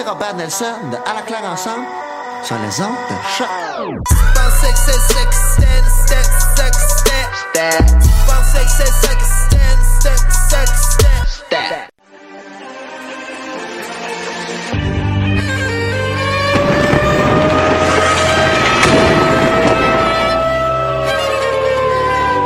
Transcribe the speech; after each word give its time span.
c'est 0.00 0.08
Robert 0.08 0.34
Nelson 0.34 0.64
de 0.90 0.96
À 0.96 1.14
la 1.14 1.22
claire 1.22 1.44
ensemble 1.44 1.84
sur 2.42 2.56
les 2.56 2.80
ondes 2.80 2.90
de 3.10 3.16
choc. 3.36 3.48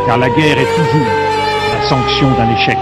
Car 0.07 0.19
la 0.19 0.29
guerre 0.29 0.59
est 0.59 0.77
toujours 0.77 1.07
la 1.73 1.89
sanction 1.89 2.31
d'un 2.33 2.51
échec. 2.55 2.79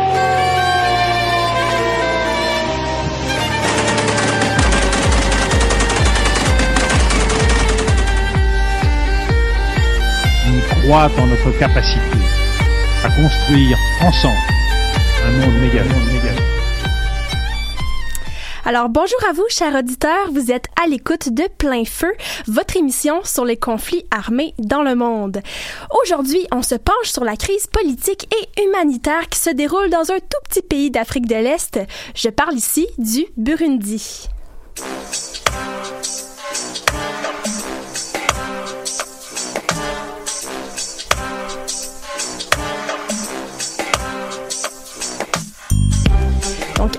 Croit 10.82 11.08
notre 11.26 11.56
capacité 11.58 12.00
à 13.04 13.08
construire 13.10 13.78
ensemble 14.00 14.34
un 15.24 15.30
monde 15.30 15.60
méga. 15.60 15.82
Alors 18.64 18.88
bonjour 18.88 19.18
à 19.28 19.32
vous, 19.32 19.44
chers 19.48 19.74
auditeurs. 19.76 20.30
Vous 20.32 20.50
êtes 20.50 20.66
à 20.82 20.88
l'écoute 20.88 21.28
de 21.28 21.44
Plein 21.56 21.84
Feu, 21.84 22.12
votre 22.48 22.76
émission 22.76 23.22
sur 23.24 23.44
les 23.44 23.56
conflits 23.56 24.04
armés 24.10 24.54
dans 24.58 24.82
le 24.82 24.96
monde. 24.96 25.40
Aujourd'hui, 26.02 26.46
on 26.52 26.62
se 26.62 26.74
penche 26.74 27.06
sur 27.06 27.24
la 27.24 27.36
crise 27.36 27.68
politique 27.68 28.28
et 28.34 28.62
humanitaire 28.62 29.28
qui 29.28 29.38
se 29.38 29.50
déroule 29.50 29.90
dans 29.90 30.10
un 30.10 30.18
tout 30.18 30.48
petit 30.48 30.62
pays 30.62 30.90
d'Afrique 30.90 31.26
de 31.26 31.36
l'Est. 31.36 31.78
Je 32.14 32.28
parle 32.28 32.54
ici 32.54 32.88
du 32.98 33.24
Burundi. 33.36 34.28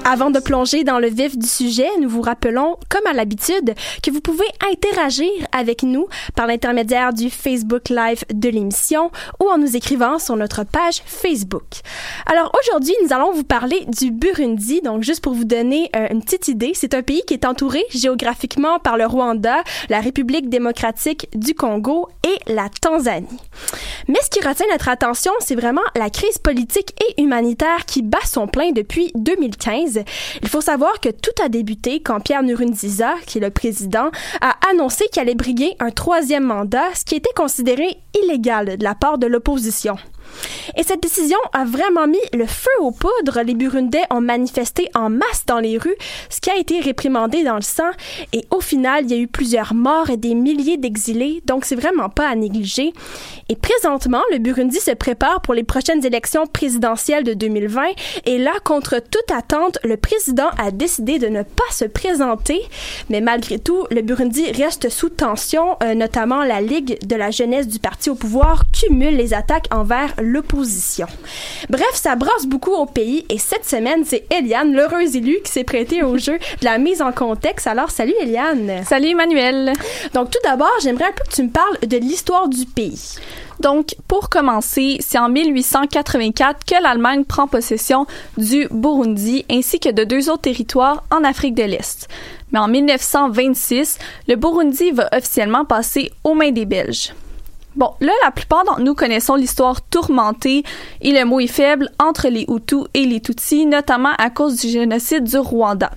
Avant 0.06 0.32
de 0.32 0.40
plonger 0.40 0.84
dans 0.84 1.00
le 1.00 1.08
vif 1.08 1.38
du 1.38 1.48
sujet, 1.48 1.88
nous 2.00 2.10
vous 2.10 2.22
rappelons, 2.22 2.78
comme 2.90 3.08
à 3.08 3.14
l'habitude, 3.14 3.74
que 4.02 4.12
vous 4.12 4.20
pouvez 4.20 4.46
interagir 4.72 5.30
avec 5.52 5.84
nous 5.84 6.08
par 6.36 6.46
l'intermédiaire 6.46 7.14
du 7.14 7.30
Facebook 7.30 7.90
Live 7.90 8.24
de 8.34 8.50
l'émission 8.50 9.12
ou 9.40 9.50
en 9.50 9.58
nous 9.58 9.78
écrivant 9.78 10.20
sur 10.20 10.36
notre 10.36 10.66
page 10.66 11.02
Facebook. 11.06 11.64
Alors, 12.26 12.52
aujourd'hui, 12.60 12.94
nous 13.04 13.14
allons 13.14 13.32
vous 13.32 13.46
parler 13.46 13.86
du 13.88 14.12
Burundi. 14.12 14.82
Donc, 14.82 15.04
juste 15.04 15.24
pour 15.24 15.34
vous 15.34 15.46
donner 15.46 15.90
euh, 15.96 16.08
une 16.12 16.22
petite 16.22 16.50
idée, 16.50 16.74
c'est 16.76 16.94
un 16.94 17.02
pays 17.02 17.24
qui 17.26 17.34
est 17.34 17.46
entouré 17.46 17.84
géographiquement 17.90 18.80
par 18.80 18.98
le 18.98 19.06
Rwanda, 19.06 19.64
la 19.90 20.02
République 20.02 20.50
démocratique 20.50 21.30
du 21.34 21.56
Congo 21.56 22.10
et 22.24 22.54
la 22.54 22.68
Tanzanie. 22.70 23.28
Mais 24.10 24.20
ce 24.22 24.30
qui 24.30 24.46
retient 24.46 24.66
notre 24.72 24.90
attention, 24.90 25.32
c'est 25.40 25.56
vraiment 25.56 25.82
la 25.96 26.10
crise 26.10 26.38
politique 26.38 26.94
et 27.08 27.22
humanitaire 27.22 27.86
qui 27.86 28.02
bat 28.02 28.18
son 28.26 28.48
plein 28.48 28.72
depuis 28.72 29.12
2015 29.16 29.93
il 30.42 30.48
faut 30.48 30.62
savoir 30.62 31.00
que 31.00 31.10
tout 31.10 31.44
a 31.44 31.50
débuté 31.50 32.02
quand 32.02 32.20
Pierre 32.20 32.44
Nkurunziza, 32.44 33.16
qui 33.26 33.38
est 33.38 33.42
le 33.42 33.50
président, 33.50 34.10
a 34.42 34.56
annoncé 34.72 35.06
qu'il 35.12 35.22
allait 35.22 35.36
briguer 35.36 35.76
un 35.80 35.92
troisième 35.92 36.46
mandat, 36.46 36.94
ce 36.96 37.06
qui 37.06 37.16
était 37.16 37.34
considéré 37.36 37.98
illégal 38.24 38.78
de 38.78 38.84
la 38.84 38.96
part 38.96 39.18
de 39.18 39.28
l'opposition. 39.28 39.96
Et 40.78 40.84
cette 40.84 41.02
décision 41.02 41.38
a 41.54 41.66
vraiment 41.66 42.08
mis 42.08 42.20
le 42.34 42.46
feu 42.46 42.72
aux 42.80 42.92
poudres. 42.92 43.42
Les 43.46 43.54
Burundais 43.54 44.04
ont 44.10 44.22
manifesté 44.22 44.90
en 44.96 45.10
masse 45.10 45.46
dans 45.46 45.60
les 45.60 45.78
rues, 45.78 45.96
ce 46.30 46.42
qui 46.42 46.50
a 46.50 46.58
été 46.58 46.80
réprimandé 46.80 47.44
dans 47.44 47.56
le 47.56 47.62
sang. 47.62 47.92
Et 48.32 48.46
au 48.52 48.62
final, 48.62 49.06
il 49.06 49.12
y 49.12 49.14
a 49.14 49.18
eu 49.18 49.28
plusieurs 49.28 49.74
morts 49.74 50.10
et 50.10 50.18
des 50.18 50.36
milliers 50.36 50.78
d'exilés, 50.78 51.42
donc 51.46 51.66
c'est 51.66 51.76
vraiment 51.76 52.10
pas 52.10 52.28
à 52.28 52.36
négliger. 52.36 52.94
Et 53.50 53.56
présentement, 53.56 54.22
le 54.32 54.38
Burundi 54.40 54.80
se 54.80 54.92
prépare 54.92 55.42
pour 55.42 55.54
les 55.54 55.64
prochaines 55.64 56.06
élections 56.06 56.48
présidentielles 56.48 57.24
de 57.24 57.34
2020. 57.34 57.84
Et 58.26 58.38
là, 58.38 58.52
contre 58.64 59.00
toute 59.00 59.32
attente, 59.36 59.80
le 59.84 59.98
président 59.98 60.50
a 60.58 60.72
décidé 60.72 61.20
de 61.20 61.28
ne 61.28 61.44
pas 61.44 61.64
se 61.72 61.86
présenter. 61.86 62.62
Mais 63.10 63.22
malgré 63.22 63.60
tout, 63.60 63.86
le 63.92 64.02
Burundi 64.02 64.52
reste 64.52 64.90
sous 64.90 65.10
tension, 65.10 65.78
euh, 65.84 65.94
notamment 65.94 66.44
la 66.44 66.62
Ligue 66.62 66.98
de 67.06 67.16
la 67.16 67.32
jeunesse 67.32 67.68
du 67.68 67.80
parti 67.80 68.10
au 68.10 68.16
pouvoir 68.16 68.64
cumule 68.72 69.16
les 69.16 69.34
attaques 69.34 69.68
envers 69.74 70.14
l'opposition. 70.24 71.08
Bref, 71.70 71.94
ça 71.94 72.16
brasse 72.16 72.46
beaucoup 72.46 72.74
au 72.74 72.86
pays 72.86 73.26
et 73.30 73.38
cette 73.38 73.66
semaine, 73.66 74.04
c'est 74.06 74.26
Eliane, 74.32 74.74
l'heureuse 74.74 75.16
élue, 75.16 75.40
qui 75.44 75.52
s'est 75.52 75.64
prêtée 75.64 76.04
au 76.04 76.18
jeu 76.18 76.38
de 76.38 76.66
la 76.66 76.78
mise 76.78 77.02
en 77.02 77.12
contexte. 77.12 77.68
Alors, 77.68 77.92
salut 77.92 78.16
Eliane. 78.22 78.84
Salut 78.86 79.10
Emmanuel. 79.10 79.74
Donc, 80.14 80.32
tout 80.32 80.40
d'abord, 80.44 80.72
j'aimerais 80.82 81.06
un 81.06 81.12
peu 81.12 81.24
que 81.30 81.36
tu 81.36 81.44
me 81.44 81.50
parles 81.50 81.78
de 81.86 81.98
l'histoire 81.98 82.48
du 82.48 82.66
pays. 82.66 83.18
Donc, 83.60 83.96
pour 84.08 84.30
commencer, 84.30 84.98
c'est 85.00 85.18
en 85.18 85.30
1884 85.30 86.66
que 86.66 86.82
l'Allemagne 86.82 87.24
prend 87.24 87.48
possession 87.48 88.06
du 88.38 88.68
Burundi 88.72 89.46
ainsi 89.50 89.80
que 89.80 89.90
de 89.90 90.04
deux 90.04 90.30
autres 90.30 90.42
territoires 90.42 91.04
en 91.12 91.24
Afrique 91.24 91.56
de 91.56 91.64
l'Est. 91.64 92.08
Mais 92.52 92.60
en 92.60 92.68
1926, 92.68 93.98
le 94.28 94.36
Burundi 94.36 94.92
va 94.92 95.10
officiellement 95.16 95.66
passer 95.66 96.12
aux 96.24 96.34
mains 96.34 96.52
des 96.52 96.66
Belges. 96.66 97.14
Bon, 97.76 97.92
là, 98.00 98.12
la 98.24 98.32
plupart 98.32 98.64
d'entre 98.66 98.82
nous 98.82 98.94
connaissons 98.94 99.36
l'histoire 99.36 99.82
tourmentée, 99.82 100.64
et 101.02 101.12
le 101.12 101.26
mot 101.26 101.40
est 101.40 101.48
faible, 101.48 101.90
entre 102.00 102.28
les 102.28 102.46
Hutus 102.48 102.86
et 102.94 103.06
les 103.06 103.20
Tutsis, 103.20 103.66
notamment 103.66 104.14
à 104.18 104.30
cause 104.30 104.60
du 104.60 104.70
génocide 104.70 105.24
du 105.24 105.38
Rwanda. 105.38 105.92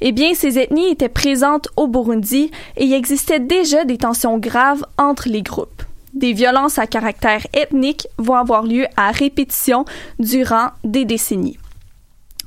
Eh 0.00 0.12
bien, 0.12 0.34
ces 0.34 0.58
ethnies 0.58 0.90
étaient 0.90 1.08
présentes 1.08 1.68
au 1.76 1.86
Burundi 1.86 2.50
et 2.76 2.84
il 2.84 2.94
existait 2.94 3.40
déjà 3.40 3.84
des 3.84 3.98
tensions 3.98 4.38
graves 4.38 4.84
entre 4.96 5.28
les 5.28 5.42
groupes. 5.42 5.82
Des 6.14 6.32
violences 6.32 6.78
à 6.78 6.86
caractère 6.86 7.46
ethnique 7.52 8.08
vont 8.18 8.34
avoir 8.34 8.64
lieu 8.64 8.86
à 8.96 9.10
répétition 9.10 9.84
durant 10.18 10.70
des 10.82 11.04
décennies. 11.04 11.58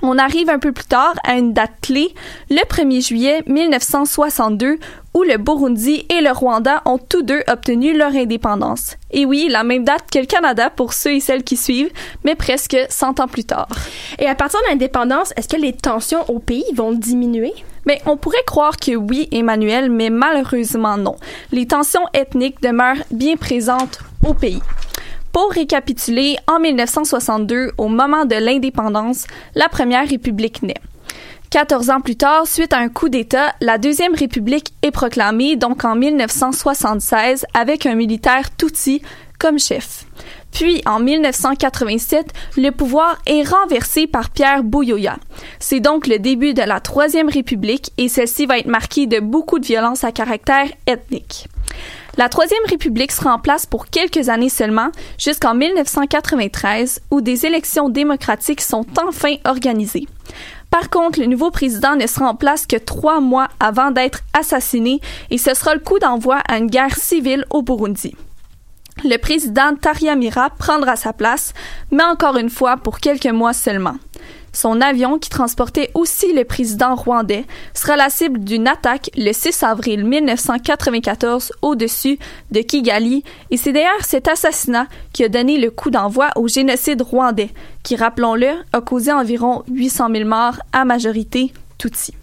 On 0.02 0.18
arrive 0.18 0.50
un 0.50 0.60
peu 0.60 0.72
plus 0.72 0.86
tard 0.86 1.14
à 1.24 1.38
une 1.38 1.54
date 1.54 1.72
clé, 1.82 2.14
le 2.50 2.66
1er 2.68 3.06
juillet 3.06 3.44
1962, 3.48 4.78
où 5.14 5.24
le 5.24 5.38
Burundi 5.38 6.06
et 6.10 6.22
le 6.22 6.32
Rwanda 6.32 6.82
ont 6.86 6.98
tous 6.98 7.22
deux 7.22 7.42
obtenu 7.48 7.96
leur 7.96 8.14
indépendance. 8.14 8.98
Et 9.12 9.26
oui, 9.26 9.48
la 9.50 9.64
même 9.64 9.84
date 9.84 10.10
que 10.12 10.20
le 10.20 10.26
Canada 10.26 10.70
pour 10.70 10.94
ceux 10.94 11.14
et 11.14 11.20
celles 11.20 11.44
qui 11.44 11.56
suivent, 11.56 11.92
mais 12.24 12.36
presque 12.36 12.76
100 12.90 13.20
ans 13.20 13.28
plus 13.28 13.46
tard. 13.46 13.70
Et 14.20 14.28
à 14.28 14.36
partir 14.36 14.60
de 14.62 14.72
l'indépendance, 14.72 15.32
est-ce 15.38 15.48
que 15.48 15.62
les 15.62 15.74
tensions 15.74 16.28
au 16.30 16.40
pays 16.40 16.66
vont 16.76 16.92
diminuer? 16.92 17.54
Mais 17.86 18.02
on 18.06 18.18
pourrait 18.18 18.44
croire 18.46 18.78
que 18.78 18.96
oui, 18.96 19.28
Emmanuel, 19.32 19.92
mais 19.92 20.10
malheureusement 20.10 20.98
non. 20.98 21.16
Les 21.52 21.68
tensions 21.68 22.06
ethniques 22.14 22.62
demeurent 22.62 23.04
bien 23.12 23.36
présentes 23.36 24.00
au 24.26 24.34
pays. 24.34 24.62
Pour 25.34 25.50
récapituler, 25.50 26.38
en 26.46 26.60
1962, 26.60 27.72
au 27.80 27.88
moment 27.88 28.26
de 28.26 28.36
l'indépendance, 28.36 29.26
la 29.56 29.68
Première 29.68 30.08
République 30.08 30.62
naît. 30.62 30.80
14 31.50 31.90
ans 31.90 32.02
plus 32.02 32.16
tard, 32.16 32.46
suite 32.46 32.72
à 32.72 32.78
un 32.78 32.88
coup 32.88 33.10
d'État, 33.10 33.56
la 33.60 33.80
Deuxième 33.80 34.14
République 34.14 34.74
est 34.84 34.92
proclamée, 34.92 35.56
donc 35.56 35.86
en 35.86 35.96
1976, 35.96 37.48
avec 37.56 37.88
un 37.88 37.96
militaire 37.96 38.56
Tutsi 38.56 39.02
comme 39.40 39.58
chef. 39.58 40.06
Puis, 40.52 40.84
en 40.86 41.00
1987, 41.00 42.32
le 42.58 42.70
pouvoir 42.70 43.20
est 43.26 43.42
renversé 43.42 44.06
par 44.06 44.30
Pierre 44.30 44.64
Bouyoya. 44.64 45.18
C'est 45.58 45.80
donc 45.80 46.06
le 46.06 46.20
début 46.20 46.54
de 46.54 46.62
la 46.62 46.80
Troisième 46.80 47.28
République 47.28 47.92
et 47.98 48.08
celle-ci 48.08 48.46
va 48.46 48.60
être 48.60 48.68
marquée 48.68 49.08
de 49.08 49.20
beaucoup 49.20 49.58
de 49.58 49.66
violences 49.66 50.04
à 50.04 50.12
caractère 50.12 50.68
ethnique. 50.86 51.48
La 52.16 52.30
Troisième 52.30 52.64
République 52.70 53.12
sera 53.12 53.34
en 53.34 53.40
place 53.40 53.66
pour 53.66 53.88
quelques 53.88 54.30
années 54.30 54.50
seulement, 54.50 54.92
jusqu'en 55.18 55.56
1993, 55.56 57.02
où 57.10 57.22
des 57.22 57.48
élections 57.48 57.90
démocratiques 57.90 58.62
sont 58.62 58.86
enfin 59.04 59.36
organisées. 59.46 60.08
Par 60.70 60.92
contre, 60.92 61.20
le 61.20 61.26
nouveau 61.26 61.50
président 61.50 61.96
ne 61.96 62.06
sera 62.06 62.30
en 62.30 62.36
place 62.36 62.68
que 62.68 62.76
trois 62.76 63.20
mois 63.20 63.48
avant 63.60 63.90
d'être 63.90 64.20
assassiné 64.34 65.00
et 65.32 65.40
ce 65.40 65.56
sera 65.56 65.74
le 65.74 65.80
coup 65.80 65.98
d'envoi 65.98 66.38
à 66.48 66.60
une 66.60 66.68
guerre 66.68 66.98
civile 66.98 67.46
au 67.50 67.64
Burundi. 67.64 68.16
Le 69.04 69.18
président 69.18 69.76
Taryamira 69.76 70.52
prendra 70.52 70.96
sa 70.96 71.14
place, 71.14 71.54
mais 71.92 72.04
encore 72.04 72.38
une 72.38 72.52
fois 72.52 72.78
pour 72.78 73.00
quelques 73.00 73.26
mois 73.26 73.54
seulement. 73.54 73.96
Son 74.54 74.82
avion, 74.82 75.18
qui 75.18 75.30
transportait 75.30 75.90
aussi 75.96 76.32
le 76.32 76.46
président 76.46 76.96
rwandais, 76.96 77.46
sera 77.74 77.96
la 77.96 78.10
cible 78.10 78.40
d'une 78.40 78.68
attaque 78.68 79.10
le 79.18 79.34
6 79.34 79.64
avril 79.64 80.06
1994 80.06 81.52
au-dessus 81.62 82.20
de 82.52 82.62
Kigali, 82.62 83.24
et 83.50 83.58
c'est 83.58 83.74
d'ailleurs 83.74 84.06
cet 84.06 84.28
assassinat 84.28 84.88
qui 85.12 85.24
a 85.24 85.30
donné 85.30 85.58
le 85.58 85.72
coup 85.72 85.90
d'envoi 85.90 86.30
au 86.36 86.48
génocide 86.48 87.02
rwandais, 87.02 87.50
qui, 87.84 87.96
rappelons-le, 87.96 88.52
a 88.72 88.82
causé 88.82 89.12
environ 89.12 89.64
800 89.72 90.08
000 90.14 90.30
morts 90.30 90.60
à 90.72 90.86
majorité 90.86 91.52
Tutsi. 91.78 92.14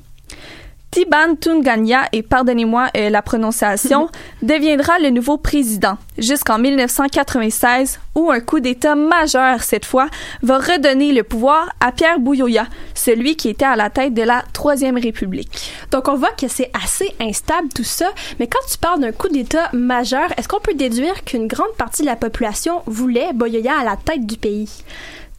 Tiban 0.91 1.37
Tunganya, 1.37 2.09
et 2.13 2.23
pardonnez-moi 2.23 2.89
euh, 2.97 3.11
la 3.11 3.23
prononciation, 3.23 4.09
deviendra 4.43 4.99
le 4.99 5.11
nouveau 5.11 5.37
président 5.37 5.99
jusqu'en 6.19 6.59
1996 6.59 8.01
où 8.17 8.31
un 8.33 8.41
coup 8.41 8.59
d'État 8.59 8.97
majeur 8.97 9.63
cette 9.63 9.85
fois 9.85 10.09
va 10.43 10.59
redonner 10.59 11.13
le 11.13 11.23
pouvoir 11.23 11.71
à 11.79 11.93
Pierre 11.93 12.19
Bouyoya, 12.19 12.67
celui 12.95 13.37
qui 13.37 13.49
était 13.49 13.65
à 13.65 13.77
la 13.77 13.89
tête 13.89 14.15
de 14.15 14.23
la 14.23 14.43
Troisième 14.53 14.99
République. 14.99 15.73
Donc 15.93 16.09
on 16.09 16.17
voit 16.17 16.33
que 16.33 16.49
c'est 16.49 16.73
assez 16.85 17.15
instable 17.21 17.69
tout 17.69 17.85
ça, 17.85 18.11
mais 18.41 18.49
quand 18.49 18.67
tu 18.69 18.77
parles 18.77 19.01
d'un 19.01 19.13
coup 19.13 19.29
d'État 19.29 19.71
majeur, 19.73 20.33
est-ce 20.37 20.49
qu'on 20.49 20.61
peut 20.61 20.75
déduire 20.75 21.25
qu'une 21.25 21.47
grande 21.47 21.75
partie 21.79 22.03
de 22.03 22.07
la 22.07 22.17
population 22.17 22.83
voulait 22.87 23.33
Bouyoya 23.33 23.79
à 23.79 23.85
la 23.85 23.97
tête 23.97 24.27
du 24.27 24.37
pays? 24.37 24.83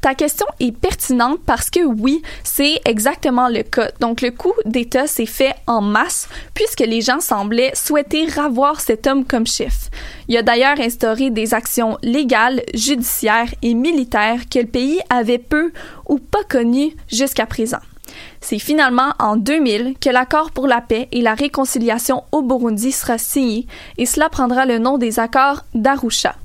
Ta 0.02 0.16
question 0.16 0.48
est 0.60 0.76
pertinente 0.76 1.42
parce 1.46 1.70
que 1.70 1.86
oui, 1.86 2.24
c'est 2.44 2.82
exactement 2.86 3.50
le 3.50 3.62
cas. 3.62 3.92
Donc 4.00 4.22
le 4.22 4.32
coup 4.32 4.54
d'État 4.66 5.06
s'est 5.06 5.28
fait 5.28 5.54
en 5.68 5.82
masse 5.82 6.28
puisque 6.56 6.80
les 6.80 7.02
gens 7.02 7.20
semblaient 7.20 7.76
souhaiter 7.76 8.26
ravoir 8.26 8.82
cet 8.82 9.06
homme 9.06 9.26
comme 9.26 9.46
chef. 9.46 9.92
Il 10.28 10.36
a 10.38 10.42
d'ailleurs 10.42 10.80
instauré 10.80 11.30
des 11.30 11.54
actions 11.54 12.00
légales, 12.02 12.64
judiciaires 12.74 13.54
et 13.62 13.76
militaires 13.76 14.50
que 14.52 14.58
le 14.58 14.66
pays 14.66 15.00
avait 15.12 15.38
peu 15.38 15.72
ou 16.10 16.18
pas 16.18 16.44
connues 16.50 16.96
jusqu'à 17.08 17.46
présent. 17.46 17.80
C'est 18.42 18.60
finalement 18.60 19.14
en 19.20 19.36
2000 19.36 19.96
que 20.02 20.10
l'accord 20.10 20.50
pour 20.50 20.66
la 20.66 20.82
paix 20.82 21.10
et 21.12 21.22
la 21.22 21.36
réconciliation 21.36 22.24
au 22.32 22.42
Burundi 22.42 22.92
sera 22.92 23.20
signé 23.20 23.68
et 24.00 24.08
cela 24.08 24.30
prendra 24.30 24.66
le 24.66 24.80
nom 24.80 24.98
des 24.98 25.20
accords 25.20 25.64
d'Arusha. 25.76 26.36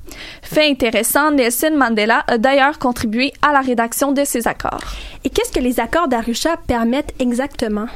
Fait 0.43 0.71
intéressant, 0.71 1.31
Nelson 1.31 1.73
Mandela 1.77 2.25
a 2.27 2.39
d'ailleurs 2.39 2.79
contribué 2.79 3.33
à 3.43 3.53
la 3.53 3.61
rédaction 3.61 4.13
de 4.13 4.25
ces 4.25 4.47
accords. 4.47 4.83
Et 5.25 5.31
qu'est-ce 5.31 5.53
que 5.53 5.61
les 5.61 5.81
accords 5.81 6.09
d'Arusha 6.09 6.57
permettent 6.67 7.15
exactement? 7.19 7.87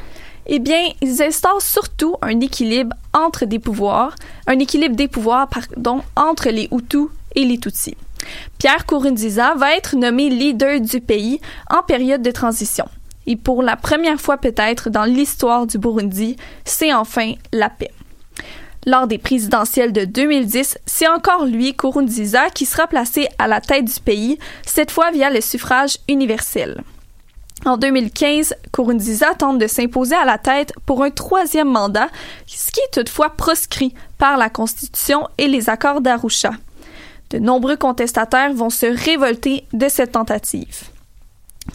Eh 0.46 0.58
bien, 0.58 0.82
ils 1.00 1.22
instaurent 1.22 1.62
surtout 1.62 2.16
un 2.22 2.40
équilibre 2.40 2.96
entre 3.12 3.44
des 3.44 3.58
pouvoirs, 3.58 4.14
un 4.46 4.58
équilibre 4.58 4.96
des 4.96 5.08
pouvoirs, 5.08 5.48
pardon, 5.48 6.02
entre 6.16 6.48
les 6.48 6.68
Hutus 6.72 7.08
et 7.36 7.44
les 7.44 7.58
Tutsis. 7.58 7.96
Pierre 8.58 8.84
Kourounziza 8.84 9.54
va 9.54 9.74
être 9.76 9.96
nommé 9.96 10.28
leader 10.28 10.80
du 10.80 11.00
pays 11.00 11.40
en 11.70 11.82
période 11.82 12.22
de 12.22 12.30
transition. 12.30 12.86
Et 13.26 13.36
pour 13.36 13.62
la 13.62 13.76
première 13.76 14.20
fois 14.20 14.38
peut-être 14.38 14.90
dans 14.90 15.04
l'histoire 15.04 15.66
du 15.66 15.78
Burundi, 15.78 16.36
c'est 16.64 16.92
enfin 16.92 17.34
la 17.52 17.70
paix. 17.70 17.92
Lors 18.86 19.06
des 19.06 19.18
présidentielles 19.18 19.92
de 19.92 20.06
2010, 20.06 20.78
c'est 20.86 21.08
encore 21.08 21.44
lui, 21.44 21.74
Kurunziza, 21.74 22.48
qui 22.48 22.64
sera 22.64 22.86
placé 22.86 23.28
à 23.38 23.46
la 23.46 23.60
tête 23.60 23.84
du 23.84 24.00
pays, 24.00 24.38
cette 24.66 24.90
fois 24.90 25.10
via 25.10 25.28
le 25.28 25.42
suffrage 25.42 25.98
universel. 26.08 26.82
En 27.66 27.76
2015, 27.76 28.54
Kurunziza 28.72 29.34
tente 29.34 29.58
de 29.58 29.66
s'imposer 29.66 30.14
à 30.14 30.24
la 30.24 30.38
tête 30.38 30.72
pour 30.86 31.04
un 31.04 31.10
troisième 31.10 31.68
mandat, 31.68 32.08
ce 32.46 32.70
qui 32.70 32.80
est 32.80 32.94
toutefois 32.94 33.36
proscrit 33.36 33.92
par 34.16 34.38
la 34.38 34.48
Constitution 34.48 35.28
et 35.36 35.46
les 35.46 35.68
accords 35.68 36.00
d'Arusha. 36.00 36.52
De 37.28 37.38
nombreux 37.38 37.76
contestataires 37.76 38.54
vont 38.54 38.70
se 38.70 38.86
révolter 38.86 39.64
de 39.74 39.88
cette 39.88 40.12
tentative. 40.12 40.90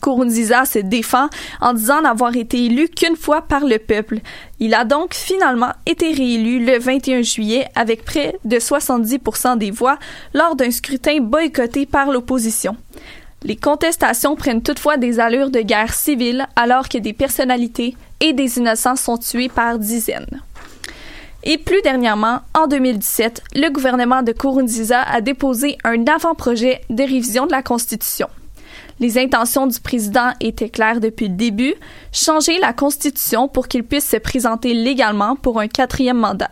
Kurunziza 0.02 0.66
se 0.66 0.80
défend 0.80 1.30
en 1.62 1.74
disant 1.74 2.02
n'avoir 2.02 2.36
été 2.36 2.66
élu 2.66 2.90
qu'une 2.90 3.16
fois 3.16 3.42
par 3.42 3.66
le 3.66 3.80
peuple. 3.80 4.20
Il 4.60 4.74
a 4.74 4.84
donc 4.84 5.14
finalement 5.14 5.72
été 5.86 6.12
réélu 6.12 6.66
le 6.66 6.80
21 6.80 7.22
juillet 7.22 7.68
avec 7.76 8.04
près 8.04 8.38
de 8.46 8.58
70% 8.58 9.58
des 9.58 9.72
voix 9.72 9.98
lors 10.34 10.56
d'un 10.56 10.72
scrutin 10.72 11.20
boycotté 11.22 11.86
par 11.86 12.12
l'opposition. 12.12 12.76
Les 13.44 13.56
contestations 13.56 14.36
prennent 14.36 14.64
toutefois 14.64 14.98
des 14.98 15.20
allures 15.20 15.52
de 15.52 15.62
guerre 15.62 15.94
civile 15.94 16.48
alors 16.56 16.90
que 16.90 16.98
des 16.98 17.14
personnalités 17.14 17.96
et 18.20 18.34
des 18.34 18.58
innocents 18.58 18.96
sont 18.96 19.18
tués 19.18 19.50
par 19.50 19.78
dizaines. 19.78 20.42
Et 21.44 21.60
plus 21.60 21.82
dernièrement, 21.84 22.40
en 22.56 22.66
2017, 22.66 23.44
le 23.54 23.70
gouvernement 23.70 24.24
de 24.24 24.32
Kurunziza 24.32 25.04
a 25.04 25.22
déposé 25.22 25.78
un 25.84 26.04
avant-projet 26.08 26.82
de 26.90 27.04
révision 27.04 27.46
de 27.46 27.52
la 27.52 27.62
Constitution. 27.62 28.28
Les 29.00 29.18
intentions 29.18 29.68
du 29.68 29.80
président 29.80 30.32
étaient 30.40 30.70
claires 30.70 31.02
depuis 31.02 31.28
le 31.28 31.36
début, 31.36 31.74
changer 32.14 32.58
la 32.60 32.74
Constitution 32.74 33.48
pour 33.48 33.68
qu'il 33.68 33.84
puisse 33.84 34.08
se 34.10 34.18
présenter 34.18 34.74
légalement 34.74 35.36
pour 35.36 35.60
un 35.60 35.68
quatrième 35.68 36.18
mandat. 36.18 36.52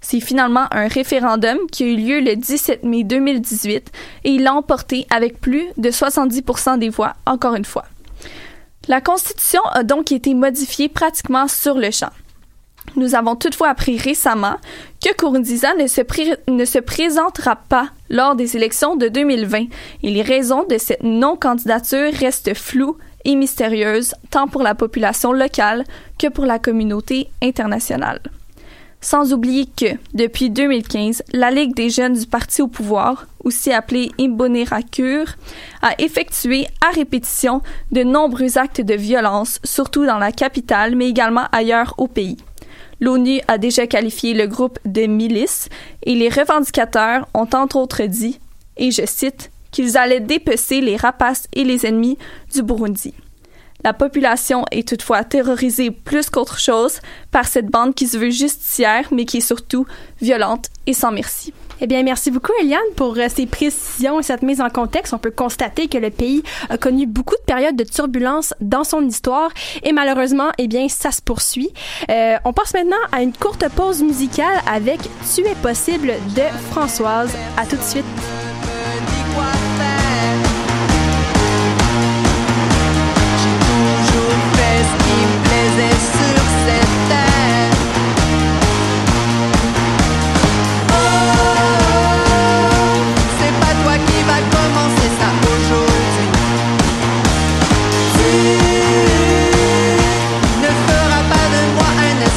C'est 0.00 0.20
finalement 0.20 0.66
un 0.70 0.88
référendum 0.88 1.58
qui 1.70 1.84
a 1.84 1.86
eu 1.86 1.96
lieu 1.96 2.20
le 2.20 2.36
17 2.36 2.84
mai 2.84 3.04
2018 3.04 3.92
et 4.24 4.30
il 4.30 4.42
l'a 4.42 4.54
emporté 4.54 5.06
avec 5.10 5.40
plus 5.40 5.66
de 5.76 5.90
70% 5.90 6.78
des 6.78 6.88
voix, 6.88 7.14
encore 7.26 7.54
une 7.54 7.64
fois. 7.64 7.84
La 8.88 9.00
Constitution 9.00 9.62
a 9.72 9.82
donc 9.82 10.12
été 10.12 10.32
modifiée 10.32 10.88
pratiquement 10.88 11.48
sur 11.48 11.74
le 11.74 11.90
champ. 11.90 12.10
Nous 12.94 13.14
avons 13.14 13.36
toutefois 13.36 13.68
appris 13.68 13.98
récemment 13.98 14.56
que 15.02 15.10
se, 15.18 16.50
ne 16.50 16.64
se 16.64 16.78
présentera 16.78 17.56
pas 17.56 17.90
lors 18.08 18.36
des 18.36 18.56
élections 18.56 18.96
de 18.96 19.08
2020 19.08 19.66
et 20.02 20.10
les 20.10 20.22
raisons 20.22 20.64
de 20.68 20.78
cette 20.78 21.02
non-candidature 21.02 22.12
restent 22.12 22.54
floues 22.54 22.96
et 23.24 23.34
mystérieuses 23.34 24.14
tant 24.30 24.48
pour 24.48 24.62
la 24.62 24.74
population 24.74 25.32
locale 25.32 25.84
que 26.18 26.28
pour 26.28 26.46
la 26.46 26.58
communauté 26.58 27.28
internationale. 27.42 28.20
Sans 29.00 29.32
oublier 29.32 29.66
que, 29.66 29.86
depuis 30.14 30.50
2015, 30.50 31.22
la 31.32 31.50
Ligue 31.50 31.74
des 31.74 31.90
jeunes 31.90 32.14
du 32.14 32.26
parti 32.26 32.62
au 32.62 32.66
pouvoir, 32.66 33.26
aussi 33.44 33.72
appelée 33.72 34.10
Imbonerakure, 34.18 35.36
a 35.82 35.92
effectué 35.98 36.66
à 36.84 36.90
répétition 36.90 37.60
de 37.92 38.02
nombreux 38.02 38.58
actes 38.58 38.80
de 38.80 38.94
violence, 38.94 39.60
surtout 39.62 40.06
dans 40.06 40.18
la 40.18 40.32
capitale, 40.32 40.96
mais 40.96 41.08
également 41.08 41.46
ailleurs 41.52 41.94
au 41.98 42.08
pays. 42.08 42.38
L'ONU 43.00 43.40
a 43.46 43.58
déjà 43.58 43.86
qualifié 43.86 44.34
le 44.34 44.46
groupe 44.46 44.78
de 44.84 45.02
milice 45.02 45.68
et 46.02 46.14
les 46.14 46.28
revendicateurs 46.28 47.28
ont 47.34 47.48
entre 47.52 47.76
autres 47.76 48.04
dit, 48.04 48.40
et 48.76 48.90
je 48.90 49.04
cite, 49.06 49.50
qu'ils 49.70 49.98
allaient 49.98 50.20
dépecer 50.20 50.80
les 50.80 50.96
rapaces 50.96 51.46
et 51.52 51.64
les 51.64 51.84
ennemis 51.86 52.16
du 52.54 52.62
Burundi. 52.62 53.12
La 53.84 53.92
population 53.92 54.64
est 54.70 54.88
toutefois 54.88 55.22
terrorisée 55.22 55.90
plus 55.90 56.30
qu'autre 56.30 56.58
chose 56.58 57.00
par 57.30 57.46
cette 57.46 57.66
bande 57.66 57.94
qui 57.94 58.06
se 58.06 58.16
veut 58.16 58.30
justicière 58.30 59.06
mais 59.12 59.26
qui 59.26 59.38
est 59.38 59.40
surtout 59.40 59.86
violente 60.20 60.70
et 60.86 60.94
sans 60.94 61.12
merci. 61.12 61.52
Eh 61.80 61.86
bien, 61.86 62.02
merci 62.02 62.30
beaucoup, 62.30 62.52
Eliane, 62.60 62.80
pour 62.96 63.16
euh, 63.18 63.26
ces 63.28 63.46
précisions 63.46 64.20
et 64.20 64.22
cette 64.22 64.42
mise 64.42 64.60
en 64.60 64.70
contexte. 64.70 65.12
On 65.12 65.18
peut 65.18 65.30
constater 65.30 65.88
que 65.88 65.98
le 65.98 66.10
pays 66.10 66.42
a 66.70 66.78
connu 66.78 67.06
beaucoup 67.06 67.34
de 67.34 67.44
périodes 67.46 67.76
de 67.76 67.84
turbulence 67.84 68.54
dans 68.60 68.84
son 68.84 69.02
histoire 69.02 69.50
et 69.82 69.92
malheureusement, 69.92 70.50
eh 70.58 70.68
bien, 70.68 70.88
ça 70.88 71.10
se 71.10 71.20
poursuit. 71.20 71.70
Euh, 72.10 72.36
on 72.44 72.52
passe 72.52 72.74
maintenant 72.74 72.96
à 73.12 73.22
une 73.22 73.32
courte 73.32 73.68
pause 73.74 74.02
musicale 74.02 74.60
avec 74.66 75.00
Tu 75.34 75.42
es 75.42 75.54
possible 75.56 76.14
de 76.34 76.42
Françoise. 76.70 77.30
À 77.56 77.66
tout 77.66 77.76
de 77.76 77.82
suite. 77.82 78.04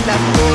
la 0.09 0.48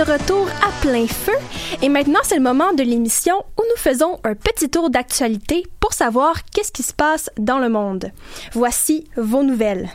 de 0.00 0.12
retour 0.12 0.46
à 0.66 0.72
plein 0.80 1.06
feu 1.06 1.34
et 1.82 1.90
maintenant, 1.90 2.20
c'est 2.22 2.36
le 2.36 2.42
moment 2.42 2.72
de 2.72 2.82
l'émission 2.82 3.34
où 3.58 3.62
nous 3.62 3.76
faisons 3.76 4.18
un 4.24 4.34
petit 4.34 4.70
tour 4.70 4.88
d'actualité 4.88 5.66
pour 5.78 5.92
savoir 5.92 6.44
qu'est-ce 6.44 6.72
qui 6.72 6.82
se 6.82 6.94
passe 6.94 7.28
dans 7.38 7.58
le 7.58 7.68
monde. 7.68 8.10
Voici 8.52 9.04
vos 9.16 9.42
nouvelles. 9.42 9.90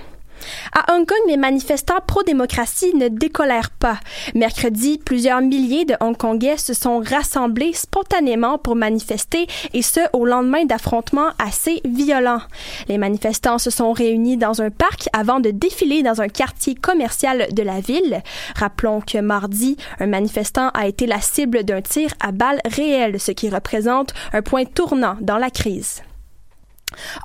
À 0.73 0.93
Hong 0.93 1.05
Kong, 1.05 1.17
les 1.27 1.37
manifestants 1.37 2.01
pro-démocratie 2.05 2.93
ne 2.95 3.07
décolèrent 3.07 3.71
pas. 3.71 3.99
Mercredi, 4.33 4.99
plusieurs 5.03 5.41
milliers 5.41 5.85
de 5.85 5.95
Hongkongais 5.99 6.57
se 6.57 6.73
sont 6.73 6.99
rassemblés 6.99 7.73
spontanément 7.73 8.57
pour 8.57 8.75
manifester 8.75 9.47
et 9.73 9.81
ce, 9.81 10.01
au 10.13 10.25
lendemain 10.25 10.65
d'affrontements 10.65 11.29
assez 11.39 11.81
violents. 11.85 12.41
Les 12.87 12.97
manifestants 12.97 13.57
se 13.57 13.69
sont 13.69 13.91
réunis 13.91 14.37
dans 14.37 14.61
un 14.61 14.69
parc 14.69 15.07
avant 15.13 15.39
de 15.39 15.51
défiler 15.51 16.03
dans 16.03 16.21
un 16.21 16.27
quartier 16.27 16.75
commercial 16.75 17.47
de 17.51 17.63
la 17.63 17.79
ville. 17.79 18.21
Rappelons 18.55 19.01
que 19.01 19.19
mardi, 19.19 19.77
un 19.99 20.07
manifestant 20.07 20.69
a 20.69 20.87
été 20.87 21.05
la 21.07 21.21
cible 21.21 21.63
d'un 21.63 21.81
tir 21.81 22.11
à 22.19 22.31
balles 22.31 22.61
réelles, 22.65 23.19
ce 23.19 23.31
qui 23.31 23.49
représente 23.49 24.13
un 24.33 24.41
point 24.41 24.65
tournant 24.65 25.17
dans 25.21 25.37
la 25.37 25.49
crise. 25.49 26.01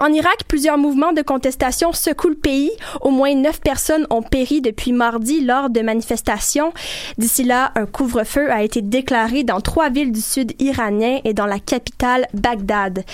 En 0.00 0.12
Irak, 0.12 0.44
plusieurs 0.48 0.78
mouvements 0.78 1.12
de 1.12 1.22
contestation 1.22 1.92
secouent 1.92 2.30
le 2.30 2.34
pays. 2.34 2.70
Au 3.02 3.10
moins 3.10 3.34
neuf 3.34 3.60
personnes 3.60 4.06
ont 4.10 4.22
péri 4.22 4.60
depuis 4.60 4.92
mardi 4.92 5.42
lors 5.42 5.70
de 5.70 5.80
manifestations. 5.80 6.72
D'ici 7.18 7.44
là, 7.44 7.72
un 7.76 7.86
couvre-feu 7.86 8.50
a 8.50 8.62
été 8.62 8.82
déclaré 8.82 9.44
dans 9.44 9.60
trois 9.60 9.90
villes 9.90 10.12
du 10.12 10.20
sud 10.20 10.52
iranien 10.60 11.20
et 11.24 11.34
dans 11.34 11.46
la 11.46 11.58
capitale 11.58 12.26
Bagdad. 12.34 13.04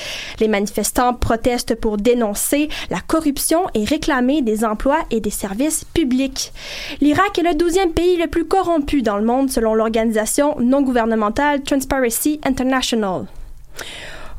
Les 0.40 0.48
manifestants 0.48 1.14
protestent 1.14 1.74
pour 1.74 1.96
dénoncer 1.96 2.68
la 2.90 3.00
corruption 3.00 3.66
et 3.74 3.84
réclamer 3.84 4.42
des 4.42 4.64
emplois 4.64 5.00
et 5.10 5.20
des 5.20 5.30
services 5.30 5.84
publics. 5.84 6.52
L'Irak 7.00 7.38
est 7.38 7.42
le 7.42 7.54
douzième 7.54 7.92
pays 7.92 8.16
le 8.16 8.28
plus 8.28 8.46
corrompu 8.46 9.02
dans 9.02 9.16
le 9.18 9.24
monde 9.24 9.50
selon 9.50 9.74
l'organisation 9.74 10.56
non 10.60 10.82
gouvernementale 10.82 11.62
Transparency 11.62 12.40
International. 12.44 13.26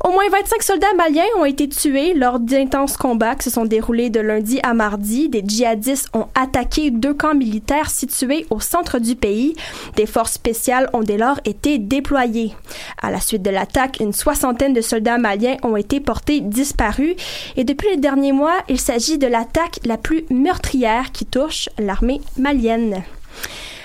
Au 0.04 0.10
moins 0.12 0.28
25 0.30 0.62
soldats 0.62 0.94
maliens 0.96 1.24
ont 1.38 1.44
été 1.44 1.68
tués 1.68 2.14
lors 2.14 2.38
d'intenses 2.38 2.96
combats 2.96 3.34
qui 3.34 3.44
se 3.44 3.50
sont 3.50 3.64
déroulés 3.64 4.10
de 4.10 4.20
lundi 4.20 4.60
à 4.62 4.72
mardi. 4.72 5.28
Des 5.28 5.42
djihadistes 5.44 6.08
ont 6.14 6.28
attaqué 6.36 6.92
deux 6.92 7.14
camps 7.14 7.34
militaires 7.34 7.90
situés 7.90 8.46
au 8.50 8.60
centre 8.60 9.00
du 9.00 9.16
pays. 9.16 9.54
Des 9.96 10.06
forces 10.06 10.34
spéciales 10.34 10.88
ont 10.92 11.02
dès 11.02 11.18
lors 11.18 11.40
été 11.44 11.78
déployées. 11.78 12.54
À 13.02 13.10
la 13.10 13.20
suite 13.20 13.42
de 13.42 13.50
l'attaque, 13.50 13.98
une 13.98 14.12
soixantaine 14.12 14.72
de 14.72 14.80
soldats 14.80 15.18
maliens 15.18 15.56
ont 15.64 15.76
été 15.76 15.98
portés 15.98 16.40
disparus 16.40 17.16
et 17.56 17.64
depuis 17.64 17.88
les 17.90 17.96
derniers 17.96 18.32
mois, 18.32 18.58
il 18.68 18.78
s'agit 18.80 19.18
de 19.18 19.26
l'attaque 19.26 19.80
la 19.84 19.96
plus 19.96 20.24
meurtrière 20.30 21.10
qui 21.10 21.26
touche 21.26 21.68
l'armée 21.76 22.20
malienne. 22.38 23.02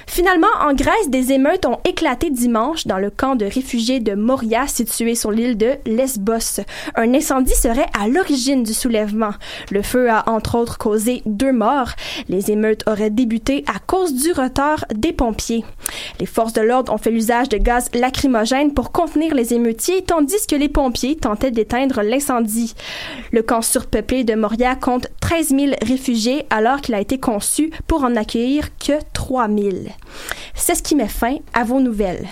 Finalement, 0.08 0.48
en 0.62 0.74
Grèce, 0.74 1.10
des 1.10 1.32
émeutes 1.32 1.66
ont 1.66 1.80
éclaté 1.86 2.30
dimanche 2.30 2.86
dans 2.86 2.98
le 2.98 3.10
camp 3.10 3.36
de 3.36 3.46
réfugiés 3.46 4.00
de 4.00 4.14
Moria 4.14 4.68
situé 4.68 5.16
sur 5.16 5.32
l'île 5.32 5.58
de 5.58 5.74
Lesbos. 5.86 6.62
Un 6.96 7.14
incendie 7.14 7.56
serait 7.56 7.88
à 8.00 8.08
l'origine 8.08 8.64
du 8.64 8.74
soulèvement. 8.74 9.34
Le 9.72 9.82
feu 9.82 10.10
a 10.10 10.30
entre 10.30 10.56
autres 10.56 10.78
causé 10.78 11.22
deux 11.26 11.52
morts. 11.52 11.92
Les 12.30 12.52
émeutes 12.52 12.84
auraient 12.88 13.10
débuté 13.10 13.64
à 13.68 13.80
cause 13.80 14.14
du 14.14 14.32
retard 14.32 14.86
des 14.94 15.14
pompiers. 15.14 15.64
Les 16.20 16.26
forces 16.26 16.54
de 16.54 16.62
l'ordre 16.62 16.94
ont 16.94 16.98
fait 16.98 17.12
l'usage 17.12 17.50
de 17.50 17.58
gaz 17.58 17.90
lacrymogène 17.94 18.74
pour 18.74 18.92
contenir 18.92 19.34
les 19.34 19.54
émeutiers 19.54 20.04
tandis 20.04 20.46
que 20.48 20.56
les 20.56 20.70
pompiers 20.70 21.16
tentaient 21.16 21.52
d'éteindre 21.52 22.02
l'incendie. 22.02 22.76
Le 23.32 23.42
camp 23.42 23.62
surpeuplé 23.62 24.24
de 24.24 24.36
Moria 24.36 24.76
compte 24.76 25.08
13 25.22 25.50
000 25.50 25.72
réfugiés 25.82 26.46
alors 26.50 26.82
qu'il 26.82 26.96
a 26.96 27.02
été 27.02 27.20
conçu 27.20 27.72
pour 27.88 28.04
en 28.04 28.16
accueillir 28.16 28.70
que 28.78 28.94
3 29.14 29.48
000. 29.48 29.70
C'est 30.54 30.76
ce 30.76 30.84
qui 30.84 30.96
met 30.96 31.08
fin 31.08 31.38
à 31.54 31.64
vos 31.64 31.80
nouvelles. 31.80 32.28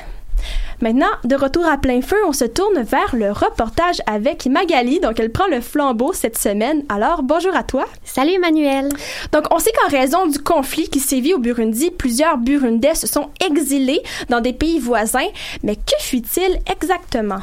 Maintenant, 0.81 1.11
de 1.23 1.35
retour 1.35 1.65
à 1.65 1.77
plein 1.77 2.01
feu, 2.01 2.17
on 2.25 2.33
se 2.33 2.45
tourne 2.45 2.81
vers 2.81 3.15
le 3.15 3.31
reportage 3.31 4.01
avec 4.07 4.47
Magali. 4.47 4.99
Donc, 4.99 5.19
elle 5.19 5.31
prend 5.31 5.45
le 5.45 5.61
flambeau 5.61 6.11
cette 6.11 6.39
semaine. 6.39 6.83
Alors, 6.89 7.21
bonjour 7.21 7.55
à 7.55 7.61
toi. 7.61 7.85
Salut 8.03 8.33
Emmanuel. 8.33 8.89
Donc, 9.31 9.45
on 9.51 9.59
sait 9.59 9.71
qu'en 9.73 9.95
raison 9.95 10.25
du 10.25 10.39
conflit 10.39 10.89
qui 10.89 10.99
sévit 10.99 11.35
au 11.35 11.39
Burundi, 11.39 11.91
plusieurs 11.91 12.37
Burundais 12.37 12.95
se 12.95 13.05
sont 13.05 13.29
exilés 13.45 14.01
dans 14.29 14.41
des 14.41 14.53
pays 14.53 14.79
voisins. 14.79 15.27
Mais 15.61 15.75
que 15.75 15.99
fuit-il 15.99 16.59
exactement? 16.71 17.41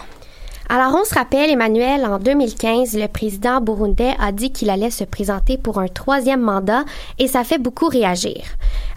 Alors, 0.70 0.94
on 1.00 1.04
se 1.04 1.14
rappelle, 1.14 1.48
Emmanuel, 1.48 2.04
en 2.04 2.18
2015, 2.18 2.94
le 2.94 3.08
président 3.08 3.62
burundais 3.62 4.14
a 4.20 4.32
dit 4.32 4.52
qu'il 4.52 4.68
allait 4.68 4.90
se 4.90 5.04
présenter 5.04 5.56
pour 5.56 5.78
un 5.78 5.88
troisième 5.88 6.42
mandat 6.42 6.84
et 7.18 7.26
ça 7.26 7.42
fait 7.42 7.56
beaucoup 7.56 7.88
réagir. 7.88 8.42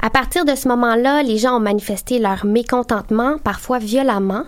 À 0.01 0.09
partir 0.09 0.43
de 0.43 0.53
ce 0.53 0.67
moment-là, 0.67 1.23
les 1.23 1.37
gens 1.37 1.55
ont 1.55 1.61
manifesté 1.61 2.19
leur 2.19 2.43
mécontentement, 2.43 3.37
parfois 3.37 3.79
violemment, 3.79 4.43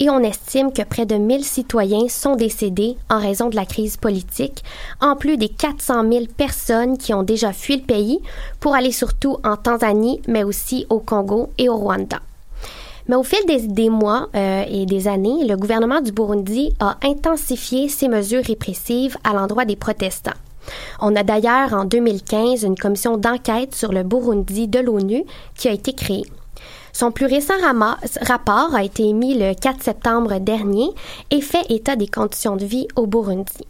et 0.00 0.08
on 0.08 0.20
estime 0.20 0.72
que 0.72 0.80
près 0.80 1.04
de 1.04 1.16
1000 1.16 1.44
citoyens 1.44 2.08
sont 2.08 2.36
décédés 2.36 2.96
en 3.10 3.18
raison 3.18 3.50
de 3.50 3.56
la 3.56 3.66
crise 3.66 3.98
politique, 3.98 4.64
en 5.02 5.14
plus 5.14 5.36
des 5.36 5.50
400 5.50 6.10
000 6.10 6.24
personnes 6.34 6.96
qui 6.96 7.12
ont 7.12 7.22
déjà 7.22 7.52
fui 7.52 7.76
le 7.76 7.82
pays 7.82 8.20
pour 8.60 8.74
aller 8.74 8.92
surtout 8.92 9.36
en 9.44 9.58
Tanzanie, 9.58 10.22
mais 10.26 10.42
aussi 10.42 10.86
au 10.88 11.00
Congo 11.00 11.50
et 11.58 11.68
au 11.68 11.76
Rwanda. 11.76 12.20
Mais 13.08 13.16
au 13.16 13.22
fil 13.22 13.40
des, 13.46 13.90
mois 13.90 14.28
euh, 14.34 14.64
et 14.68 14.86
des 14.86 15.08
années, 15.08 15.44
le 15.46 15.56
gouvernement 15.56 16.00
du 16.00 16.12
Burundi 16.12 16.74
a 16.80 16.96
intensifié 17.02 17.88
ses 17.88 18.08
mesures 18.08 18.44
répressives 18.44 19.16
à 19.24 19.32
l'endroit 19.32 19.64
des 19.64 19.76
protestants. 19.76 20.30
On 21.00 21.16
a 21.16 21.22
d'ailleurs 21.24 21.72
en 21.72 21.84
2015 21.84 22.62
une 22.62 22.76
commission 22.76 23.16
d'enquête 23.16 23.74
sur 23.74 23.92
le 23.92 24.04
Burundi 24.04 24.68
de 24.68 24.78
l'ONU 24.78 25.24
qui 25.56 25.68
a 25.68 25.72
été 25.72 25.92
créée. 25.92 26.24
Son 26.92 27.10
plus 27.10 27.26
récent 27.26 27.54
rapport 28.20 28.74
a 28.74 28.84
été 28.84 29.08
émis 29.08 29.38
le 29.38 29.54
4 29.54 29.82
septembre 29.82 30.38
dernier 30.38 30.88
et 31.30 31.40
fait 31.40 31.64
état 31.70 31.96
des 31.96 32.06
conditions 32.06 32.56
de 32.56 32.64
vie 32.64 32.86
au 32.96 33.06
Burundi. 33.06 33.66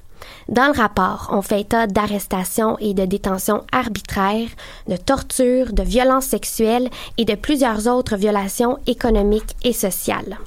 Dans 0.49 0.67
le 0.67 0.79
rapport, 0.79 1.29
on 1.33 1.43
fait 1.43 1.61
état 1.61 1.87
d'arrestations 1.87 2.77
et 2.79 2.95
de 2.95 3.05
détentions 3.05 3.65
arbitraires, 3.73 4.49
de 4.89 4.97
tortures, 4.97 5.73
de 5.73 5.83
violences 5.83 6.27
sexuelles 6.27 6.91
et 7.19 7.25
de 7.25 7.35
plusieurs 7.35 7.87
autres 7.87 8.17
violations 8.17 8.79
économiques 8.87 9.57
et 9.65 9.73
sociales. 9.73 10.39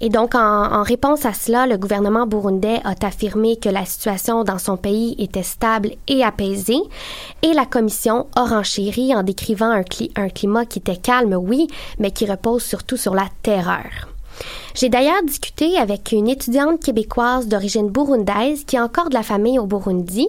Et 0.00 0.10
donc, 0.10 0.34
en, 0.34 0.82
réponse 0.82 1.24
à 1.24 1.32
cela, 1.32 1.66
le 1.66 1.78
gouvernement 1.78 2.26
burundais 2.26 2.80
a 2.84 2.94
affirmé 3.06 3.56
que 3.56 3.70
la 3.70 3.86
situation 3.86 4.44
dans 4.44 4.58
son 4.58 4.76
pays 4.76 5.16
était 5.18 5.42
stable 5.42 5.92
et 6.06 6.22
apaisée, 6.22 6.82
et 7.42 7.54
la 7.54 7.64
commission 7.64 8.26
a 8.36 8.44
renchéri 8.44 9.14
en 9.14 9.22
décrivant 9.22 9.70
un 9.70 10.28
climat 10.28 10.66
qui 10.66 10.78
était 10.78 10.96
calme, 10.96 11.34
oui, 11.34 11.66
mais 11.98 12.10
qui 12.10 12.26
repose 12.26 12.62
surtout 12.62 12.98
sur 12.98 13.14
la 13.14 13.28
terreur. 13.42 14.15
J'ai 14.74 14.88
d'ailleurs 14.88 15.22
discuté 15.24 15.78
avec 15.78 16.12
une 16.12 16.28
étudiante 16.28 16.82
québécoise 16.82 17.48
d'origine 17.48 17.88
burundaise 17.88 18.64
qui 18.64 18.76
a 18.76 18.84
encore 18.84 19.08
de 19.08 19.14
la 19.14 19.22
famille 19.22 19.58
au 19.58 19.66
Burundi 19.66 20.28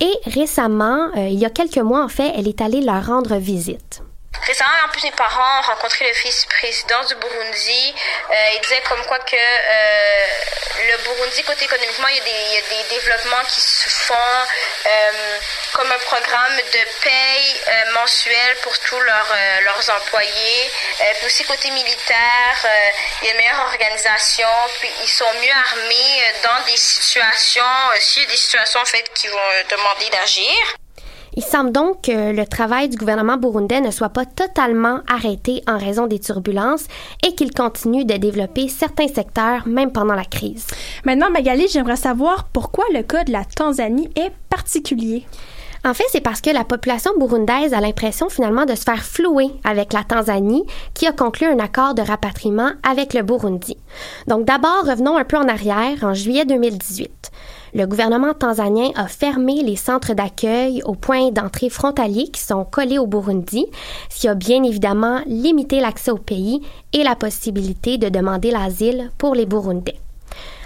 et 0.00 0.12
récemment, 0.30 1.08
euh, 1.16 1.28
il 1.28 1.38
y 1.38 1.44
a 1.44 1.50
quelques 1.50 1.78
mois 1.78 2.04
en 2.04 2.08
fait, 2.08 2.32
elle 2.36 2.48
est 2.48 2.60
allée 2.60 2.80
leur 2.80 3.06
rendre 3.06 3.36
visite. 3.36 4.02
Récemment, 4.46 4.70
en 4.84 4.88
plus, 4.90 5.02
mes 5.02 5.12
parents 5.12 5.58
ont 5.58 5.62
rencontré 5.62 6.06
le 6.06 6.12
vice-président 6.12 7.04
du 7.04 7.16
Burundi. 7.16 7.94
Euh, 8.30 8.34
il 8.54 8.60
disait 8.60 8.82
comme 8.82 9.04
quoi 9.06 9.18
que 9.18 9.34
euh, 9.34 10.26
le 10.88 10.98
Burundi, 10.98 11.42
côté 11.42 11.64
économiquement, 11.64 12.06
il 12.08 12.16
y, 12.16 12.20
a 12.20 12.24
des, 12.24 12.30
y, 12.30 12.58
a 12.58 12.82
des, 12.82 12.88
développements 12.94 13.44
qui 13.48 13.60
se 13.60 13.88
font 13.88 14.14
euh, 14.14 15.38
comme 15.72 15.90
un 15.90 15.98
programme 15.98 16.56
de 16.56 17.02
paye 17.02 17.60
euh, 17.68 17.92
mensuel 17.94 18.56
pour 18.62 18.78
tous 18.80 19.00
leurs, 19.00 19.32
euh, 19.32 19.60
leurs 19.62 19.90
employés. 19.90 20.70
puis 21.16 21.26
aussi, 21.26 21.44
côté 21.44 21.70
militaire, 21.70 22.66
il 23.22 23.26
y 23.26 23.30
a 23.30 23.32
une 23.32 23.38
meilleure 23.38 23.60
organisation. 23.60 24.48
Puis 24.78 24.90
ils 25.02 25.08
sont 25.08 25.32
mieux 25.34 25.52
armés 25.72 26.32
dans 26.44 26.64
des 26.66 26.76
situations, 26.76 27.62
a 27.64 27.96
des 27.96 28.36
situations 28.36 28.80
en 28.80 28.86
fait 28.86 29.12
qui 29.14 29.28
vont 29.28 29.50
demander 29.70 30.08
d'agir. 30.10 30.76
Il 31.38 31.44
semble 31.44 31.70
donc 31.70 32.00
que 32.00 32.32
le 32.34 32.46
travail 32.46 32.88
du 32.88 32.96
gouvernement 32.96 33.36
burundais 33.36 33.82
ne 33.82 33.90
soit 33.90 34.08
pas 34.08 34.24
totalement 34.24 35.00
arrêté 35.06 35.62
en 35.68 35.76
raison 35.76 36.06
des 36.06 36.18
turbulences 36.18 36.86
et 37.26 37.34
qu'il 37.34 37.52
continue 37.52 38.06
de 38.06 38.14
développer 38.14 38.68
certains 38.68 39.08
secteurs 39.08 39.68
même 39.68 39.92
pendant 39.92 40.14
la 40.14 40.24
crise. 40.24 40.66
Maintenant, 41.04 41.28
Magali, 41.28 41.68
j'aimerais 41.68 41.96
savoir 41.96 42.44
pourquoi 42.54 42.86
le 42.94 43.02
cas 43.02 43.24
de 43.24 43.32
la 43.32 43.44
Tanzanie 43.44 44.08
est 44.16 44.32
particulier. 44.48 45.26
En 45.84 45.92
fait, 45.92 46.06
c'est 46.10 46.22
parce 46.22 46.40
que 46.40 46.50
la 46.50 46.64
population 46.64 47.12
burundaise 47.18 47.74
a 47.74 47.80
l'impression 47.80 48.30
finalement 48.30 48.64
de 48.64 48.74
se 48.74 48.82
faire 48.82 49.04
flouer 49.04 49.50
avec 49.62 49.92
la 49.92 50.04
Tanzanie, 50.04 50.64
qui 50.94 51.06
a 51.06 51.12
conclu 51.12 51.46
un 51.46 51.58
accord 51.58 51.94
de 51.94 52.02
rapatriement 52.02 52.70
avec 52.82 53.12
le 53.12 53.22
Burundi. 53.22 53.76
Donc 54.26 54.46
d'abord, 54.46 54.84
revenons 54.86 55.18
un 55.18 55.24
peu 55.24 55.36
en 55.36 55.48
arrière, 55.48 56.02
en 56.02 56.14
juillet 56.14 56.46
2018 56.46 57.30
le 57.76 57.86
gouvernement 57.86 58.32
tanzanien 58.32 58.88
a 58.94 59.06
fermé 59.06 59.62
les 59.62 59.76
centres 59.76 60.14
d'accueil 60.14 60.80
aux 60.86 60.94
points 60.94 61.30
d'entrée 61.30 61.68
frontaliers 61.68 62.28
qui 62.28 62.40
sont 62.40 62.64
collés 62.64 62.98
au 62.98 63.06
Burundi, 63.06 63.66
ce 64.08 64.20
qui 64.20 64.28
a 64.28 64.34
bien 64.34 64.62
évidemment 64.62 65.20
limité 65.26 65.80
l'accès 65.80 66.10
au 66.10 66.16
pays 66.16 66.62
et 66.94 67.04
la 67.04 67.14
possibilité 67.14 67.98
de 67.98 68.08
demander 68.08 68.50
l'asile 68.50 69.10
pour 69.18 69.34
les 69.34 69.44
Burundais. 69.44 69.96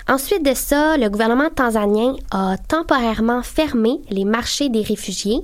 Ensuite 0.09 0.44
de 0.44 0.55
ça, 0.55 0.96
le 0.96 1.09
gouvernement 1.09 1.51
tanzanien 1.53 2.14
a 2.31 2.57
temporairement 2.68 3.42
fermé 3.42 4.01
les 4.09 4.25
marchés 4.25 4.68
des 4.68 4.83
réfugiés 4.83 5.40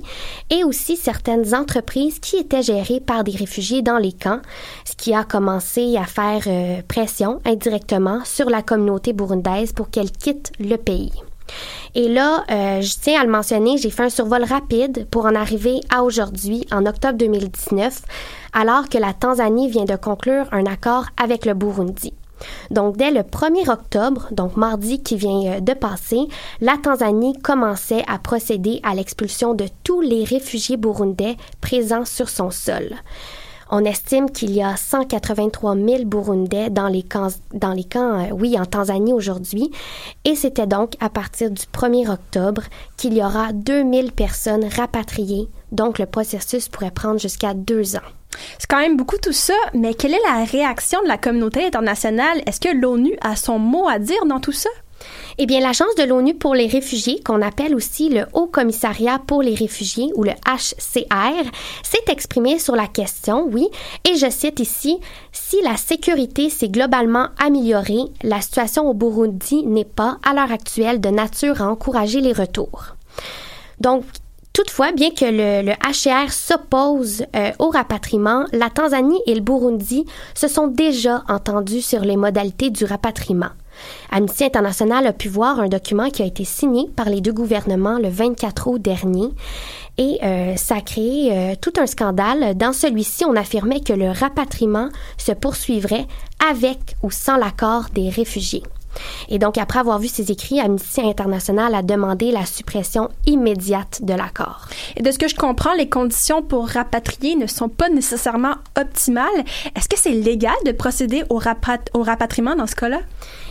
et 0.49 0.63
aussi 0.63 0.95
certaines 0.95 1.53
entreprises 1.53 2.19
qui 2.19 2.37
étaient 2.37 2.63
gérées 2.63 3.01
par 3.01 3.25
des 3.25 3.35
réfugiés 3.35 3.81
dans 3.81 3.97
les 3.97 4.13
camps, 4.13 4.39
ce 4.85 4.95
qui 4.95 5.13
a 5.13 5.25
commencé 5.25 5.97
à 5.97 6.05
faire 6.05 6.43
euh, 6.47 6.81
pression 6.87 7.41
indirectement 7.45 8.21
sur 8.23 8.49
la 8.49 8.61
communauté 8.61 9.11
burundaise 9.11 9.73
pour 9.73 9.89
qu'elle 9.89 10.11
quitte 10.11 10.53
le 10.61 10.77
pays. 10.77 11.11
Et 11.95 12.07
là, 12.07 12.43
euh, 12.51 12.81
je 12.81 12.95
tiens 13.01 13.21
à 13.21 13.23
le 13.23 13.31
mentionner, 13.31 13.77
j'ai 13.77 13.89
fait 13.89 14.03
un 14.03 14.09
survol 14.09 14.43
rapide 14.43 15.07
pour 15.09 15.25
en 15.25 15.35
arriver 15.35 15.79
à 15.89 16.03
aujourd'hui, 16.03 16.65
en 16.71 16.85
octobre 16.85 17.17
2019, 17.17 18.01
alors 18.53 18.89
que 18.89 18.97
la 18.97 19.13
Tanzanie 19.13 19.69
vient 19.69 19.85
de 19.85 19.95
conclure 19.95 20.45
un 20.51 20.65
accord 20.65 21.05
avec 21.17 21.45
le 21.45 21.53
Burundi. 21.53 22.13
Donc, 22.69 22.97
dès 22.97 23.11
le 23.11 23.21
1er 23.21 23.69
octobre, 23.69 24.27
donc 24.31 24.57
mardi 24.57 25.01
qui 25.01 25.15
vient 25.15 25.53
euh, 25.53 25.59
de 25.59 25.73
passer, 25.73 26.27
la 26.61 26.77
Tanzanie 26.77 27.33
commençait 27.41 28.03
à 28.07 28.19
procéder 28.19 28.79
à 28.83 28.93
l'expulsion 28.93 29.53
de 29.53 29.65
tous 29.83 30.01
les 30.01 30.23
réfugiés 30.23 30.77
burundais 30.77 31.35
présents 31.61 32.05
sur 32.05 32.29
son 32.29 32.51
sol. 32.51 32.95
On 33.69 33.83
estime 33.83 34.29
qu'il 34.29 34.51
y 34.51 34.61
a 34.61 34.77
183 34.77 35.75
000 35.75 36.05
Burundais 36.05 36.69
dans 36.69 36.87
les 36.87 37.03
camps, 37.03 37.27
dans 37.53 37.73
les 37.73 37.83
camps 37.83 38.19
euh, 38.19 38.31
oui, 38.31 38.57
en 38.59 38.65
Tanzanie 38.65 39.13
aujourd'hui. 39.13 39.71
Et 40.25 40.35
c'était 40.35 40.67
donc 40.67 40.93
à 40.99 41.09
partir 41.09 41.51
du 41.51 41.63
1er 41.63 42.09
octobre 42.09 42.63
qu'il 42.95 43.13
y 43.13 43.23
aura 43.23 43.51
2000 43.53 44.11
personnes 44.13 44.65
rapatriées. 44.65 45.49
Donc, 45.71 45.99
le 45.99 46.05
processus 46.05 46.69
pourrait 46.69 46.91
prendre 46.91 47.19
jusqu'à 47.19 47.53
deux 47.53 47.95
ans. 47.95 48.07
C'est 48.59 48.67
quand 48.69 48.79
même 48.79 48.97
beaucoup 48.97 49.17
tout 49.17 49.33
ça, 49.33 49.53
mais 49.73 49.93
quelle 49.93 50.13
est 50.13 50.23
la 50.27 50.43
réaction 50.43 51.01
de 51.01 51.07
la 51.07 51.17
communauté 51.17 51.65
internationale? 51.65 52.41
Est-ce 52.45 52.59
que 52.59 52.73
l'ONU 52.73 53.17
a 53.21 53.35
son 53.35 53.59
mot 53.59 53.87
à 53.87 53.99
dire 53.99 54.25
dans 54.25 54.39
tout 54.39 54.51
ça? 54.51 54.69
Eh 55.39 55.45
bien, 55.45 55.59
l'Agence 55.59 55.93
de 55.95 56.03
l'ONU 56.03 56.33
pour 56.33 56.55
les 56.55 56.65
réfugiés, 56.65 57.21
qu'on 57.23 57.43
appelle 57.43 57.75
aussi 57.75 58.09
le 58.09 58.25
Haut 58.33 58.47
Commissariat 58.47 59.19
pour 59.19 59.43
les 59.43 59.53
réfugiés 59.53 60.09
ou 60.15 60.23
le 60.23 60.31
HCR, 60.31 61.51
s'est 61.83 62.11
exprimé 62.11 62.57
sur 62.57 62.75
la 62.75 62.87
question, 62.87 63.47
oui, 63.51 63.67
et 64.09 64.15
je 64.15 64.31
cite 64.31 64.59
ici, 64.59 64.97
si 65.31 65.61
la 65.61 65.77
sécurité 65.77 66.49
s'est 66.49 66.69
globalement 66.69 67.27
améliorée, 67.37 68.05
la 68.23 68.41
situation 68.41 68.89
au 68.89 68.95
Burundi 68.95 69.63
n'est 69.63 69.85
pas, 69.85 70.17
à 70.27 70.33
l'heure 70.33 70.51
actuelle, 70.51 70.99
de 70.99 71.09
nature 71.09 71.61
à 71.61 71.69
encourager 71.69 72.19
les 72.19 72.33
retours. 72.33 72.95
Donc, 73.79 74.03
Toutefois, 74.53 74.91
bien 74.91 75.11
que 75.11 75.25
le, 75.25 75.71
HCR 75.71 76.31
s'oppose 76.31 77.23
euh, 77.35 77.51
au 77.59 77.69
rapatriement, 77.69 78.45
la 78.53 78.71
Tanzanie 78.71 79.21
et 79.27 79.35
le 79.35 79.41
Burundi 79.41 80.03
se 80.33 80.47
sont 80.47 80.65
déjà 80.65 81.23
entendus 81.29 81.83
sur 81.83 82.01
les 82.01 82.17
modalités 82.17 82.71
du 82.71 82.83
rapatriement. 82.83 83.51
Amnesty 84.11 84.45
International 84.45 85.05
a 85.07 85.13
pu 85.13 85.29
voir 85.29 85.59
un 85.59 85.67
document 85.67 86.09
qui 86.09 86.23
a 86.23 86.25
été 86.25 86.43
signé 86.43 86.89
par 86.95 87.09
les 87.09 87.21
deux 87.21 87.33
gouvernements 87.33 87.99
le 87.99 88.09
24 88.09 88.67
août 88.67 88.81
dernier 88.81 89.29
et 89.97 90.19
euh, 90.23 90.55
ça 90.55 90.75
a 90.75 90.81
créé 90.81 91.31
euh, 91.31 91.55
tout 91.59 91.73
un 91.79 91.87
scandale. 91.87 92.55
Dans 92.55 92.73
celui-ci, 92.73 93.25
on 93.25 93.35
affirmait 93.35 93.81
que 93.81 93.93
le 93.93 94.11
rapatriement 94.11 94.89
se 95.17 95.31
poursuivrait 95.31 96.05
avec 96.49 96.95
ou 97.03 97.11
sans 97.11 97.37
l'accord 97.37 97.85
des 97.93 98.09
réfugiés. 98.09 98.63
Et 99.29 99.39
donc, 99.39 99.57
après 99.57 99.79
avoir 99.79 99.99
vu 99.99 100.07
ces 100.07 100.31
écrits, 100.31 100.59
Amnesty 100.59 101.01
International 101.01 101.73
a 101.75 101.81
demandé 101.81 102.31
la 102.31 102.45
suppression 102.45 103.09
immédiate 103.25 103.99
de 104.03 104.13
l'accord. 104.13 104.67
Et 104.95 105.01
de 105.01 105.11
ce 105.11 105.19
que 105.19 105.27
je 105.27 105.35
comprends, 105.35 105.73
les 105.73 105.89
conditions 105.89 106.41
pour 106.41 106.67
rapatrier 106.67 107.35
ne 107.35 107.47
sont 107.47 107.69
pas 107.69 107.89
nécessairement 107.89 108.55
optimales. 108.79 109.25
Est-ce 109.75 109.89
que 109.89 109.97
c'est 109.97 110.11
légal 110.11 110.55
de 110.65 110.71
procéder 110.71 111.23
au, 111.29 111.39
au 111.93 112.03
rapatriement 112.03 112.55
dans 112.55 112.67
ce 112.67 112.75
cas-là? 112.75 112.99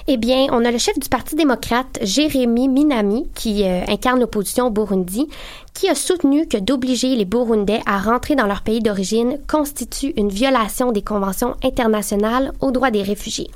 Eh 0.09 0.19
bien, 0.19 0.47
on 0.53 0.65
a 0.65 0.71
le 0.71 0.79
chef 0.79 0.97
du 1.01 1.09
Parti 1.09 1.35
démocrate, 1.35 1.99
Jérémy 2.01 2.69
Minami, 2.69 3.29
qui 3.35 3.65
euh, 3.65 3.81
incarne 3.89 4.21
l'opposition 4.21 4.69
au 4.69 4.71
Burundi, 4.71 5.27
qui 5.75 5.89
a 5.89 5.97
soutenu 5.97 6.47
que 6.47 6.59
d'obliger 6.59 7.17
les 7.17 7.25
Burundais 7.25 7.81
à 7.87 7.99
rentrer 7.99 8.37
dans 8.37 8.47
leur 8.47 8.63
pays 8.63 8.81
d'origine 8.81 9.39
constitue 9.49 10.13
une 10.17 10.29
violation 10.29 10.93
des 10.93 11.03
conventions 11.03 11.57
internationales 11.65 12.53
aux 12.61 12.71
droits 12.71 12.93
des 12.93 13.03
réfugiés. 13.03 13.51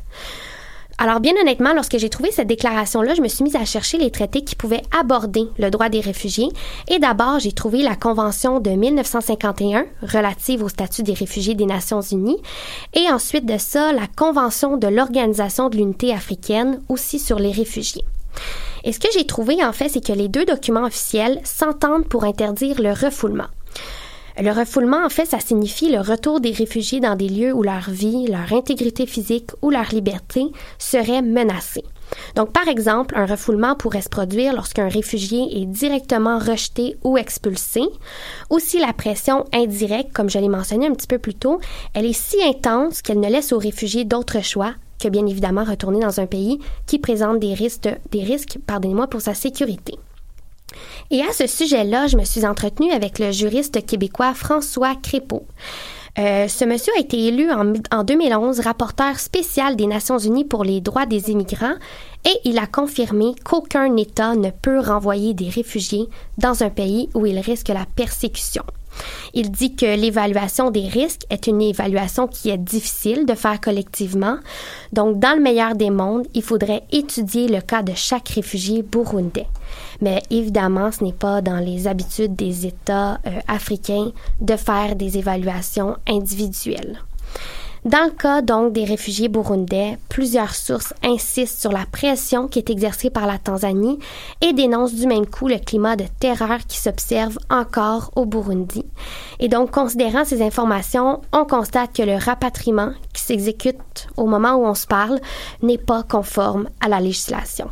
Alors, 1.03 1.19
bien 1.19 1.33
honnêtement, 1.41 1.73
lorsque 1.73 1.97
j'ai 1.97 2.11
trouvé 2.11 2.31
cette 2.31 2.47
déclaration-là, 2.47 3.15
je 3.15 3.23
me 3.23 3.29
suis 3.29 3.43
mise 3.43 3.57
à 3.57 3.65
chercher 3.65 3.97
les 3.97 4.11
traités 4.11 4.45
qui 4.45 4.55
pouvaient 4.55 4.83
aborder 4.91 5.45
le 5.59 5.71
droit 5.71 5.89
des 5.89 6.01
réfugiés. 6.01 6.51
Et 6.89 6.99
d'abord, 6.99 7.39
j'ai 7.39 7.53
trouvé 7.53 7.83
la 7.83 7.97
Convention 7.97 8.61
de 8.61 8.69
1951 8.69 9.87
relative 10.03 10.63
au 10.63 10.69
statut 10.69 11.03
des 11.03 11.15
réfugiés 11.15 11.55
des 11.55 11.65
Nations 11.65 12.03
Unies. 12.03 12.37
Et 12.93 13.11
ensuite 13.11 13.47
de 13.47 13.57
ça, 13.57 13.95
la 13.95 14.07
Convention 14.15 14.77
de 14.77 14.89
l'Organisation 14.89 15.71
de 15.71 15.79
l'Unité 15.79 16.13
africaine 16.13 16.83
aussi 16.91 17.19
sur 17.19 17.39
les 17.39 17.51
réfugiés. 17.51 18.05
Et 18.85 18.93
ce 18.93 19.01
que 19.01 19.09
j'ai 19.15 19.25
trouvé, 19.25 19.65
en 19.65 19.73
fait, 19.73 19.89
c'est 19.89 20.05
que 20.05 20.13
les 20.13 20.29
deux 20.29 20.45
documents 20.45 20.85
officiels 20.85 21.41
s'entendent 21.45 22.09
pour 22.09 22.25
interdire 22.25 22.79
le 22.79 22.93
refoulement. 22.93 23.49
Le 24.39 24.51
refoulement, 24.53 25.05
en 25.05 25.09
fait, 25.09 25.27
ça 25.27 25.41
signifie 25.41 25.91
le 25.91 26.01
retour 26.01 26.41
des 26.41 26.53
réfugiés 26.53 27.01
dans 27.01 27.17
des 27.17 27.29
lieux 27.29 27.53
où 27.53 27.63
leur 27.63 27.91
vie, 27.91 28.27
leur 28.27 28.53
intégrité 28.53 29.07
physique 29.07 29.51
ou 29.63 29.71
leur 29.71 29.91
liberté 29.93 30.45
seraient 30.79 31.23
menacées. 31.23 31.85
Donc, 32.37 32.53
par 32.53 32.69
exemple, 32.69 33.15
un 33.17 33.27
refoulement 33.27 33.77
pourrait 33.77 34.03
se 34.03 34.09
produire 34.09 34.55
lorsqu'un 34.55 34.89
réfugié 34.89 35.61
est 35.61 35.67
directement 35.67 36.39
rejeté 36.39 36.97
ou 37.05 37.17
expulsé, 37.19 37.83
ou 38.51 38.59
si 38.59 38.79
la 38.79 38.93
pression 38.93 39.45
indirecte, 39.53 40.13
comme 40.13 40.31
je 40.31 40.39
l'ai 40.39 40.49
mentionné 40.49 40.87
un 40.87 40.95
petit 40.95 41.07
peu 41.07 41.19
plus 41.19 41.35
tôt, 41.35 41.61
elle 41.95 42.07
est 42.07 42.13
si 42.13 42.37
intense 42.43 43.03
qu'elle 43.03 43.21
ne 43.21 43.31
laisse 43.31 43.53
aux 43.53 43.59
réfugiés 43.59 44.05
d'autre 44.05 44.43
choix 44.43 44.75
que 45.01 45.09
bien 45.09 45.27
évidemment 45.27 45.65
retourner 45.65 46.01
dans 46.01 46.21
un 46.21 46.27
pays 46.27 46.61
qui 46.87 46.99
présente 46.99 47.41
des 47.41 47.55
risques, 47.55 47.89
des 48.11 48.23
risques 48.23 48.59
pardonnez-moi, 48.67 49.07
pour 49.07 49.23
sa 49.23 49.35
sécurité. 49.35 49.99
Et 51.11 51.23
à 51.23 51.33
ce 51.33 51.47
sujet-là, 51.47 52.07
je 52.07 52.17
me 52.17 52.25
suis 52.25 52.47
entretenue 52.47 52.93
avec 52.93 53.19
le 53.19 53.33
juriste 53.33 53.85
québécois 53.85 54.35
François 54.35 54.95
Crépeau. 54.95 55.45
Euh, 56.19 56.49
ce 56.49 56.65
monsieur 56.65 56.93
a 56.97 57.01
été 57.01 57.27
élu 57.27 57.51
en, 57.51 57.73
en 57.93 58.05
2011 58.05 58.61
rapporteur 58.61 59.19
spécial 59.19 59.77
des 59.77 59.87
Nations 59.87 60.19
Unies 60.19 60.45
pour 60.45 60.65
les 60.65 60.81
droits 60.81 61.07
des 61.07 61.31
immigrants 61.31 61.77
et 62.25 62.37
il 62.45 62.59
a 62.59 62.67
confirmé 62.67 63.35
qu'aucun 63.45 63.97
État 63.97 64.35
ne 64.35 64.51
peut 64.51 64.81
renvoyer 64.81 65.35
des 65.35 65.49
réfugiés 65.49 66.09
dans 66.37 66.63
un 66.63 66.71
pays 66.71 67.09
où 67.15 67.27
ils 67.27 67.39
risquent 67.39 67.69
la 67.69 67.87
persécution. 67.97 68.65
Il 69.35 69.51
dit 69.51 69.77
que 69.77 69.87
l'évaluation 69.87 70.71
des 70.71 70.87
risques 70.89 71.25
est 71.31 71.47
une 71.47 71.63
évaluation 71.63 72.27
qui 72.27 72.51
est 72.51 72.59
difficile 72.59 73.25
de 73.25 73.35
faire 73.35 73.61
collectivement. 73.61 74.37
Donc, 74.93 75.19
dans 75.19 75.37
le 75.37 75.43
meilleur 75.43 75.75
des 75.75 75.91
mondes, 75.91 76.27
il 76.35 76.43
faudrait 76.43 76.83
étudier 76.91 77.49
le 77.49 77.61
cas 77.61 77.83
de 77.83 77.93
chaque 77.95 78.29
réfugié 78.31 78.83
burundais. 78.83 79.47
Mais 80.01 80.23
évidemment, 80.31 80.91
ce 80.93 81.05
n'est 81.05 81.13
pas 81.13 81.43
dans 81.43 81.59
les 81.59 81.87
habitudes 81.87 82.35
des 82.35 82.67
États 82.67 83.15
euh, 83.27 83.41
africains 83.49 84.13
de 84.41 84.57
faire 84.57 84.97
des 84.97 85.19
évaluations 85.19 85.97
individuelles. 86.09 87.01
Dans 87.87 88.05
le 88.05 88.11
cas 88.11 88.43
donc 88.43 88.75
des 88.75 88.85
réfugiés 88.85 89.29
burundais, 89.29 89.97
plusieurs 90.11 90.55
sources 90.55 90.93
insistent 91.03 91.63
sur 91.63 91.73
la 91.73 91.87
pression 91.91 92.47
qui 92.47 92.59
est 92.59 92.69
exercée 92.69 93.09
par 93.09 93.27
la 93.27 93.39
Tanzanie 93.39 93.99
et 94.43 94.53
dénoncent 94.53 94.95
du 94.95 95.07
même 95.07 95.25
coup 95.25 95.49
le 95.49 95.57
climat 95.57 95.97
de 95.97 96.05
terreur 96.21 96.59
qui 96.69 96.77
s'observe 96.77 97.39
encore 97.49 98.11
au 98.17 98.27
Burundi. 98.27 98.85
Et 99.39 99.49
donc, 99.49 99.71
considérant 99.71 100.27
ces 100.27 100.43
informations, 100.43 101.23
on 101.33 101.47
constate 101.47 101.95
que 101.95 102.03
le 102.03 102.17
rapatriement 102.17 102.93
qui 103.15 103.23
s'exécute 103.23 104.09
au 104.19 104.27
moment 104.27 104.57
où 104.57 104.67
on 104.67 104.75
se 104.75 104.87
parle 104.87 105.19
n'est 105.63 105.79
pas 105.79 106.03
conforme 106.03 106.69
à 106.83 106.89
la 106.89 107.01
législation. 107.01 107.71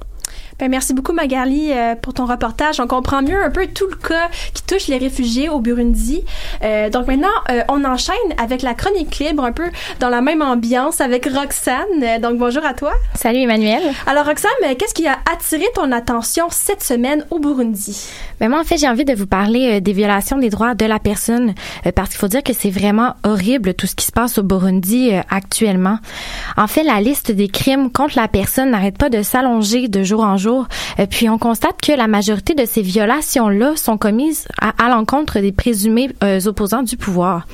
Ben, 0.61 0.69
merci 0.69 0.93
beaucoup, 0.93 1.13
Magali, 1.13 1.71
euh, 1.71 1.95
pour 1.95 2.15
ton 2.15 2.27
reportage. 2.27 2.81
On 2.81 2.89
comprend 2.89 3.23
mieux 3.23 3.41
un 3.41 3.51
peu 3.51 3.69
tout 3.69 3.87
le 3.89 3.95
cas 3.95 4.29
qui 4.55 4.65
touche 4.65 4.89
les 4.89 4.99
réfugiés 4.99 5.49
au 5.49 5.61
Burundi. 5.61 6.25
Euh, 6.65 6.91
donc 6.91 7.07
maintenant, 7.07 7.29
euh, 7.53 7.63
on 7.69 7.85
enchaîne 7.85 8.17
avec 8.43 8.63
la 8.63 8.75
chronique 8.75 9.21
libre, 9.21 9.45
un 9.45 9.53
peu 9.53 9.67
dans 10.01 10.09
la 10.09 10.21
même 10.21 10.43
ambiance 10.43 11.01
avec 11.01 11.27
Roxane. 11.27 12.21
Donc 12.21 12.39
bonjour 12.39 12.65
à 12.65 12.75
toi. 12.75 12.91
Salut, 13.15 13.39
Emmanuel. 13.39 13.83
Alors 14.09 14.27
Roxane, 14.27 14.51
qu'est-ce 14.77 14.95
qui 14.95 15.07
a 15.07 15.19
attiré 15.33 15.65
ton 15.77 15.93
attention 15.93 16.49
cette 16.51 16.83
semaine 16.83 17.25
au 17.31 17.39
Burundi? 17.39 18.11
Ben 18.41 18.49
moi, 18.49 18.59
en 18.59 18.65
fait, 18.65 18.79
j'ai 18.79 18.89
envie 18.89 19.05
de 19.05 19.15
vous 19.15 19.29
parler 19.29 19.81
des 19.81 19.93
violations 19.93 20.39
des 20.39 20.51
droits 20.51 20.75
de 20.75 20.87
la 20.87 20.99
personne 20.99 21.55
parce 21.95 22.09
qu'il 22.09 22.19
faut 22.19 22.27
dire 22.27 22.43
que 22.43 22.53
c'est 22.53 22.71
vraiment 22.71 23.15
horrible 23.23 23.75
tout 23.75 23.87
ce 23.87 23.95
qui 23.95 24.07
se 24.07 24.13
passe 24.13 24.39
au 24.39 24.43
Burundi 24.43 25.13
actuellement. 25.31 25.99
En 26.57 26.67
fait, 26.67 26.83
la 26.83 27.01
liste 27.01 27.31
des 27.31 27.47
crimes 27.47 27.93
contre 27.93 28.19
la 28.19 28.27
personne 28.27 28.73
n'arrête 28.73 28.99
pas 28.99 29.09
de 29.09 29.23
s'allonger 29.23 29.87
de 29.87 30.03
jour 30.03 30.23
en 30.25 30.37
jour 30.37 30.48
jour. 30.49 30.67
Euh, 30.99 31.07
puis 31.09 31.29
on 31.29 31.39
constate 31.39 31.81
que 31.81 31.93
la 31.93 32.07
majorité 32.07 32.55
de 32.55 32.65
ces 32.65 32.83
violations-là 32.83 33.77
sont 33.77 33.99
commises 33.99 34.47
à, 34.61 34.89
l'encontre 34.89 35.41
des 35.41 35.53
présumés 35.53 36.11
euh, 36.25 36.41
opposants 36.47 36.83
du 36.83 36.97
pouvoir. 36.97 37.47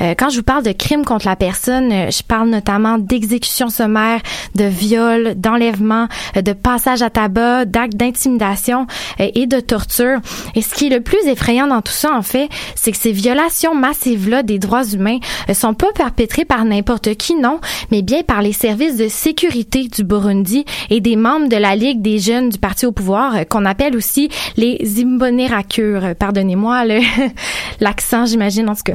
Euh, 0.00 0.14
quand 0.16 0.30
je 0.30 0.36
vous 0.38 0.42
parle 0.42 0.64
de 0.64 0.72
crimes 0.72 1.04
contre 1.04 1.26
la 1.26 1.36
personne, 1.36 1.90
je 1.90 2.22
parle 2.22 2.50
notamment 2.50 2.98
d'exécution 2.98 3.68
sommaire, 3.68 4.20
de 4.54 4.64
viol, 4.64 5.34
d'enlèvement, 5.36 6.08
de 6.36 6.52
passage 6.52 7.02
à 7.02 7.10
tabac, 7.10 7.64
d'actes 7.64 7.96
d'intimidation 7.96 8.86
et 9.18 9.46
de 9.46 9.60
torture. 9.60 10.18
Et 10.54 10.62
ce 10.62 10.74
qui 10.74 10.86
est 10.86 10.90
le 10.90 11.00
plus 11.00 11.26
effrayant 11.26 11.66
dans 11.66 11.82
tout 11.82 11.92
ça, 11.92 12.12
en 12.14 12.22
fait, 12.22 12.48
c'est 12.74 12.90
que 12.92 12.98
ces 12.98 13.12
violations 13.12 13.74
massives-là 13.74 14.42
des 14.42 14.58
droits 14.58 14.84
humains 14.84 15.18
sont 15.52 15.74
pas 15.74 15.92
perpétrées 15.94 16.44
par 16.44 16.64
n'importe 16.64 17.14
qui, 17.14 17.34
non, 17.34 17.60
mais 17.90 18.02
bien 18.02 18.22
par 18.22 18.42
les 18.42 18.52
services 18.52 18.96
de 18.96 19.08
sécurité 19.08 19.88
du 19.88 20.04
Burundi 20.04 20.64
et 20.90 21.00
des 21.00 21.16
membres 21.16 21.48
de 21.48 21.56
la 21.56 21.76
Ligue 21.76 22.02
des 22.02 22.18
jeunes 22.18 22.33
du 22.42 22.58
parti 22.58 22.86
au 22.86 22.92
pouvoir, 22.92 23.36
euh, 23.36 23.44
qu'on 23.44 23.64
appelle 23.64 23.96
aussi 23.96 24.30
les 24.56 24.78
Imbonerakure. 25.00 26.14
Pardonnez-moi 26.18 26.84
l'accent, 27.80 28.26
j'imagine, 28.26 28.68
en 28.68 28.74
tout 28.74 28.82
cas. 28.84 28.94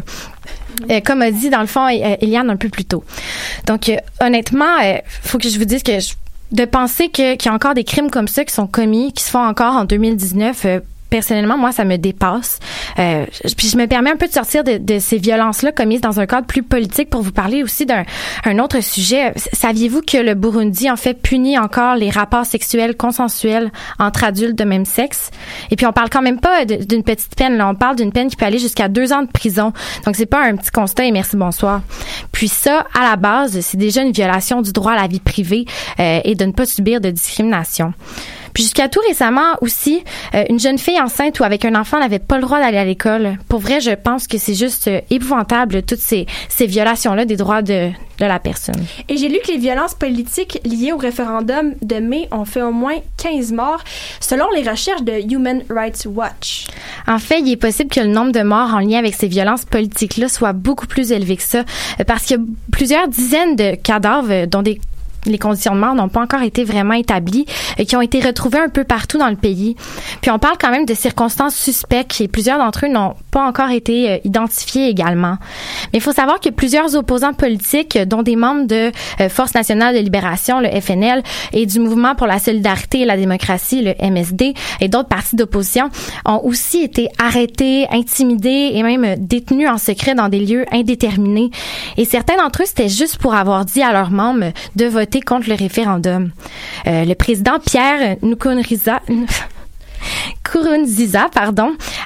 Euh, 0.89 1.01
comme 1.01 1.21
a 1.21 1.31
dit 1.31 1.49
dans 1.49 1.61
le 1.61 1.67
fond 1.67 1.87
Eliane 1.87 2.49
un 2.49 2.55
peu 2.55 2.69
plus 2.69 2.85
tôt. 2.85 3.03
Donc 3.67 3.89
euh, 3.89 3.97
honnêtement, 4.21 4.77
il 4.79 5.01
faut 5.05 5.37
que 5.37 5.49
je 5.49 5.57
vous 5.57 5.65
dise 5.65 5.83
que 5.83 5.91
de 6.51 6.65
penser 6.65 7.09
qu'il 7.09 7.37
y 7.43 7.47
a 7.47 7.53
encore 7.53 7.73
des 7.73 7.83
crimes 7.83 8.09
comme 8.09 8.27
ça 8.27 8.45
qui 8.45 8.53
sont 8.53 8.67
commis, 8.67 9.13
qui 9.13 9.23
se 9.23 9.29
font 9.29 9.43
encore 9.43 9.75
en 9.75 9.85
2019 9.85 10.65
personnellement, 11.09 11.57
moi, 11.57 11.71
ça 11.71 11.85
me 11.85 11.97
dépasse. 11.97 12.59
Euh, 12.99 13.25
puis 13.57 13.67
je 13.69 13.77
me 13.77 13.87
permets 13.87 14.11
un 14.11 14.15
peu 14.15 14.27
de 14.27 14.31
sortir 14.31 14.63
de, 14.63 14.99
ces 14.99 15.17
violences-là 15.17 15.71
commises 15.71 16.01
dans 16.01 16.19
un 16.19 16.25
cadre 16.25 16.47
plus 16.47 16.63
politique 16.63 17.09
pour 17.09 17.21
vous 17.21 17.31
parler 17.31 17.63
aussi 17.63 17.85
d'un 17.85 18.03
un 18.45 18.59
autre 18.59 18.81
sujet. 18.81 19.33
Saviez-vous 19.53 20.01
que 20.01 20.17
le 20.17 20.33
Burundi, 20.33 20.89
en 20.89 20.95
fait, 20.95 21.13
punit 21.13 21.57
encore 21.57 21.95
les 21.95 22.09
rapports 22.09 22.45
sexuels 22.45 22.95
consensuels 22.95 23.71
entre 23.99 24.23
adultes 24.23 24.57
de 24.57 24.63
même 24.63 24.85
sexe? 24.85 25.31
Et 25.71 25.75
puis, 25.75 25.85
on 25.85 25.93
parle 25.93 26.09
quand 26.09 26.21
même 26.21 26.39
pas 26.39 26.65
d'une 26.65 27.03
petite 27.03 27.35
peine. 27.35 27.57
Là, 27.57 27.69
on 27.69 27.75
parle 27.75 27.95
d'une 27.95 28.11
peine 28.11 28.29
qui 28.29 28.35
peut 28.35 28.45
aller 28.45 28.59
jusqu'à 28.59 28.87
deux 28.87 29.13
ans 29.13 29.23
de 29.23 29.31
prison. 29.31 29.73
Donc, 30.05 30.15
c'est 30.15 30.25
pas 30.25 30.43
un 30.43 30.55
petit 30.55 30.71
constat 30.71 31.05
et 31.05 31.11
merci, 31.11 31.35
bonsoir. 31.35 31.81
Puis 32.31 32.47
ça, 32.47 32.85
à 32.93 33.09
la 33.09 33.15
base, 33.15 33.59
c'est 33.61 33.77
déjà 33.77 34.01
une 34.01 34.11
violation 34.11 34.61
du 34.61 34.71
droit 34.71 34.93
à 34.93 35.01
la 35.01 35.07
vie 35.07 35.19
privée 35.19 35.65
euh, 35.99 36.19
et 36.23 36.35
de 36.35 36.45
ne 36.45 36.51
pas 36.51 36.65
subir 36.65 37.01
de 37.01 37.09
discrimination. 37.09 37.93
Puis 38.53 38.63
jusqu'à 38.63 38.89
tout 38.89 38.99
récemment 39.07 39.55
aussi, 39.61 40.03
euh, 40.35 40.43
une 40.49 40.59
jeune 40.59 40.77
fille 40.77 40.99
enceinte 40.99 41.39
ou 41.39 41.43
avec 41.43 41.65
un 41.65 41.75
enfant 41.75 41.99
n'avait 41.99 42.19
pas 42.19 42.35
le 42.35 42.43
droit 42.43 42.59
d'aller 42.59 42.77
à 42.77 42.85
l'école. 42.85 43.37
Pour 43.47 43.59
vrai, 43.59 43.79
je 43.81 43.91
pense 43.91 44.27
que 44.27 44.37
c'est 44.37 44.55
juste 44.55 44.87
euh, 44.87 45.01
épouvantable 45.09 45.83
toutes 45.83 45.99
ces, 45.99 46.25
ces 46.49 46.65
violations-là 46.65 47.25
des 47.25 47.37
droits 47.37 47.61
de, 47.61 47.91
de 48.19 48.25
la 48.25 48.39
personne. 48.39 48.85
Et 49.07 49.17
j'ai 49.17 49.29
lu 49.29 49.39
que 49.43 49.51
les 49.51 49.57
violences 49.57 49.95
politiques 49.95 50.59
liées 50.65 50.91
au 50.91 50.97
référendum 50.97 51.73
de 51.81 51.95
mai 51.95 52.27
ont 52.31 52.45
fait 52.45 52.61
au 52.61 52.71
moins 52.71 52.95
15 53.17 53.51
morts, 53.53 53.83
selon 54.19 54.45
les 54.55 54.69
recherches 54.69 55.03
de 55.03 55.13
Human 55.33 55.63
Rights 55.69 56.05
Watch. 56.05 56.67
En 57.07 57.19
fait, 57.19 57.39
il 57.39 57.51
est 57.51 57.57
possible 57.57 57.89
que 57.89 58.01
le 58.01 58.07
nombre 58.07 58.31
de 58.31 58.41
morts 58.41 58.73
en 58.73 58.79
lien 58.79 58.99
avec 58.99 59.15
ces 59.15 59.27
violences 59.27 59.65
politiques-là 59.65 60.27
soit 60.27 60.53
beaucoup 60.53 60.87
plus 60.87 61.11
élevé 61.11 61.37
que 61.37 61.43
ça, 61.43 61.59
euh, 61.59 62.03
parce 62.05 62.25
qu'il 62.25 62.37
y 62.37 62.39
a 62.39 62.43
plusieurs 62.71 63.07
dizaines 63.07 63.55
de 63.55 63.75
cadavres, 63.75 64.45
dont 64.45 64.61
des 64.61 64.79
les 65.25 65.37
conditions 65.37 65.75
de 65.75 65.79
mort 65.79 65.95
n'ont 65.95 66.09
pas 66.09 66.21
encore 66.21 66.41
été 66.41 66.63
vraiment 66.63 66.93
établies 66.93 67.45
et 67.77 67.85
qui 67.85 67.95
ont 67.95 68.01
été 68.01 68.19
retrouvées 68.19 68.59
un 68.59 68.69
peu 68.69 68.83
partout 68.83 69.17
dans 69.17 69.29
le 69.29 69.35
pays. 69.35 69.75
Puis 70.21 70.31
on 70.31 70.39
parle 70.39 70.57
quand 70.59 70.71
même 70.71 70.85
de 70.85 70.93
circonstances 70.93 71.55
suspectes 71.55 72.21
et 72.21 72.27
plusieurs 72.27 72.57
d'entre 72.57 72.85
eux 72.85 72.89
n'ont 72.89 73.15
pas 73.31 73.45
encore 73.45 73.69
été 73.69 74.09
euh, 74.09 74.17
identifiés 74.23 74.87
également. 74.87 75.37
Mais 75.91 75.99
il 75.99 76.01
faut 76.01 76.11
savoir 76.11 76.39
que 76.39 76.49
plusieurs 76.49 76.95
opposants 76.95 77.33
politiques, 77.33 77.97
dont 77.97 78.23
des 78.23 78.35
membres 78.35 78.67
de 78.67 78.91
euh, 79.21 79.29
Force 79.29 79.53
nationale 79.53 79.95
de 79.95 79.99
libération, 79.99 80.59
le 80.59 80.69
FNL, 80.69 81.23
et 81.53 81.65
du 81.65 81.79
Mouvement 81.79 82.15
pour 82.15 82.27
la 82.27 82.39
solidarité 82.39 83.01
et 83.01 83.05
la 83.05 83.17
démocratie, 83.17 83.81
le 83.81 83.93
MSD, 84.01 84.53
et 84.81 84.87
d'autres 84.87 85.09
partis 85.09 85.35
d'opposition, 85.35 85.89
ont 86.25 86.41
aussi 86.43 86.83
été 86.83 87.07
arrêtés, 87.17 87.87
intimidés 87.91 88.71
et 88.73 88.83
même 88.83 89.15
détenus 89.17 89.69
en 89.69 89.77
secret 89.77 90.15
dans 90.15 90.29
des 90.29 90.39
lieux 90.39 90.65
indéterminés. 90.71 91.51
Et 91.97 92.05
certains 92.05 92.37
d'entre 92.37 92.63
eux, 92.63 92.65
c'était 92.65 92.89
juste 92.89 93.17
pour 93.17 93.33
avoir 93.33 93.65
dit 93.65 93.81
à 93.81 93.91
leurs 93.91 94.11
membres 94.11 94.51
de 94.75 94.85
voter 94.85 95.08
contre 95.17 95.49
le 95.49 95.55
référendum. 95.55 96.31
Euh, 96.87 97.05
le 97.05 97.15
président 97.15 97.59
Pierre 97.59 98.17
Nkurunziza 98.21 99.01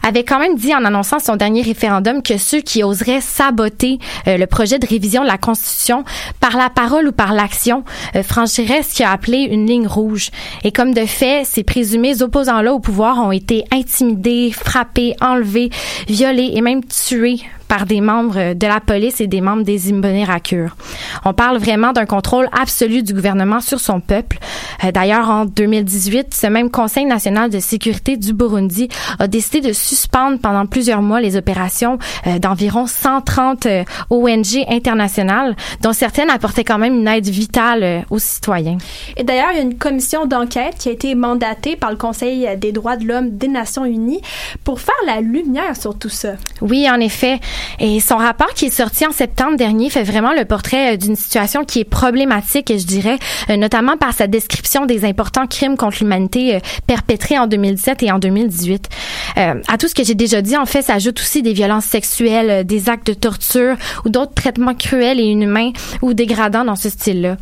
avait 0.03 0.23
quand 0.23 0.39
même 0.39 0.55
dit 0.55 0.73
en 0.73 0.83
annonçant 0.85 1.19
son 1.19 1.35
dernier 1.35 1.61
référendum 1.61 2.23
que 2.23 2.37
ceux 2.37 2.61
qui 2.61 2.83
oseraient 2.83 3.21
saboter 3.21 3.99
euh, 4.27 4.37
le 4.37 4.47
projet 4.47 4.79
de 4.79 4.87
révision 4.87 5.21
de 5.21 5.27
la 5.27 5.37
Constitution 5.37 6.03
par 6.39 6.57
la 6.57 6.69
parole 6.69 7.07
ou 7.07 7.11
par 7.11 7.33
l'action 7.33 7.83
euh, 8.15 8.23
franchiraient 8.23 8.83
ce 8.83 8.95
qu'il 8.95 9.05
a 9.05 9.11
appelé 9.11 9.39
une 9.39 9.67
ligne 9.67 9.87
rouge. 9.87 10.31
Et 10.63 10.71
comme 10.71 10.93
de 10.93 11.05
fait, 11.05 11.45
ces 11.45 11.63
présumés 11.63 12.21
opposants-là 12.21 12.73
au 12.73 12.79
pouvoir 12.79 13.19
ont 13.19 13.31
été 13.31 13.65
intimidés, 13.71 14.51
frappés, 14.51 15.15
enlevés, 15.21 15.69
violés 16.07 16.51
et 16.53 16.61
même 16.61 16.83
tués 16.83 17.41
par 17.73 17.87
des 17.87 18.01
membres 18.01 18.53
de 18.53 18.67
la 18.67 18.79
police 18.79 19.19
et 19.19 19.25
des 19.25 19.41
membres 19.41 19.63
des 19.63 19.91
Imbonerakure. 19.91 20.75
On 21.25 21.33
parle 21.33 21.57
vraiment 21.57 21.91
d'un 21.91 22.05
contrôle 22.05 22.47
absolu 22.51 23.01
du 23.01 23.15
gouvernement 23.15 23.61
sur 23.61 23.79
son 23.79 23.99
peuple. 23.99 24.37
Euh, 24.83 24.91
d'ailleurs, 24.91 25.27
en 25.27 25.45
2018, 25.45 26.35
ce 26.35 26.45
même 26.45 26.69
Conseil 26.69 27.05
national 27.05 27.49
de 27.49 27.57
sécurité 27.59 28.15
du 28.15 28.31
Burundi 28.31 28.89
a 29.17 29.27
décidé 29.27 29.67
de 29.67 29.73
suspendre 29.73 30.37
pendant 30.37 30.67
plusieurs 30.67 31.01
mois 31.01 31.19
les 31.19 31.35
opérations 31.35 31.97
euh, 32.27 32.37
d'environ 32.37 32.85
130 32.85 33.65
euh, 33.65 33.83
ONG 34.11 34.63
internationales, 34.69 35.55
dont 35.81 35.93
certaines 35.93 36.29
apportaient 36.29 36.63
quand 36.63 36.77
même 36.77 36.93
une 36.93 37.07
aide 37.07 37.27
vitale 37.27 38.05
aux 38.11 38.19
citoyens. 38.19 38.77
Et 39.17 39.23
d'ailleurs, 39.23 39.49
il 39.51 39.57
y 39.57 39.59
a 39.59 39.63
une 39.63 39.79
commission 39.79 40.27
d'enquête 40.27 40.75
qui 40.77 40.89
a 40.89 40.91
été 40.91 41.15
mandatée 41.15 41.75
par 41.75 41.89
le 41.89 41.97
Conseil 41.97 42.47
des 42.55 42.71
droits 42.71 42.97
de 42.97 43.05
l'homme 43.05 43.31
des 43.31 43.47
Nations 43.47 43.85
unies 43.85 44.21
pour 44.63 44.79
faire 44.79 44.93
la 45.07 45.21
lumière 45.21 45.75
sur 45.75 45.97
tout 45.97 46.09
ça. 46.09 46.33
Oui, 46.61 46.87
en 46.87 46.99
effet. 46.99 47.39
Et 47.79 47.99
son 47.99 48.17
rapport 48.17 48.53
qui 48.53 48.65
est 48.65 48.73
sorti 48.73 49.05
en 49.05 49.11
septembre 49.11 49.57
dernier 49.57 49.89
fait 49.89 50.03
vraiment 50.03 50.33
le 50.33 50.45
portrait 50.45 50.93
euh, 50.93 50.97
d'une 50.97 51.15
situation 51.15 51.65
qui 51.65 51.79
est 51.79 51.83
problématique, 51.85 52.71
je 52.75 52.85
dirais, 52.85 53.17
euh, 53.49 53.57
notamment 53.57 53.97
par 53.97 54.13
sa 54.13 54.27
description 54.27 54.85
des 54.85 55.05
importants 55.05 55.47
crimes 55.47 55.77
contre 55.77 55.97
l'humanité 56.01 56.55
euh, 56.55 56.59
perpétrés 56.87 57.37
en 57.37 57.47
2017 57.47 58.03
et 58.03 58.11
en 58.11 58.19
2018. 58.19 58.89
à 59.35 59.77
tout 59.77 59.87
ce 59.87 59.95
que 59.95 60.03
j'ai 60.03 60.15
déjà 60.15 60.41
dit, 60.41 60.57
en 60.57 60.65
fait, 60.65 60.81
s'ajoutent 60.81 61.19
aussi 61.19 61.41
des 61.41 61.53
violences 61.53 61.85
sexuelles, 61.85 62.65
des 62.65 62.89
actes 62.89 63.07
de 63.07 63.13
torture 63.13 63.75
ou 64.05 64.09
d'autres 64.09 64.33
traitements 64.33 64.75
cruels 64.75 65.19
et 65.19 65.23
inhumains 65.23 65.71
ou 66.01 66.13
dégradants 66.13 66.65
dans 66.65 66.75
ce 66.75 66.89
style-là. 66.89 67.37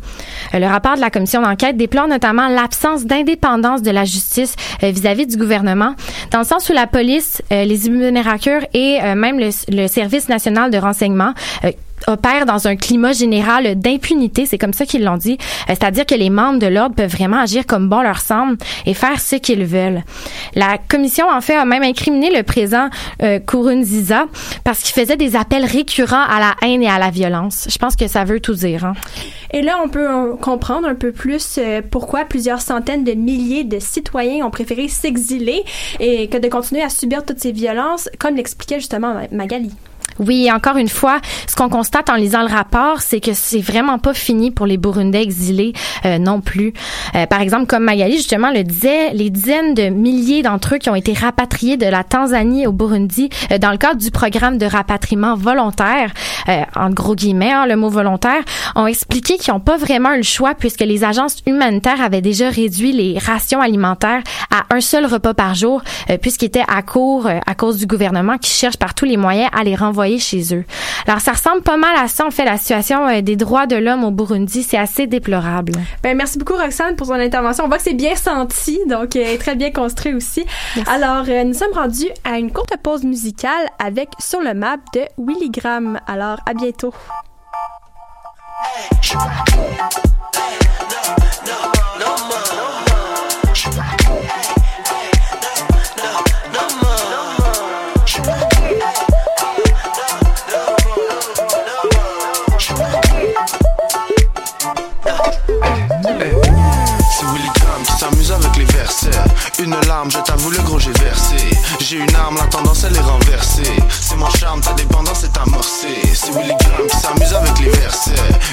le 0.54 0.66
rapport 0.66 0.96
de 0.96 1.00
la 1.00 1.10
commission 1.10 1.42
d'enquête 1.42 1.76
déplore 1.76 2.08
notamment 2.08 2.48
l'absence 2.48 3.04
d'indépendance 3.04 3.82
de 3.82 3.90
la 3.90 4.04
justice 4.04 4.54
vis-à-vis 4.82 5.26
du 5.26 5.36
gouvernement, 5.36 5.94
dans 6.32 6.38
le 6.38 6.44
sens 6.44 6.68
où 6.70 6.72
la 6.72 6.86
police, 6.86 7.42
les 7.50 7.86
immunéracures 7.86 8.62
et 8.72 9.00
même 9.14 9.38
le, 9.38 9.50
le 9.68 9.86
Service 9.86 10.28
national 10.28 10.70
de 10.70 10.78
renseignement 10.78 11.34
euh, 11.64 11.70
opère 12.06 12.46
dans 12.46 12.66
un 12.68 12.76
climat 12.76 13.12
général 13.12 13.78
d'impunité, 13.78 14.46
c'est 14.46 14.58
comme 14.58 14.72
ça 14.72 14.86
qu'ils 14.86 15.04
l'ont 15.04 15.16
dit, 15.16 15.38
euh, 15.40 15.64
c'est-à-dire 15.68 16.06
que 16.06 16.14
les 16.14 16.30
membres 16.30 16.58
de 16.58 16.66
l'ordre 16.66 16.94
peuvent 16.94 17.10
vraiment 17.10 17.40
agir 17.40 17.66
comme 17.66 17.88
bon 17.88 18.02
leur 18.02 18.20
semble 18.20 18.56
et 18.86 18.94
faire 18.94 19.20
ce 19.20 19.36
qu'ils 19.36 19.64
veulent. 19.64 20.02
La 20.54 20.78
commission 20.78 21.26
en 21.30 21.40
fait 21.40 21.54
a 21.54 21.64
même 21.64 21.82
incriminé 21.82 22.30
le 22.34 22.42
président 22.42 22.88
euh, 23.22 23.38
Kurunziza 23.38 24.26
parce 24.64 24.80
qu'il 24.80 24.92
faisait 24.92 25.16
des 25.16 25.36
appels 25.36 25.64
récurrents 25.64 26.24
à 26.24 26.40
la 26.40 26.54
haine 26.62 26.82
et 26.82 26.88
à 26.88 26.98
la 26.98 27.10
violence. 27.10 27.66
Je 27.70 27.78
pense 27.78 27.96
que 27.96 28.08
ça 28.08 28.24
veut 28.24 28.40
tout 28.40 28.54
dire. 28.54 28.84
Hein. 28.84 28.94
Et 29.52 29.62
là, 29.62 29.78
on 29.84 29.88
peut 29.88 30.34
comprendre 30.40 30.88
un 30.88 30.94
peu 30.94 31.12
plus 31.12 31.58
pourquoi 31.90 32.24
plusieurs 32.24 32.60
centaines 32.60 33.04
de 33.04 33.12
milliers 33.12 33.64
de 33.64 33.78
citoyens 33.78 34.46
ont 34.46 34.50
préféré 34.50 34.88
s'exiler 34.88 35.62
et 36.00 36.28
que 36.28 36.38
de 36.38 36.48
continuer 36.48 36.82
à 36.82 36.88
subir 36.88 37.24
toutes 37.24 37.40
ces 37.40 37.52
violences, 37.52 38.08
comme 38.18 38.36
l'expliquait 38.36 38.80
justement 38.80 39.14
Magali. 39.30 39.70
Oui, 40.18 40.50
encore 40.52 40.76
une 40.76 40.88
fois, 40.88 41.20
ce 41.46 41.56
qu'on 41.56 41.68
constate 41.68 42.10
en 42.10 42.14
lisant 42.14 42.42
le 42.42 42.52
rapport, 42.52 43.00
c'est 43.00 43.20
que 43.20 43.32
c'est 43.32 43.60
vraiment 43.60 43.98
pas 43.98 44.14
fini 44.14 44.50
pour 44.50 44.66
les 44.66 44.76
Burundais 44.76 45.22
exilés 45.22 45.72
euh, 46.04 46.18
non 46.18 46.40
plus. 46.40 46.72
Euh, 47.14 47.26
par 47.26 47.40
exemple, 47.40 47.66
comme 47.66 47.84
Magali 47.84 48.16
justement 48.16 48.50
le 48.50 48.62
disait, 48.62 49.12
les 49.12 49.30
dizaines 49.30 49.74
de 49.74 49.88
milliers 49.88 50.42
d'entre 50.42 50.74
eux 50.74 50.78
qui 50.78 50.90
ont 50.90 50.94
été 50.94 51.12
rapatriés 51.12 51.76
de 51.76 51.86
la 51.86 52.04
Tanzanie 52.04 52.66
au 52.66 52.72
Burundi 52.72 53.30
euh, 53.50 53.58
dans 53.58 53.70
le 53.70 53.78
cadre 53.78 54.00
du 54.00 54.10
programme 54.10 54.58
de 54.58 54.66
rapatriement 54.66 55.34
volontaire, 55.34 56.12
en 56.76 56.90
gros 56.90 57.14
guillemets, 57.14 57.52
hein, 57.52 57.66
le 57.66 57.76
mot 57.76 57.88
volontaire, 57.88 58.42
ont 58.74 58.86
expliqué 58.86 59.36
qu'ils 59.36 59.54
n'ont 59.54 59.60
pas 59.60 59.76
vraiment 59.76 60.12
eu 60.12 60.18
le 60.18 60.22
choix 60.22 60.54
puisque 60.54 60.80
les 60.80 61.04
agences 61.04 61.38
humanitaires 61.46 62.02
avaient 62.02 62.20
déjà 62.20 62.48
réduit 62.50 62.92
les 62.92 63.18
rations 63.18 63.60
alimentaires 63.60 64.22
à 64.50 64.74
un 64.74 64.80
seul 64.80 65.06
repas 65.06 65.34
par 65.34 65.54
jour 65.54 65.82
puisqu'ils 66.20 66.46
étaient 66.46 66.64
à 66.66 66.82
court 66.82 67.28
à 67.46 67.54
cause 67.54 67.76
du 67.76 67.86
gouvernement 67.86 68.38
qui 68.38 68.50
cherche 68.50 68.76
par 68.76 68.94
tous 68.94 69.04
les 69.04 69.16
moyens 69.16 69.50
à 69.52 69.62
les 69.62 69.76
renvoyer 69.76 70.01
chez 70.18 70.54
eux. 70.54 70.64
Alors, 71.06 71.20
ça 71.20 71.32
ressemble 71.32 71.62
pas 71.62 71.76
mal 71.76 71.96
à 71.96 72.08
ça, 72.08 72.26
en 72.26 72.30
fait, 72.30 72.44
la 72.44 72.58
situation 72.58 73.06
euh, 73.08 73.20
des 73.20 73.36
droits 73.36 73.66
de 73.66 73.76
l'homme 73.76 74.04
au 74.04 74.10
Burundi. 74.10 74.62
C'est 74.62 74.78
assez 74.78 75.06
déplorable. 75.06 75.72
Ben, 76.02 76.16
merci 76.16 76.38
beaucoup, 76.38 76.54
Roxane, 76.54 76.96
pour 76.96 77.06
son 77.06 77.14
intervention. 77.14 77.64
On 77.64 77.68
voit 77.68 77.78
que 77.78 77.84
c'est 77.84 77.94
bien 77.94 78.16
senti, 78.16 78.78
donc 78.88 79.16
euh, 79.16 79.36
très 79.38 79.54
bien 79.54 79.70
construit 79.70 80.14
aussi. 80.14 80.44
Alors, 80.86 81.24
euh, 81.28 81.44
nous 81.44 81.54
sommes 81.54 81.72
rendus 81.72 82.10
à 82.24 82.38
une 82.38 82.52
courte 82.52 82.76
pause 82.82 83.04
musicale 83.04 83.68
avec 83.78 84.08
Sur 84.18 84.40
le 84.40 84.54
map 84.54 84.76
de 84.94 85.02
Willy 85.18 85.50
Graham. 85.50 86.00
Alors, 86.06 86.38
à 86.46 86.54
bientôt. 86.54 86.92
Hey. 91.44 91.81
Une 109.58 109.74
larme, 109.86 110.10
je 110.10 110.18
t'avoue, 110.18 110.50
le 110.50 110.58
gros 110.58 110.78
j'ai 110.78 110.92
versé. 110.92 111.36
J'ai 111.80 111.96
une 111.98 112.14
arme, 112.14 112.36
la 112.36 112.46
tendance 112.46 112.84
elle 112.84 112.94
est 112.96 113.00
renversée. 113.00 113.62
C'est 113.88 114.16
mon 114.16 114.28
charme, 114.30 114.60
ta 114.60 114.72
dépendance 114.74 115.24
est 115.24 115.36
amorcée. 115.38 116.02
C'est 116.14 116.30
Willy 116.32 116.52
Graham 116.60 116.86
qui 116.90 116.96
s'amuse 116.98 117.32
avec 117.34 117.58
les 117.60 117.70
versets. 117.70 118.10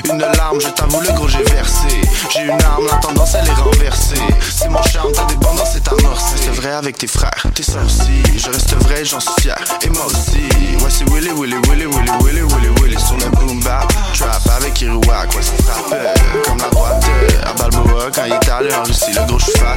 Une 0.10 0.20
larme, 0.20 0.60
je 0.62 0.68
t'avoue, 0.70 1.02
le 1.02 1.12
gros 1.14 1.28
j'ai 1.28 1.44
versé. 1.44 1.88
J'ai 2.30 2.44
une 2.44 2.52
arme, 2.62 2.86
la 2.90 2.98
tendance 2.98 3.34
elle 3.36 3.48
est 3.48 3.54
renversée. 3.54 4.16
C'est 4.56 4.70
mon 4.70 4.82
charme, 4.84 5.12
ta 5.12 5.26
dépendance 5.26 5.76
est 5.76 5.88
amorcée. 5.88 6.36
C'est 6.38 6.56
vrai 6.62 6.72
avec 6.74 6.98
tes 6.98 7.08
frères, 7.08 7.44
tes 7.54 7.64
soeurs 7.64 7.86
aussi. 7.86 8.22
Je 8.38 8.50
reste 8.50 8.74
vrai, 8.84 9.04
j'en 9.04 9.20
suis 9.20 9.34
fier. 9.42 9.58
Et 9.82 9.90
moi 9.90 10.06
aussi. 10.06 10.40
Ouais, 10.84 10.90
c'est 10.90 11.10
Willy, 11.10 11.30
Willy, 11.36 11.56
Willy, 11.68 11.86
Willy, 11.86 12.12
Willy, 12.24 12.42
Willy, 12.42 12.70
Willy. 12.82 12.98
Sur 13.00 13.18
le 13.18 13.30
boom 13.38 13.60
bap, 13.62 13.92
trap 14.18 14.42
avec 14.58 14.80
Iruak. 14.82 15.34
Ouais, 15.36 15.42
ça 15.42 15.54
frappe 15.64 16.20
comme 16.46 16.58
la 16.58 16.70
droite. 16.70 17.04
euh, 17.10 17.50
À 17.50 17.54
Balboa, 17.54 18.06
quand 18.14 18.26
il 18.26 18.34
est 18.34 18.50
allé 18.50 18.74
en 18.74 18.84
Russie, 18.84 19.12
le 19.14 19.26
gros 19.28 19.40
je 19.40 19.46
fat. 19.58 19.76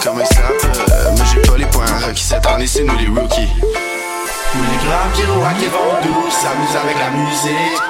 Comme 0.00 0.20
un 0.20 0.24
sap. 0.24 0.40
euh, 0.64 1.10
Mais 1.16 1.24
j'ai 1.26 1.40
pas 1.42 1.56
les 1.56 1.66
points 1.66 1.84
requis 2.06 2.24
cette 2.24 2.46
année, 2.46 2.66
c'est 2.66 2.82
nous 2.82 2.96
les 2.96 3.06
rookies. 3.08 3.48
Tous 3.60 4.58
les 4.58 4.78
grammes 4.88 5.12
qui 5.14 5.22
roulent 5.24 5.62
et 5.62 5.68
vont 5.68 5.94
doux 6.02 6.30
s'amusent 6.30 6.76
avec 6.82 6.98
la 6.98 7.10
musique. 7.10 7.80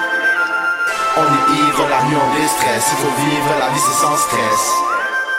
On 1.17 1.23
est 1.23 1.49
ivre, 1.57 1.87
la 1.88 2.03
nuit 2.05 2.17
on 2.17 2.41
déstresse, 2.41 2.87
il 2.93 2.99
faut 2.99 3.15
vivre 3.23 3.53
la 3.59 3.69
vie 3.69 3.81
c'est 3.81 4.01
sans 4.05 4.17
stress. 4.17 4.62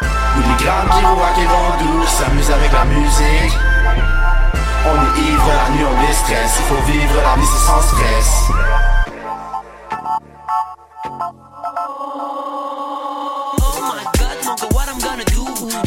Tous 0.01 0.41
les 0.41 0.63
grammes 0.65 0.89
qui 0.89 1.05
roulent 1.05 1.43
et 1.43 1.45
vont 1.45 1.73
doux 1.85 2.07
s'amusent 2.07 2.51
avec 2.51 2.71
la 2.71 2.85
musique. 2.85 3.57
On 4.85 4.95
est 4.95 5.21
ivre, 5.29 5.47
la 5.47 5.69
nuit 5.75 5.85
on 5.85 6.07
déstresse, 6.07 6.57
il 6.59 6.65
faut 6.65 6.83
vivre 6.91 7.15
la 7.21 7.35
vie 7.39 7.47
c'est 7.47 7.65
sans 7.67 7.81
stress. 7.81 8.29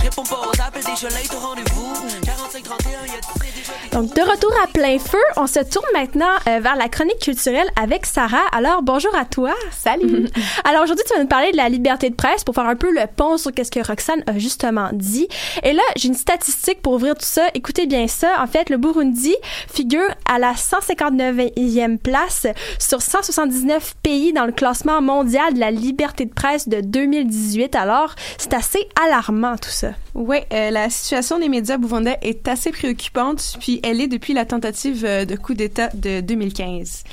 Réponds 0.07 0.23
pas 0.23 0.41
aux 0.41 0.63
appels, 0.63 0.85
déjà 0.85 1.09
late 1.09 1.35
au 1.35 1.39
rendez-vous. 1.39 1.93
45, 2.25 2.63
31, 2.63 2.91
y'a 2.91 3.21
tu 3.21 3.41
sais 3.41 3.53
déjà 3.59 3.73
des 3.83 3.97
Donc, 3.97 4.15
de 4.15 4.21
retour 4.21 4.53
à 4.63 4.69
plein 4.69 4.99
feu, 5.01 5.19
on 5.37 5.49
se 5.49 5.59
tourne 5.59 5.87
maintenant 5.93 6.31
euh, 6.47 6.61
vers 6.61 6.77
la 6.77 6.89
chronique 6.89 7.19
culturelle 7.19 7.67
avec 7.81 8.07
Sarah. 8.07 8.47
Alors, 8.53 8.83
bonjour 8.83 9.13
à 9.17 9.25
toi. 9.25 9.53
Salut. 9.73 10.29
Alors, 10.65 10.85
aujourd'hui, 10.85 11.05
tu 11.09 11.15
vas 11.15 11.21
nous 11.21 11.29
parler 11.29 11.51
de 11.51 11.57
la 11.57 11.69
liberté 11.69 12.11
de 12.11 12.15
presse 12.15 12.45
pour 12.45 12.55
faire 12.55 12.67
un 12.67 12.77
peu 12.77 12.93
le 12.93 13.01
pont 13.17 13.37
sur 13.37 13.53
qu'est-ce 13.53 13.73
que 13.73 13.85
Roxane 13.85 14.23
a 14.29 14.39
justement 14.39 14.91
dit. 14.93 15.27
Et 15.65 15.73
là, 15.73 15.83
j'ai 15.97 16.07
une 16.07 16.15
statistique 16.15 16.83
pour 16.83 16.93
ouvrir 16.93 17.15
tout 17.15 17.27
ça. 17.27 17.49
Écoutez 17.55 17.87
bien 17.87 18.07
ça. 18.07 18.41
En 18.41 18.47
fait, 18.47 18.71
le 18.71 18.77
Burundi 18.77 19.35
figure 19.73 20.09
à 20.31 20.39
la 20.39 20.53
159e 20.53 21.99
place 21.99 22.47
sur 22.79 23.03
179 23.03 23.95
pays 24.05 24.33
dans 24.33 24.47
le 24.47 24.53
classement 24.53 25.03
mondial 25.03 25.55
de 25.55 25.59
la 25.59 25.73
liberté 25.73 26.27
de 26.27 26.33
presse 26.33 26.69
de 26.69 26.81
2018. 26.81 27.75
Alors, 27.75 28.15
c'est 28.39 28.55
assez 28.55 28.89
alarmant 29.05 29.57
tout 29.57 29.71
ça. 29.71 29.96
Oui, 30.19 30.39
la 30.51 30.89
situation 30.89 31.39
des 31.39 31.51
médias 31.51 31.77
burundais 31.77 32.17
est 32.23 32.49
assez 32.49 32.71
préoccupante, 32.71 33.59
puis 33.61 33.81
elle 33.83 34.01
est 34.01 34.09
depuis 34.09 34.33
la 34.33 34.47
tentative 34.47 35.05
euh, 35.05 35.27
de 35.27 35.37
coup 35.37 35.53
d'État 35.53 35.91
de 35.93 36.23
2015. 36.23 37.05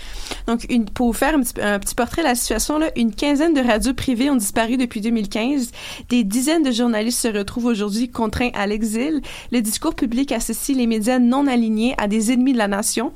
Donc, 0.47 0.65
pour 0.93 1.07
vous 1.07 1.13
faire 1.13 1.35
un 1.35 1.41
petit, 1.41 1.59
un 1.61 1.79
petit 1.79 1.95
portrait 1.95 2.21
de 2.21 2.27
la 2.27 2.35
situation, 2.35 2.77
là, 2.77 2.91
une 2.95 3.13
quinzaine 3.13 3.53
de 3.53 3.59
radios 3.59 3.93
privées 3.93 4.29
ont 4.29 4.37
disparu 4.37 4.77
depuis 4.77 5.01
2015. 5.01 5.71
Des 6.07 6.23
dizaines 6.23 6.63
de 6.63 6.71
journalistes 6.71 7.19
se 7.19 7.27
retrouvent 7.27 7.65
aujourd'hui 7.65 8.09
contraints 8.09 8.51
à 8.53 8.67
l'exil. 8.67 9.21
Le 9.51 9.59
discours 9.59 9.95
public 9.95 10.31
associe 10.31 10.77
les 10.77 10.87
médias 10.87 11.19
non 11.19 11.45
alignés 11.45 11.95
à 11.97 12.07
des 12.07 12.31
ennemis 12.31 12.53
de 12.53 12.57
la 12.57 12.69
nation. 12.69 13.11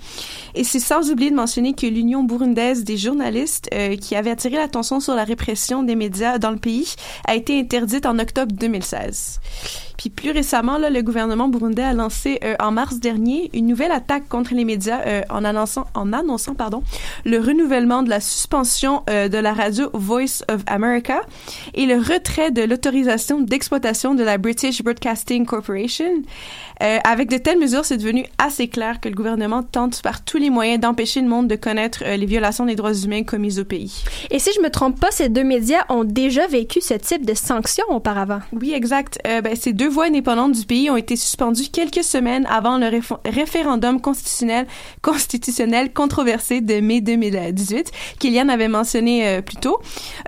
Et 0.54 0.66
c'est 0.66 0.82
sans 0.82 1.12
oublier 1.12 1.32
de 1.32 1.36
mentionner 1.38 1.74
que 1.74 1.88
l'Union 1.88 2.24
burundaise 2.24 2.84
des 2.84 2.98
journalistes, 2.98 3.70
euh, 3.74 3.96
qui 3.96 4.18
avait 4.18 4.32
attiré 4.32 4.58
l'attention 4.58 5.00
sur 5.00 5.16
la 5.16 5.24
répression 5.24 5.82
des 5.84 5.96
médias 5.96 6.40
dans 6.40 6.52
le 6.52 6.58
pays, 6.58 6.94
a 7.26 7.36
été 7.36 7.58
interdite 7.58 8.06
en 8.06 8.20
octobre 8.20 8.54
2016. 8.54 9.40
Euh, 9.48 9.87
Puis 9.98 10.10
plus 10.12 10.32
récemment, 10.32 10.78
là, 10.78 10.90
le 10.90 11.02
gouvernement 11.02 11.48
burundais 11.48 11.84
a 11.84 11.94
lancé 11.94 12.40
euh, 12.44 12.56
en 12.60 12.72
mars 12.72 13.00
dernier 13.00 13.50
une 13.54 13.66
nouvelle 13.66 13.92
attaque 13.92 14.30
contre 14.30 14.54
les 14.54 14.64
médias 14.64 15.02
euh, 15.06 15.22
en 15.30 15.44
annonçant, 15.44 15.88
en 15.96 16.14
annonçant 16.14 16.54
pardon, 16.54 16.84
le 17.26 17.40
renouvellement 17.40 18.04
de 18.04 18.10
la 18.10 18.20
suspension 18.20 19.04
euh, 19.10 19.28
de 19.28 19.38
la 19.38 19.54
radio 19.54 19.90
Voice 19.94 20.44
of 20.52 20.62
America 20.68 21.22
et 21.74 21.88
le 21.88 21.96
retrait 21.96 22.52
de 22.52 22.62
l'autorisation 22.62 23.42
d'exploitation 23.42 24.14
de 24.14 24.24
la 24.24 24.38
British 24.38 24.84
Broadcasting 24.84 25.46
Corporation. 25.46 26.22
Avec 26.80 27.28
de 27.30 27.38
telles 27.38 27.58
mesures, 27.58 27.86
c'est 27.86 27.98
devenu 27.98 28.28
assez 28.38 28.68
clair 28.68 29.00
que 29.00 29.10
le 29.10 29.16
gouvernement 29.16 29.64
tente 29.64 30.04
par 30.04 30.24
tous 30.24 30.38
les 30.38 30.52
moyens 30.52 30.80
d'empêcher 30.80 31.22
le 31.22 31.28
monde 31.28 31.48
de 31.48 31.56
connaître 31.56 32.04
les 32.06 32.26
violations 32.28 32.66
des 32.66 32.76
droits 32.76 32.94
humains 32.94 33.24
commises 33.24 33.60
au 33.60 33.66
pays. 33.66 34.04
Et 34.30 34.38
si 34.38 34.52
je 34.56 34.62
me 34.62 34.70
trompe 34.70 35.00
pas, 35.00 35.10
ces 35.10 35.28
deux 35.28 35.44
médias 35.44 35.86
ont 35.90 36.04
déjà 36.04 36.46
vécu 36.46 36.80
ce 36.82 36.94
type 36.94 37.26
de 37.26 37.34
sanctions 37.34 37.86
auparavant? 37.90 38.42
Oui, 38.54 38.74
exact. 38.74 39.20
Ben, 39.26 39.56
ces 39.56 39.74
deux 39.74 39.87
voix 39.88 40.06
indépendantes 40.06 40.54
du 40.54 40.66
pays 40.66 40.90
ont 40.90 40.98
été 40.98 41.16
suspendues 41.16 41.70
quelques 41.72 42.04
semaines 42.04 42.46
avant 42.48 42.78
le 42.78 42.88
réf- 42.88 43.18
référendum 43.26 44.00
constitutionnel, 44.02 44.68
controversé 45.94 46.62
de 46.62 46.80
mai 46.80 47.02
2018, 47.02 47.92
qu'Eliane 48.20 48.50
avait 48.50 48.68
mentionné 48.68 49.28
euh, 49.28 49.42
plus 49.42 49.58
tôt, 49.58 49.80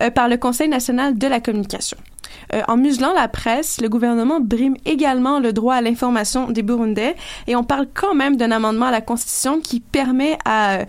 euh, 0.02 0.10
par 0.10 0.28
le 0.28 0.38
Conseil 0.38 0.67
national 0.69 1.17
de 1.17 1.28
la 1.28 1.39
communication. 1.39 1.98
Euh, 2.54 2.62
en 2.67 2.78
muselant 2.78 3.13
la 3.13 3.28
presse, 3.28 3.80
le 3.82 3.89
gouvernement 3.89 4.39
brime 4.39 4.76
également 4.86 5.39
le 5.39 5.54
droit 5.54 5.76
à 5.76 5.82
l'information 5.82 6.50
des 6.50 6.63
Burundais 6.63 7.15
et 7.48 7.56
on 7.56 7.63
parle 7.63 7.88
quand 7.93 8.13
même 8.15 8.38
d'un 8.38 8.52
amendement 8.52 8.86
à 8.88 8.91
la 8.91 9.02
Constitution 9.02 9.60
qui 9.60 9.80
permet 9.80 10.38
à 10.45 10.80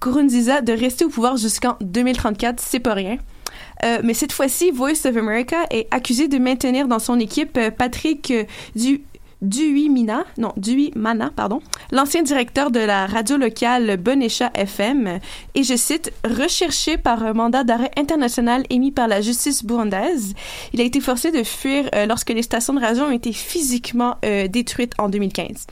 Kurunziza 0.00 0.60
de 0.60 0.72
rester 0.72 1.04
au 1.04 1.08
pouvoir 1.08 1.36
jusqu'en 1.36 1.76
2034, 1.80 2.60
c'est 2.60 2.80
pas 2.80 2.94
rien. 2.94 3.16
Euh, 3.84 4.00
mais 4.02 4.14
cette 4.14 4.32
fois-ci, 4.32 4.70
Voice 4.70 5.06
of 5.06 5.16
America 5.16 5.56
est 5.70 5.86
accusé 5.90 6.28
de 6.28 6.38
maintenir 6.38 6.88
dans 6.88 6.98
son 6.98 7.18
équipe 7.18 7.56
euh, 7.56 7.70
Patrick 7.70 8.30
euh, 8.30 8.44
du 9.40 9.88
Mina, 9.88 10.24
non, 10.36 10.52
Mana, 10.96 11.30
pardon, 11.34 11.60
l'ancien 11.92 12.22
directeur 12.22 12.72
de 12.72 12.80
la 12.80 13.06
radio 13.06 13.36
locale 13.36 13.96
Bonécha 13.96 14.50
FM, 14.54 15.20
et 15.54 15.62
je 15.62 15.76
cite, 15.76 16.12
recherché 16.24 16.98
par 16.98 17.22
un 17.22 17.34
mandat 17.34 17.62
d'arrêt 17.62 17.92
international 17.96 18.64
émis 18.68 18.90
par 18.90 19.06
la 19.06 19.20
justice 19.20 19.64
burundaise. 19.64 20.34
Il 20.72 20.80
a 20.80 20.84
été 20.84 21.00
forcé 21.00 21.30
de 21.30 21.44
fuir 21.44 21.88
lorsque 22.08 22.30
les 22.30 22.42
stations 22.42 22.74
de 22.74 22.80
radio 22.80 23.04
ont 23.04 23.12
été 23.12 23.32
physiquement 23.32 24.16
détruites 24.50 24.94
en 24.98 25.08
2015. 25.08 25.66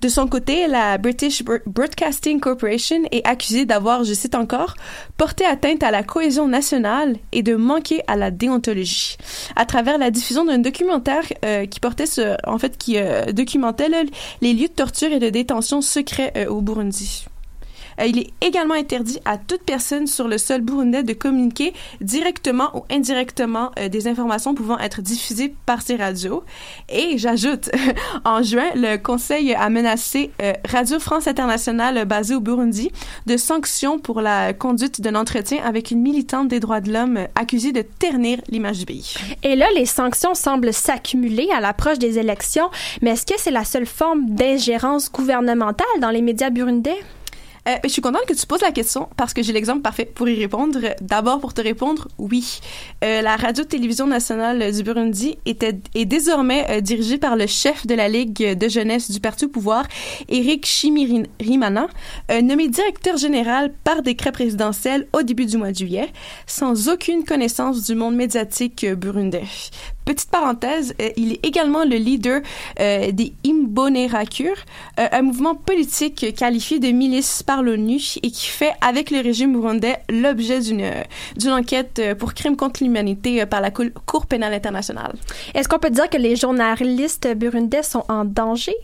De 0.00 0.08
son 0.08 0.28
côté, 0.28 0.68
la 0.68 0.96
British 0.96 1.42
Bro- 1.42 1.58
Broadcasting 1.66 2.38
Corporation 2.38 3.02
est 3.10 3.26
accusée 3.26 3.64
d'avoir, 3.66 4.04
je 4.04 4.14
cite 4.14 4.36
encore, 4.36 4.74
porté 5.16 5.44
atteinte 5.44 5.82
à 5.82 5.90
la 5.90 6.04
cohésion 6.04 6.46
nationale 6.46 7.16
et 7.32 7.42
de 7.42 7.56
manquer 7.56 8.02
à 8.06 8.14
la 8.14 8.30
déontologie. 8.30 9.16
À 9.56 9.66
travers 9.66 9.98
la 9.98 10.12
diffusion 10.12 10.44
d'un 10.44 10.58
documentaire 10.58 11.24
euh, 11.44 11.66
qui 11.66 11.80
portait 11.80 12.06
sur, 12.06 12.36
en 12.46 12.58
fait, 12.58 12.78
qui 12.78 12.96
euh, 12.96 13.32
documentait 13.32 13.88
les 14.40 14.52
lieux 14.52 14.68
de 14.68 14.72
torture 14.72 15.10
et 15.12 15.18
de 15.18 15.30
détention 15.30 15.80
secrets 15.82 16.32
euh, 16.36 16.46
au 16.46 16.60
Burundi. 16.60 17.26
Euh, 18.00 18.06
il 18.06 18.18
est 18.18 18.30
également 18.40 18.74
interdit 18.74 19.18
à 19.24 19.38
toute 19.38 19.62
personne 19.62 20.06
sur 20.06 20.28
le 20.28 20.38
sol 20.38 20.60
burundais 20.60 21.02
de 21.02 21.12
communiquer 21.12 21.72
directement 22.00 22.70
ou 22.76 22.84
indirectement 22.90 23.70
euh, 23.78 23.88
des 23.88 24.08
informations 24.08 24.54
pouvant 24.54 24.78
être 24.78 25.02
diffusées 25.02 25.54
par 25.66 25.82
ces 25.82 25.96
radios. 25.96 26.44
Et 26.88 27.18
j'ajoute, 27.18 27.70
en 28.24 28.42
juin, 28.42 28.68
le 28.74 28.96
Conseil 28.96 29.54
a 29.54 29.68
menacé 29.68 30.30
euh, 30.42 30.52
Radio 30.68 30.98
France 30.98 31.26
Internationale 31.26 32.04
basée 32.04 32.34
au 32.34 32.40
Burundi 32.40 32.90
de 33.26 33.36
sanctions 33.36 33.98
pour 33.98 34.20
la 34.20 34.52
conduite 34.52 35.00
d'un 35.00 35.14
entretien 35.14 35.58
avec 35.64 35.90
une 35.90 36.00
militante 36.00 36.48
des 36.48 36.60
droits 36.60 36.80
de 36.80 36.92
l'homme 36.92 37.26
accusée 37.34 37.72
de 37.72 37.82
ternir 37.82 38.40
l'image 38.48 38.78
du 38.78 38.86
pays. 38.86 39.14
Et 39.42 39.56
là, 39.56 39.66
les 39.74 39.86
sanctions 39.86 40.34
semblent 40.34 40.72
s'accumuler 40.72 41.48
à 41.54 41.60
l'approche 41.60 41.98
des 41.98 42.18
élections, 42.18 42.70
mais 43.02 43.10
est-ce 43.10 43.26
que 43.26 43.38
c'est 43.38 43.50
la 43.50 43.64
seule 43.64 43.86
forme 43.86 44.30
d'ingérence 44.30 45.10
gouvernementale 45.10 45.86
dans 46.00 46.10
les 46.10 46.22
médias 46.22 46.50
burundais? 46.50 46.98
Euh, 47.68 47.76
je 47.84 47.88
suis 47.88 48.00
contente 48.00 48.24
que 48.26 48.32
tu 48.32 48.46
poses 48.46 48.62
la 48.62 48.72
question 48.72 49.08
parce 49.16 49.34
que 49.34 49.42
j'ai 49.42 49.52
l'exemple 49.52 49.82
parfait 49.82 50.06
pour 50.06 50.28
y 50.28 50.38
répondre. 50.38 50.78
D'abord, 51.00 51.40
pour 51.40 51.52
te 51.52 51.60
répondre, 51.60 52.08
oui. 52.18 52.60
Euh, 53.04 53.20
la 53.20 53.36
radio-télévision 53.36 54.06
nationale 54.06 54.72
du 54.72 54.82
Burundi 54.82 55.38
est 55.44 56.04
désormais 56.04 56.66
euh, 56.70 56.80
dirigée 56.80 57.18
par 57.18 57.36
le 57.36 57.46
chef 57.46 57.86
de 57.86 57.94
la 57.94 58.08
Ligue 58.08 58.56
de 58.56 58.68
jeunesse 58.68 59.10
du 59.10 59.20
Parti 59.20 59.44
au 59.44 59.48
pouvoir, 59.48 59.86
Éric 60.28 60.64
Chimirimana, 60.66 61.88
nommé 62.42 62.68
directeur 62.68 63.16
général 63.16 63.72
par 63.84 64.02
décret 64.02 64.32
présidentiel 64.32 65.06
au 65.12 65.22
début 65.22 65.46
du 65.46 65.56
mois 65.56 65.72
de 65.72 65.76
juillet, 65.76 66.10
sans 66.46 66.88
aucune 66.88 67.24
connaissance 67.24 67.84
du 67.84 67.94
monde 67.94 68.14
médiatique 68.14 68.86
burundais. 68.94 69.44
Petite 70.08 70.30
parenthèse, 70.30 70.94
euh, 71.02 71.10
il 71.18 71.32
est 71.32 71.44
également 71.44 71.84
le 71.84 71.96
leader 71.96 72.40
euh, 72.80 73.12
des 73.12 73.34
Imbonerakure, 73.46 74.56
euh, 74.98 75.06
un 75.12 75.20
mouvement 75.20 75.54
politique 75.54 76.34
qualifié 76.34 76.78
de 76.78 76.88
milice 76.88 77.42
par 77.42 77.62
l'ONU 77.62 78.00
et 78.22 78.30
qui 78.30 78.46
fait, 78.46 78.72
avec 78.80 79.10
le 79.10 79.20
régime 79.20 79.52
burundais, 79.52 79.98
l'objet 80.08 80.60
d'une 80.60 80.90
d'une 81.36 81.50
enquête 81.50 82.00
pour 82.18 82.32
crimes 82.32 82.56
contre 82.56 82.82
l'humanité 82.82 83.44
par 83.44 83.60
la 83.60 83.70
Cour 83.70 84.24
pénale 84.24 84.54
internationale. 84.54 85.12
Est-ce 85.52 85.68
qu'on 85.68 85.78
peut 85.78 85.90
dire 85.90 86.08
que 86.08 86.16
les 86.16 86.36
journalistes 86.36 87.28
burundais 87.36 87.82
sont 87.82 88.04
en 88.08 88.24
danger? 88.24 88.76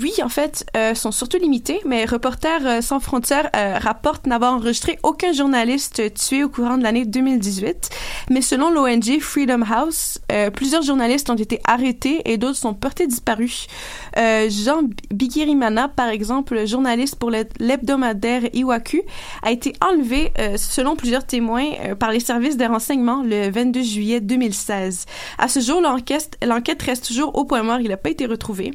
Oui, 0.00 0.12
en 0.24 0.28
fait, 0.28 0.66
euh, 0.76 0.96
sont 0.96 1.12
surtout 1.12 1.36
limités, 1.36 1.80
mais 1.86 2.04
Reporters 2.04 2.66
euh, 2.66 2.80
sans 2.80 2.98
frontières 2.98 3.48
euh, 3.54 3.78
rapporte 3.78 4.26
n'avoir 4.26 4.54
enregistré 4.54 4.98
aucun 5.04 5.32
journaliste 5.32 6.12
tué 6.14 6.42
au 6.42 6.48
courant 6.48 6.76
de 6.76 6.82
l'année 6.82 7.04
2018. 7.04 7.90
Mais 8.28 8.40
selon 8.40 8.70
l'ONG 8.70 9.20
Freedom 9.20 9.62
House, 9.62 10.18
euh, 10.32 10.50
plusieurs 10.50 10.82
journalistes 10.82 11.30
ont 11.30 11.36
été 11.36 11.60
arrêtés 11.64 12.22
et 12.24 12.38
d'autres 12.38 12.56
sont 12.56 12.74
portés 12.74 13.06
disparus. 13.06 13.68
Euh, 14.16 14.50
Jean 14.50 14.82
Bigirimana, 15.12 15.86
par 15.86 16.08
exemple, 16.08 16.66
journaliste 16.66 17.14
pour 17.14 17.30
l'hebdomadaire 17.30 18.42
Iwaku, 18.52 19.02
a 19.44 19.52
été 19.52 19.74
enlevé, 19.80 20.32
euh, 20.40 20.56
selon 20.56 20.96
plusieurs 20.96 21.24
témoins, 21.24 21.66
par 22.00 22.10
les 22.10 22.20
services 22.20 22.56
de 22.56 22.64
renseignement 22.64 23.22
le 23.22 23.48
22 23.48 23.82
juillet 23.82 24.20
2016. 24.20 25.06
À 25.38 25.46
ce 25.46 25.60
jour, 25.60 25.80
l'enquête 25.80 26.82
reste 26.82 27.06
toujours 27.06 27.36
au 27.38 27.44
point 27.44 27.62
mort. 27.62 27.78
Il 27.78 27.90
n'a 27.90 27.96
pas 27.96 28.10
été 28.10 28.26
retrouvé. 28.26 28.72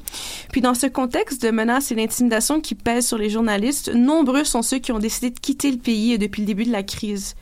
Puis 0.53 0.61
dans 0.61 0.73
ce 0.73 0.87
contexte 0.87 1.08
de 1.09 1.51
menaces 1.51 1.91
et 1.91 1.95
d'intimidation 1.95 2.61
qui 2.61 2.75
pèsent 2.75 3.07
sur 3.07 3.17
les 3.17 3.29
journalistes, 3.29 3.91
nombreux 3.93 4.43
sont 4.43 4.61
ceux 4.61 4.77
qui 4.77 4.91
ont 4.91 4.99
décidé 4.99 5.29
de 5.31 5.39
quitter 5.39 5.71
le 5.71 5.77
pays 5.77 6.17
depuis 6.17 6.41
le 6.41 6.47
début 6.47 6.65
de 6.65 6.71
la 6.71 6.83
crise. 6.83 7.35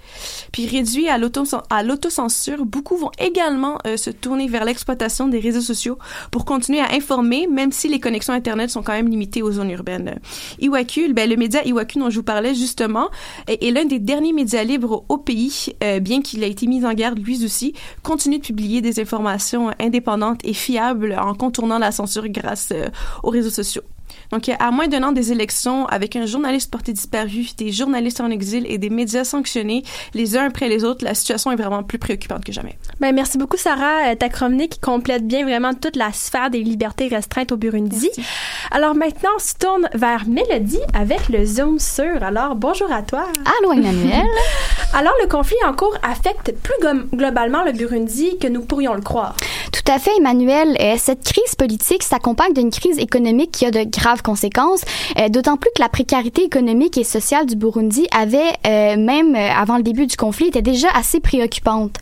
Puis 0.52 0.68
réduits 0.68 1.10
à 1.10 1.18
l'auto- 1.18 1.44
à 1.70 1.84
l'autocensure, 1.84 2.66
beaucoup 2.66 2.98
vont 2.98 3.12
également 3.20 3.78
euh, 3.86 3.98
se 3.98 4.10
tourner 4.10 4.48
vers 4.48 4.66
l'exploitation 4.66 5.28
des 5.28 5.40
réseaux 5.40 5.62
sociaux 5.62 5.98
pour 6.32 6.46
continuer 6.46 6.80
à 6.80 6.94
informer, 6.94 7.48
même 7.48 7.72
si 7.72 7.88
les 7.88 8.00
connexions 8.00 8.34
Internet 8.34 8.70
sont 8.70 8.84
quand 8.84 8.94
même 8.94 9.10
limitées 9.10 9.42
aux 9.42 9.52
zones 9.52 9.72
urbaines. 9.72 10.20
Iwaku, 10.60 11.14
ben, 11.14 11.30
le 11.30 11.36
média 11.36 11.66
Iwaku 11.66 12.00
dont 12.00 12.10
je 12.10 12.18
vous 12.18 12.24
parlais 12.24 12.56
justement, 12.56 13.10
est, 13.48 13.64
est 13.64 13.72
l'un 13.72 13.86
des 13.86 14.00
derniers 14.00 14.34
médias 14.34 14.64
libres 14.64 15.04
au 15.10 15.18
pays, 15.18 15.76
euh, 15.84 16.00
bien 16.00 16.22
qu'il 16.22 16.44
ait 16.44 16.52
été 16.52 16.68
mis 16.68 16.86
en 16.86 16.94
garde 16.94 17.20
lui 17.20 17.44
aussi, 17.44 17.74
continue 18.04 18.38
de 18.40 18.44
publier 18.44 18.82
des 18.82 19.00
informations 19.00 19.72
indépendantes 19.80 20.40
et 20.44 20.54
fiables 20.54 21.18
en 21.20 21.34
contournant 21.34 21.80
la 21.80 21.92
censure 21.92 22.28
grâce 22.30 22.70
euh, 22.72 22.88
aux 23.24 23.30
réseaux 23.30 23.47
sociaux. 23.50 23.84
Donc, 24.32 24.50
à 24.60 24.72
moins 24.72 24.88
d'un 24.88 25.04
an 25.04 25.12
des 25.12 25.32
élections, 25.32 25.86
avec 25.88 26.16
un 26.16 26.26
journaliste 26.26 26.72
porté 26.72 26.94
disparu, 26.94 27.48
des 27.58 27.72
journalistes 27.72 28.22
en 28.22 28.30
exil 28.30 28.66
et 28.68 28.78
des 28.78 28.90
médias 28.90 29.24
sanctionnés, 29.24 29.84
les 30.14 30.38
uns 30.38 30.46
après 30.46 30.68
les 30.68 30.84
autres, 30.84 31.04
la 31.04 31.14
situation 31.14 31.52
est 31.52 31.56
vraiment 31.56 31.84
plus 31.84 32.00
préoccupante 32.00 32.44
que 32.44 32.52
jamais. 32.52 32.78
Ben, 33.00 33.14
merci 33.14 33.38
beaucoup, 33.38 33.58
Sarah. 33.58 34.12
Euh, 34.12 34.16
Ta 34.16 34.30
chronique 34.30 34.80
complète 34.82 35.28
bien 35.28 35.46
vraiment 35.46 35.74
toute 35.74 35.96
la 35.96 36.12
sphère 36.12 36.50
des 36.50 36.64
libertés 36.64 37.08
restreintes 37.08 37.52
au 37.52 37.58
Burundi. 37.58 38.10
Alors 38.72 38.96
maintenant, 38.96 39.30
on 39.36 39.40
se 39.40 39.54
tourne 39.54 39.90
vers 39.94 40.28
Mélodie 40.28 40.80
avec 40.94 41.30
le 41.30 41.46
Zoom 41.46 41.80
sur. 41.80 42.24
Alors, 42.24 42.56
bonjour 42.56 42.92
à 42.92 43.02
toi. 43.04 43.28
Allô, 43.60 43.74
Emmanuel. 43.74 44.26
Alors, 44.94 45.14
le 45.22 45.28
conflit 45.28 45.58
en 45.68 45.74
cours 45.74 45.96
affecte 46.02 46.54
plus 46.64 46.74
globalement 47.14 47.64
le 47.64 47.72
Burundi 47.74 48.38
que 48.40 48.48
nous 48.48 48.62
pourrions 48.62 48.94
le 48.94 49.02
croire. 49.02 49.36
Tout 49.72 49.92
à 49.92 50.00
fait, 50.00 50.12
Emmanuel. 50.18 50.76
Euh, 50.80 50.96
cette 50.98 51.24
crise 51.24 51.56
politique 51.56 52.04
s'accompagne 52.04 52.54
d'une 52.54 52.72
crise 52.72 52.98
économique 52.98 53.52
qui 53.52 53.66
a 53.66 53.72
de 53.72 53.84
graves 53.84 54.17
conséquences, 54.22 54.82
euh, 55.20 55.30
d'autant 55.30 55.58
plus 55.58 55.70
que 55.76 55.82
la 55.82 55.90
précarité 55.90 56.44
économique 56.44 56.98
et 56.98 57.04
sociale 57.04 57.46
du 57.46 57.56
Burundi 57.56 58.08
avait, 58.16 58.54
euh, 58.66 58.98
même 58.98 59.36
euh, 59.36 59.50
avant 59.56 59.78
le 59.78 59.84
début 59.84 60.08
du 60.08 60.16
conflit, 60.16 60.48
était 60.48 60.62
déjà 60.62 60.90
assez 60.96 61.20
préoccupante. 61.20 61.98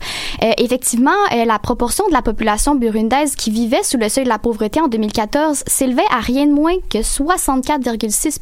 Effectivement, 0.58 1.10
la 1.32 1.58
proportion 1.58 2.06
de 2.08 2.12
la 2.12 2.20
population 2.20 2.74
burundaise 2.74 3.36
qui 3.36 3.50
vivait 3.50 3.82
sous 3.82 3.96
le 3.96 4.08
seuil 4.08 4.24
de 4.24 4.28
la 4.28 4.38
pauvreté 4.38 4.80
en 4.80 4.88
2014 4.88 5.64
s'élevait 5.66 6.02
à 6.10 6.20
rien 6.20 6.46
de 6.46 6.52
moins 6.52 6.76
que 6.90 6.98
64,6 6.98 8.38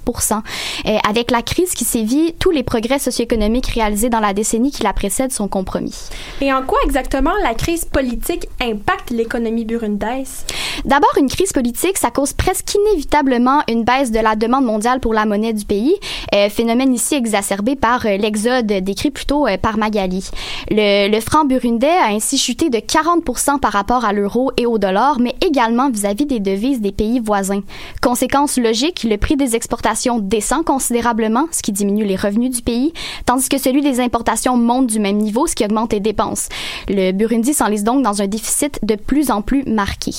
euh, 0.86 0.98
Avec 1.08 1.30
la 1.30 1.42
crise 1.42 1.72
qui 1.74 1.84
sévit, 1.84 2.34
tous 2.38 2.50
les 2.50 2.62
progrès 2.62 2.98
socio-économiques 2.98 3.66
réalisés 3.68 4.08
dans 4.08 4.20
la 4.20 4.32
décennie 4.32 4.70
qui 4.70 4.82
la 4.82 4.92
précède 4.92 5.32
sont 5.32 5.48
compromis. 5.48 6.08
Et 6.40 6.52
en 6.52 6.62
quoi 6.62 6.78
exactement 6.84 7.32
la 7.42 7.54
crise 7.54 7.84
politique 7.84 8.48
impacte 8.60 9.10
l'économie 9.10 9.64
burundaise? 9.64 10.44
D'abord, 10.84 11.12
une 11.18 11.28
crise 11.28 11.52
politique, 11.52 11.98
ça 11.98 12.10
cause 12.10 12.32
presque 12.32 12.74
inévitablement 12.74 13.62
une 13.68 13.84
baisse 13.84 14.10
de 14.10 14.20
la 14.20 14.36
demande 14.36 14.64
mondiale 14.64 15.00
pour 15.00 15.14
la 15.14 15.26
monnaie 15.26 15.52
du 15.52 15.64
pays, 15.64 15.94
euh, 16.34 16.48
phénomène 16.48 16.92
ici 16.92 17.14
exacerbé 17.14 17.76
par 17.76 18.06
euh, 18.06 18.16
l'exode 18.16 18.66
décrit 18.66 19.10
plutôt 19.10 19.46
euh, 19.46 19.56
par 19.56 19.78
Magali. 19.78 20.28
Le, 20.70 21.20
franc 21.20 21.44
burundais 21.44 21.86
a 21.86 22.08
ainsi 22.08 22.38
chuté 22.38 22.70
de 22.70 22.78
40 22.78 23.24
par 23.60 23.72
rapport 23.72 24.04
à 24.04 24.12
l'euro 24.12 24.50
et 24.56 24.66
au 24.66 24.78
dollar, 24.78 25.18
mais 25.20 25.34
également 25.44 25.90
vis-à-vis 25.90 26.26
des 26.26 26.40
devises 26.40 26.80
des 26.80 26.92
pays 26.92 27.20
voisins. 27.20 27.62
Conséquence 28.02 28.58
logique, 28.58 29.04
le 29.04 29.16
prix 29.16 29.36
des 29.36 29.56
exportations 29.56 30.18
descend 30.18 30.64
considérablement, 30.64 31.46
ce 31.50 31.62
qui 31.62 31.72
diminue 31.72 32.04
les 32.04 32.16
revenus 32.16 32.50
du 32.50 32.62
pays, 32.62 32.92
tandis 33.26 33.48
que 33.48 33.58
celui 33.58 33.80
des 33.80 34.00
importations 34.00 34.56
monte 34.56 34.86
du 34.86 34.98
même 34.98 35.18
niveau, 35.18 35.46
ce 35.46 35.54
qui 35.54 35.64
augmente 35.64 35.92
les 35.92 36.00
dépenses. 36.00 36.48
Le 36.88 37.12
Burundi 37.12 37.54
s'enlise 37.54 37.84
donc 37.84 38.02
dans 38.02 38.20
un 38.20 38.26
déficit 38.26 38.78
de 38.82 38.96
plus 38.96 39.30
en 39.30 39.42
plus 39.42 39.64
marqué. 39.64 40.10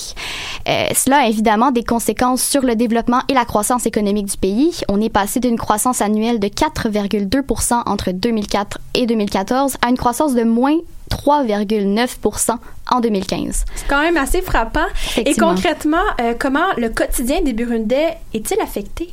Euh, 0.67 0.87
cela 0.95 1.17
a 1.17 1.27
évidemment 1.27 1.71
des 1.71 1.83
conséquences 1.83 2.41
sur 2.41 2.61
le 2.61 2.75
développement 2.75 3.21
et 3.29 3.33
la 3.35 3.45
croissance 3.45 3.85
économique 3.85 4.25
du 4.27 4.37
pays. 4.37 4.81
On 4.89 4.99
est 4.99 5.09
passé 5.09 5.39
d'une 5.39 5.57
croissance 5.57 6.01
annuelle 6.01 6.39
de 6.39 6.47
4,2% 6.47 7.83
entre 7.85 8.11
2004 8.11 8.79
et 8.95 9.05
2014 9.05 9.77
à 9.85 9.89
une 9.89 9.97
croissance 9.97 10.33
de 10.33 10.43
moins 10.43 10.77
3,9% 11.11 12.55
en 12.91 12.99
2015. 12.99 13.65
C'est 13.75 13.87
quand 13.87 14.01
même 14.01 14.17
assez 14.17 14.41
frappant. 14.41 14.85
Et 15.17 15.35
concrètement, 15.35 15.97
euh, 16.21 16.33
comment 16.37 16.65
le 16.77 16.89
quotidien 16.89 17.41
des 17.41 17.53
Burundais 17.53 18.17
est-il 18.33 18.59
affecté? 18.61 19.11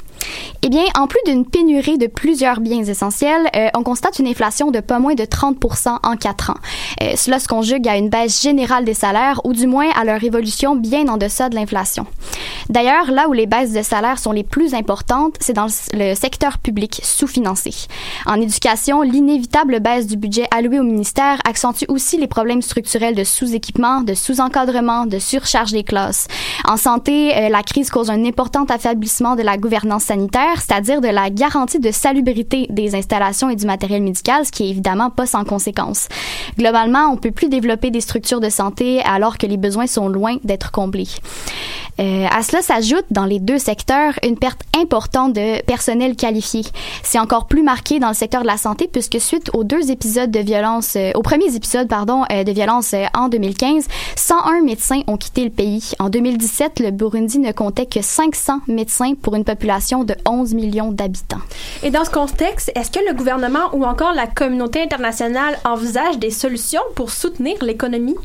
Eh 0.64 0.68
bien, 0.68 0.84
en 0.96 1.08
plus 1.08 1.18
d'une 1.26 1.44
pénurie 1.44 1.98
de 1.98 2.06
plusieurs 2.06 2.60
biens 2.60 2.84
essentiels, 2.84 3.48
euh, 3.56 3.68
on 3.74 3.82
constate 3.82 4.20
une 4.20 4.28
inflation 4.28 4.70
de 4.70 4.78
pas 4.80 5.00
moins 5.00 5.14
de 5.14 5.24
30% 5.24 5.98
en 6.02 6.16
quatre 6.16 6.50
ans. 6.50 6.56
Euh, 7.02 7.14
cela 7.16 7.40
se 7.40 7.48
conjugue 7.48 7.88
à 7.88 7.96
une 7.96 8.08
baisse 8.08 8.40
générale 8.40 8.84
des 8.84 8.94
salaires 8.94 9.40
ou 9.44 9.54
du 9.54 9.66
moins 9.66 9.90
à 9.90 10.04
leur 10.04 10.22
évolution 10.22 10.76
bien 10.76 11.08
en 11.08 11.16
deçà 11.16 11.48
de 11.48 11.56
l'inflation. 11.56 12.06
D'ailleurs, 12.68 13.10
là 13.10 13.28
où 13.28 13.32
les 13.32 13.46
baisses 13.46 13.72
de 13.72 13.82
salaires 13.82 14.20
sont 14.20 14.30
les 14.30 14.44
plus 14.44 14.74
importantes, 14.74 15.34
c'est 15.40 15.52
dans 15.52 15.66
le 15.94 16.14
secteur 16.14 16.58
public 16.58 17.00
sous-financé. 17.02 17.74
En 18.26 18.40
éducation, 18.40 19.02
l'inévitable 19.02 19.80
baisse 19.80 20.06
du 20.06 20.16
budget 20.16 20.46
alloué 20.50 20.78
au 20.78 20.84
ministère 20.84 21.38
accentue 21.44 21.86
aussi 21.88 22.18
les 22.18 22.28
problèmes 22.28 22.62
structurels 22.62 23.16
de 23.16 23.24
sous-équipement, 23.24 24.02
de 24.02 24.14
sous-encadrement, 24.14 25.06
de 25.06 25.18
surcharge 25.18 25.72
des 25.72 25.82
classes. 25.82 26.28
En 26.68 26.76
santé, 26.76 27.36
euh, 27.36 27.48
la 27.48 27.62
crise 27.62 27.90
cause 27.90 28.10
un 28.10 28.24
important 28.24 28.64
affaiblissement 28.64 29.34
de 29.34 29.42
la 29.42 29.56
gouvernance 29.56 30.10
sanitaire, 30.12 30.60
c'est-à-dire 30.60 31.00
de 31.00 31.08
la 31.08 31.30
garantie 31.30 31.78
de 31.78 31.90
salubrité 31.90 32.66
des 32.68 32.94
installations 32.94 33.48
et 33.48 33.56
du 33.56 33.64
matériel 33.64 34.02
médical, 34.02 34.44
ce 34.44 34.52
qui 34.52 34.64
est 34.64 34.68
évidemment 34.68 35.08
pas 35.08 35.24
sans 35.24 35.44
conséquence. 35.44 36.08
Globalement, 36.58 37.10
on 37.10 37.16
peut 37.16 37.30
plus 37.30 37.48
développer 37.48 37.90
des 37.90 38.02
structures 38.02 38.40
de 38.40 38.50
santé 38.50 39.00
alors 39.04 39.38
que 39.38 39.46
les 39.46 39.56
besoins 39.56 39.86
sont 39.86 40.08
loin 40.08 40.36
d'être 40.44 40.70
comblés. 40.70 41.08
Euh, 42.02 42.26
à 42.30 42.42
cela 42.42 42.62
s'ajoute 42.62 43.04
dans 43.10 43.24
les 43.24 43.38
deux 43.38 43.58
secteurs 43.58 44.14
une 44.24 44.36
perte 44.36 44.62
importante 44.76 45.32
de 45.34 45.62
personnel 45.62 46.16
qualifié. 46.16 46.62
C'est 47.02 47.18
encore 47.18 47.46
plus 47.46 47.62
marqué 47.62 48.00
dans 48.00 48.08
le 48.08 48.14
secteur 48.14 48.42
de 48.42 48.46
la 48.46 48.56
santé 48.56 48.88
puisque 48.90 49.20
suite 49.20 49.50
aux 49.54 49.62
deux 49.62 49.90
épisodes 49.90 50.30
de 50.30 50.40
violence, 50.40 50.96
euh, 50.96 51.12
aux 51.14 51.22
premiers 51.22 51.54
épisodes 51.54 51.86
pardon 51.86 52.24
euh, 52.32 52.42
de 52.42 52.50
violence 52.52 52.92
euh, 52.94 53.04
en 53.14 53.28
2015, 53.28 53.86
101 54.16 54.62
médecins 54.62 55.02
ont 55.06 55.16
quitté 55.16 55.44
le 55.44 55.50
pays. 55.50 55.92
En 56.00 56.08
2017, 56.08 56.80
le 56.80 56.90
Burundi 56.90 57.38
ne 57.38 57.52
comptait 57.52 57.86
que 57.86 58.02
500 58.02 58.60
médecins 58.66 59.14
pour 59.14 59.36
une 59.36 59.44
population 59.44 60.02
de 60.02 60.16
11 60.26 60.54
millions 60.54 60.90
d'habitants. 60.90 61.40
Et 61.84 61.90
dans 61.90 62.04
ce 62.04 62.10
contexte, 62.10 62.72
est-ce 62.74 62.90
que 62.90 63.00
le 63.06 63.14
gouvernement 63.14 63.72
ou 63.74 63.84
encore 63.84 64.12
la 64.12 64.26
communauté 64.26 64.82
internationale 64.82 65.58
envisage 65.64 66.18
des 66.18 66.30
solutions 66.30 66.82
pour 66.96 67.10
soutenir 67.10 67.56
l'économie? 67.62 68.16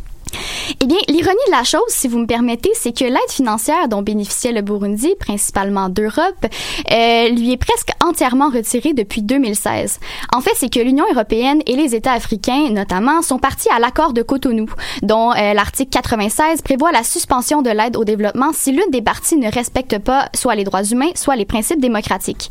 Eh 0.81 0.85
bien, 0.85 0.97
l'ironie 1.07 1.37
de 1.47 1.51
la 1.51 1.63
chose, 1.63 1.81
si 1.87 2.07
vous 2.07 2.19
me 2.19 2.27
permettez, 2.27 2.69
c'est 2.73 2.95
que 2.95 3.05
l'aide 3.05 3.29
financière 3.29 3.87
dont 3.87 4.01
bénéficiait 4.01 4.51
le 4.51 4.61
Burundi, 4.61 5.15
principalement 5.19 5.89
d'Europe, 5.89 6.45
euh, 6.91 7.29
lui 7.29 7.53
est 7.53 7.57
presque 7.57 7.89
entièrement 8.03 8.49
retirée 8.49 8.93
depuis 8.93 9.21
2016. 9.21 9.99
En 10.33 10.41
fait, 10.41 10.51
c'est 10.55 10.71
que 10.71 10.79
l'Union 10.79 11.05
européenne 11.11 11.61
et 11.65 11.75
les 11.75 11.95
États 11.95 12.13
africains, 12.13 12.69
notamment, 12.69 13.21
sont 13.21 13.39
partis 13.39 13.69
à 13.75 13.79
l'accord 13.79 14.13
de 14.13 14.21
Cotonou, 14.21 14.69
dont 15.01 15.31
euh, 15.31 15.53
l'article 15.53 15.89
96 15.89 16.61
prévoit 16.61 16.91
la 16.91 17.03
suspension 17.03 17.61
de 17.61 17.69
l'aide 17.69 17.97
au 17.97 18.03
développement 18.03 18.51
si 18.53 18.71
l'une 18.71 18.91
des 18.91 19.01
parties 19.01 19.37
ne 19.37 19.51
respecte 19.51 19.97
pas 19.99 20.29
soit 20.35 20.55
les 20.55 20.63
droits 20.63 20.83
humains, 20.83 21.11
soit 21.15 21.35
les 21.35 21.45
principes 21.45 21.79
démocratiques. 21.79 22.49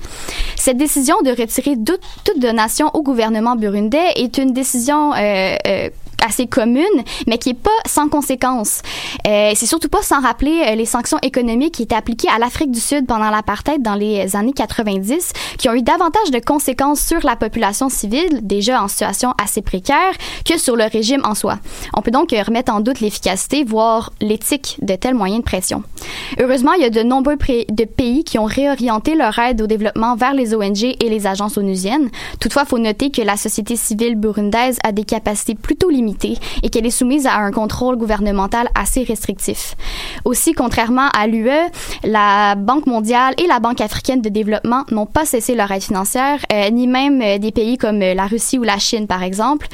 Cette 0.56 0.78
décision 0.78 1.16
de 1.22 1.30
retirer 1.30 1.76
toute, 1.76 2.00
donation 2.38 2.90
au 2.94 3.02
gouvernement 3.02 3.56
burundais 3.56 4.12
est 4.16 4.38
une 4.38 4.52
décision 4.52 5.12
euh, 5.14 5.56
euh, 5.66 5.88
assez 6.24 6.46
commune, 6.46 6.84
mais 7.26 7.38
qui 7.38 7.50
est 7.50 7.54
pas 7.54 7.70
sans 7.86 8.08
conséquences. 8.08 8.82
Euh, 9.26 9.52
c'est 9.54 9.66
surtout 9.66 9.88
pas 9.88 10.02
sans 10.02 10.20
rappeler 10.20 10.62
euh, 10.66 10.74
les 10.74 10.84
sanctions 10.84 11.18
économiques 11.22 11.74
qui 11.74 11.82
étaient 11.84 11.94
appliquées 11.94 12.28
à 12.34 12.38
l'Afrique 12.38 12.70
du 12.70 12.80
Sud 12.80 13.06
pendant 13.06 13.30
l'apartheid 13.30 13.82
dans 13.82 13.94
les 13.94 14.36
années 14.36 14.52
90, 14.52 15.32
qui 15.58 15.68
ont 15.68 15.74
eu 15.74 15.82
davantage 15.82 16.30
de 16.30 16.38
conséquences 16.38 17.00
sur 17.00 17.24
la 17.24 17.36
population 17.36 17.88
civile, 17.88 18.40
déjà 18.42 18.82
en 18.82 18.88
situation 18.88 19.34
assez 19.42 19.62
précaire, 19.62 20.12
que 20.44 20.58
sur 20.58 20.76
le 20.76 20.84
régime 20.84 21.22
en 21.24 21.34
soi. 21.34 21.58
On 21.94 22.02
peut 22.02 22.10
donc 22.10 22.32
euh, 22.32 22.42
remettre 22.42 22.72
en 22.72 22.80
doute 22.80 23.00
l'efficacité, 23.00 23.64
voire 23.64 24.12
l'éthique 24.20 24.78
de 24.82 24.94
tels 24.94 25.14
moyens 25.14 25.40
de 25.40 25.44
pression. 25.44 25.82
Heureusement, 26.40 26.72
il 26.72 26.82
y 26.82 26.86
a 26.86 26.90
de 26.90 27.02
nombreux 27.02 27.36
de 27.36 27.84
pays 27.84 28.24
qui 28.24 28.38
ont 28.38 28.44
réorienté 28.44 29.14
leur 29.14 29.38
aide 29.38 29.60
au 29.60 29.66
développement 29.66 30.16
vers 30.16 30.34
les 30.34 30.54
ONG 30.54 30.84
et 30.84 31.08
les 31.08 31.26
agences 31.26 31.58
onusiennes. 31.58 32.10
Toutefois, 32.40 32.62
il 32.66 32.68
faut 32.68 32.78
noter 32.78 33.10
que 33.10 33.22
la 33.22 33.36
société 33.36 33.76
civile 33.76 34.16
burundaise 34.16 34.78
a 34.84 34.92
des 34.92 35.04
capacités 35.04 35.54
plutôt 35.54 35.90
limitées 35.90 36.05
et 36.62 36.70
qu'elle 36.70 36.86
est 36.86 36.90
soumise 36.90 37.26
à 37.26 37.36
un 37.36 37.50
contrôle 37.50 37.96
gouvernemental 37.96 38.68
assez 38.74 39.02
restrictif. 39.02 39.74
Aussi, 40.24 40.52
contrairement 40.52 41.08
à 41.08 41.26
l'UE, 41.26 41.50
la 42.04 42.54
Banque 42.54 42.86
mondiale 42.86 43.34
et 43.38 43.46
la 43.46 43.60
Banque 43.60 43.80
africaine 43.80 44.20
de 44.20 44.28
développement 44.28 44.84
n'ont 44.90 45.06
pas 45.06 45.24
cessé 45.24 45.54
leur 45.54 45.70
aide 45.70 45.82
financière, 45.82 46.40
euh, 46.52 46.70
ni 46.70 46.86
même 46.86 47.20
euh, 47.22 47.38
des 47.38 47.52
pays 47.52 47.78
comme 47.78 48.02
euh, 48.02 48.14
la 48.14 48.26
Russie 48.26 48.58
ou 48.58 48.62
la 48.62 48.78
Chine, 48.78 49.06
par 49.06 49.22
exemple. 49.22 49.68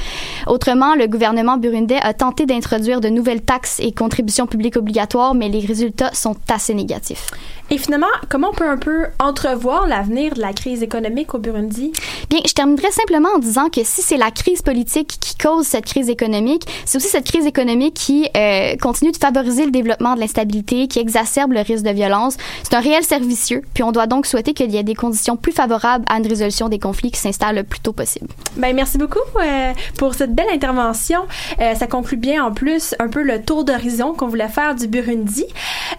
Autrement, 0.47 0.95
le 0.95 1.07
gouvernement 1.07 1.57
burundais 1.57 1.99
a 2.03 2.15
tenté 2.15 2.47
d'introduire 2.47 3.01
de 3.01 3.09
nouvelles 3.09 3.43
taxes 3.43 3.81
et 3.81 3.93
contributions 3.93 4.47
publiques 4.47 4.77
obligatoires, 4.77 5.35
mais 5.35 5.49
les 5.49 5.61
résultats 5.61 6.13
sont 6.13 6.37
assez 6.49 6.75
négatifs. 6.75 7.29
Et 7.73 7.79
finalement, 7.79 8.07
comment 8.29 8.51
on 8.51 8.55
peut 8.55 8.69
un 8.69 8.77
peu 8.77 9.07
entrevoir 9.19 9.87
l'avenir 9.87 10.35
de 10.35 10.43
la 10.43 10.53
crise 10.53 10.83
économique 10.83 11.33
au 11.33 11.39
Burundi? 11.39 11.91
Bien, 12.29 12.41
je 12.47 12.53
terminerai 12.53 12.91
simplement 12.91 13.31
en 13.35 13.39
disant 13.39 13.71
que 13.71 13.83
si 13.83 14.03
c'est 14.03 14.19
la 14.19 14.31
crise 14.31 14.61
politique 14.61 15.17
qui 15.19 15.35
cause 15.39 15.67
cette 15.67 15.87
crise 15.87 16.11
économique, 16.11 16.65
c'est 16.85 16.99
aussi 16.99 17.09
cette 17.09 17.25
crise 17.25 17.47
économique 17.47 17.95
qui 17.95 18.29
euh, 18.37 18.77
continue 18.77 19.11
de 19.11 19.17
favoriser 19.17 19.65
le 19.65 19.71
développement 19.71 20.17
de 20.17 20.21
l'instabilité, 20.21 20.87
qui 20.87 20.99
exacerbe 20.99 21.53
le 21.53 21.61
risque 21.61 21.83
de 21.83 21.93
violence. 21.93 22.37
C'est 22.63 22.75
un 22.75 22.81
réel 22.81 23.05
servicieux, 23.05 23.63
puis 23.73 23.83
on 23.85 23.91
doit 23.91 24.07
donc 24.07 24.27
souhaiter 24.27 24.53
qu'il 24.53 24.71
y 24.71 24.77
ait 24.77 24.83
des 24.83 24.95
conditions 24.95 25.39
plus 25.39 25.53
favorables 25.53 26.05
à 26.11 26.19
une 26.19 26.27
résolution 26.27 26.69
des 26.69 26.79
conflits 26.79 27.11
qui 27.11 27.21
s'installent 27.21 27.57
le 27.57 27.65
plus 27.65 27.81
tôt 27.81 27.95
possible. 27.95 28.29
Ben, 28.59 28.77
merci 28.77 28.99
beaucoup 28.99 29.19
euh, 29.41 29.73
pour 29.97 30.13
cette 30.13 30.35
belle 30.35 30.51
intervention. 30.53 31.21
Euh, 31.59 31.75
ça 31.75 31.87
conclut 31.87 32.19
bien 32.19 32.45
en 32.45 32.53
plus 32.53 32.95
un 32.99 33.09
peu 33.09 33.23
le 33.23 33.41
tour 33.41 33.65
d'horizon 33.65 34.13
qu'on 34.13 34.29
voulait 34.29 34.49
faire 34.49 34.75
du 34.75 34.89
Burundi. 34.89 35.47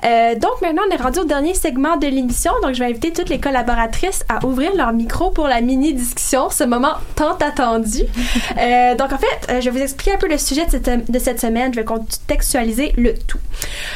Donc 0.04 0.62
maintenant, 0.62 0.84
on 0.88 0.94
est 0.94 1.02
rendu 1.02 1.20
au 1.20 1.24
dernier 1.24 1.56
segment 1.64 1.96
de 1.96 2.08
l'émission. 2.08 2.52
Donc 2.62 2.74
je 2.74 2.80
vais 2.80 2.88
inviter 2.88 3.14
toutes 3.14 3.30
les 3.30 3.40
collaboratrices 3.40 4.26
à 4.28 4.46
ouvrir 4.46 4.76
leur 4.76 4.92
micro 4.92 5.32
pour 5.32 5.48
la 5.48 5.62
mini 5.62 5.94
discussion, 5.94 6.50
ce 6.50 6.66
moment 6.66 6.96
tant 7.16 7.38
attendu. 7.38 8.04
Euh, 8.58 8.96
donc 8.96 9.12
en 9.12 9.18
fait, 9.18 9.48
euh, 9.50 9.62
je 9.62 9.70
vais 9.70 9.72
vous 9.72 9.84
expliquer 9.84 10.14
un 10.14 10.18
peu 10.18 10.28
le 10.28 10.38
sujet 10.38 10.66
de 10.66 10.72
cette, 10.72 11.12
de 11.12 11.20
cette 11.20 11.40
semaine. 11.40 11.74
Je 11.74 11.80
vais 11.80 11.86
contextualiser 11.86 12.94
le 12.98 13.14
tout. 13.14 13.40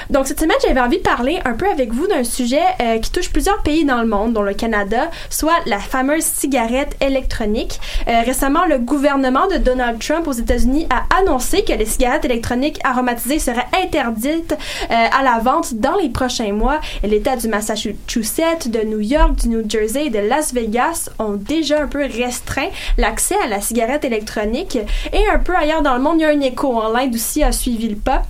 Donc 0.10 0.28
cette 0.28 0.40
semaine, 0.40 0.58
j'avais 0.66 0.80
envie 0.80 0.98
de 0.98 1.04
parler 1.04 1.40
un 1.46 1.54
peu 1.54 1.68
avec 1.70 1.94
vous 1.94 2.08
d'un 2.08 2.24
sujet 2.24 2.62
euh, 2.82 3.00
qui 3.00 3.12
touche 3.12 3.30
plusieurs 3.32 3.62
pays 3.62 3.86
dans 3.86 4.02
le 4.02 4.08
monde, 4.08 4.34
dont 4.34 4.42
le 4.42 4.54
Canada, 4.54 5.10
soit 5.30 5.58
la 5.66 5.80
fameuse 5.80 6.24
cigarette 6.24 6.96
électronique. 7.02 7.80
Euh, 8.08 8.22
récemment, 8.26 8.66
le 8.66 8.80
gouvernement 8.80 9.48
de 9.48 9.58
Donald 9.58 10.00
Trump 10.00 10.28
aux 10.28 10.34
États-Unis 10.34 10.88
a 10.90 11.04
annoncé 11.20 11.64
que 11.64 11.74
les 11.74 11.86
cigarettes 11.86 12.26
électroniques 12.26 12.80
aromatisées 12.84 13.40
seraient 13.40 13.68
interdites 13.84 14.56
à 14.90 15.24
la 15.24 15.40
vente 15.40 15.76
dans 15.76 15.96
les 15.96 16.10
prochains 16.10 16.54
mois. 16.54 16.80
Et 17.04 17.08
l'État 17.08 17.36
du 17.36 17.47
Massachusetts, 17.48 18.70
de 18.70 18.84
New 18.84 19.00
York, 19.00 19.36
du 19.42 19.50
New 19.50 19.70
Jersey 19.70 20.08
et 20.08 20.10
de 20.10 20.20
Las 20.20 20.54
Vegas 20.54 21.10
ont 21.20 21.34
déjà 21.34 21.82
un 21.82 21.88
peu 21.88 22.06
restreint 22.06 22.70
l'accès 22.98 23.36
à 23.44 23.48
la 23.48 23.62
cigarette 23.62 24.06
électronique. 24.06 24.78
Et 25.14 25.28
un 25.34 25.40
peu 25.40 25.56
ailleurs 25.56 25.82
dans 25.82 25.96
le 25.96 26.02
monde, 26.02 26.20
il 26.20 26.22
y 26.22 26.26
a 26.26 26.30
un 26.30 26.42
écho. 26.42 26.74
En 26.74 26.90
l'Inde 26.90 27.16
aussi 27.16 27.44
a 27.44 27.52
suivi 27.52 27.90
le 27.90 27.96
pas. 27.96 28.24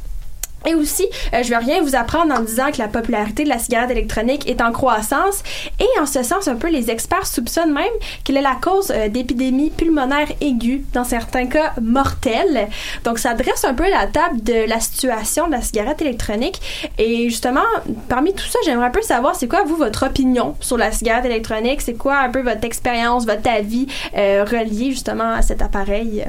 Et 0.67 0.75
aussi, 0.75 1.07
euh, 1.33 1.43
je 1.43 1.49
vais 1.49 1.57
rien 1.57 1.81
vous 1.81 1.95
apprendre 1.95 2.33
en 2.33 2.41
disant 2.41 2.71
que 2.71 2.77
la 2.77 2.87
popularité 2.87 3.43
de 3.43 3.49
la 3.49 3.57
cigarette 3.57 3.91
électronique 3.91 4.49
est 4.49 4.61
en 4.61 4.71
croissance. 4.71 5.41
Et 5.79 6.01
en 6.01 6.05
ce 6.05 6.23
sens, 6.23 6.47
un 6.47 6.55
peu, 6.55 6.69
les 6.69 6.91
experts 6.91 7.25
soupçonnent 7.25 7.73
même 7.73 7.85
qu'elle 8.23 8.37
est 8.37 8.41
la 8.41 8.57
cause 8.61 8.91
euh, 8.91 9.07
d'épidémies 9.07 9.69
pulmonaires 9.69 10.27
aiguës, 10.41 10.81
dans 10.93 11.05
certains 11.05 11.47
cas 11.47 11.73
mortelles. 11.81 12.67
Donc, 13.03 13.17
ça 13.19 13.33
dresse 13.33 13.63
un 13.63 13.73
peu 13.73 13.89
la 13.89 14.07
table 14.07 14.43
de 14.43 14.67
la 14.67 14.79
situation 14.79 15.47
de 15.47 15.53
la 15.53 15.61
cigarette 15.61 16.01
électronique. 16.01 16.59
Et 16.97 17.29
justement, 17.29 17.61
parmi 18.09 18.33
tout 18.33 18.45
ça, 18.45 18.59
j'aimerais 18.65 18.87
un 18.87 18.91
peu 18.91 19.01
savoir, 19.01 19.35
c'est 19.35 19.47
quoi, 19.47 19.63
vous, 19.63 19.77
votre 19.77 20.05
opinion 20.05 20.55
sur 20.59 20.77
la 20.77 20.91
cigarette 20.91 21.25
électronique? 21.25 21.81
C'est 21.81 21.97
quoi 21.97 22.17
un 22.17 22.29
peu 22.29 22.41
votre 22.41 22.65
expérience, 22.65 23.25
votre 23.25 23.49
avis 23.49 23.87
euh, 24.17 24.43
relié 24.43 24.91
justement 24.91 25.31
à 25.31 25.41
cet 25.41 25.61
appareil? 25.61 26.25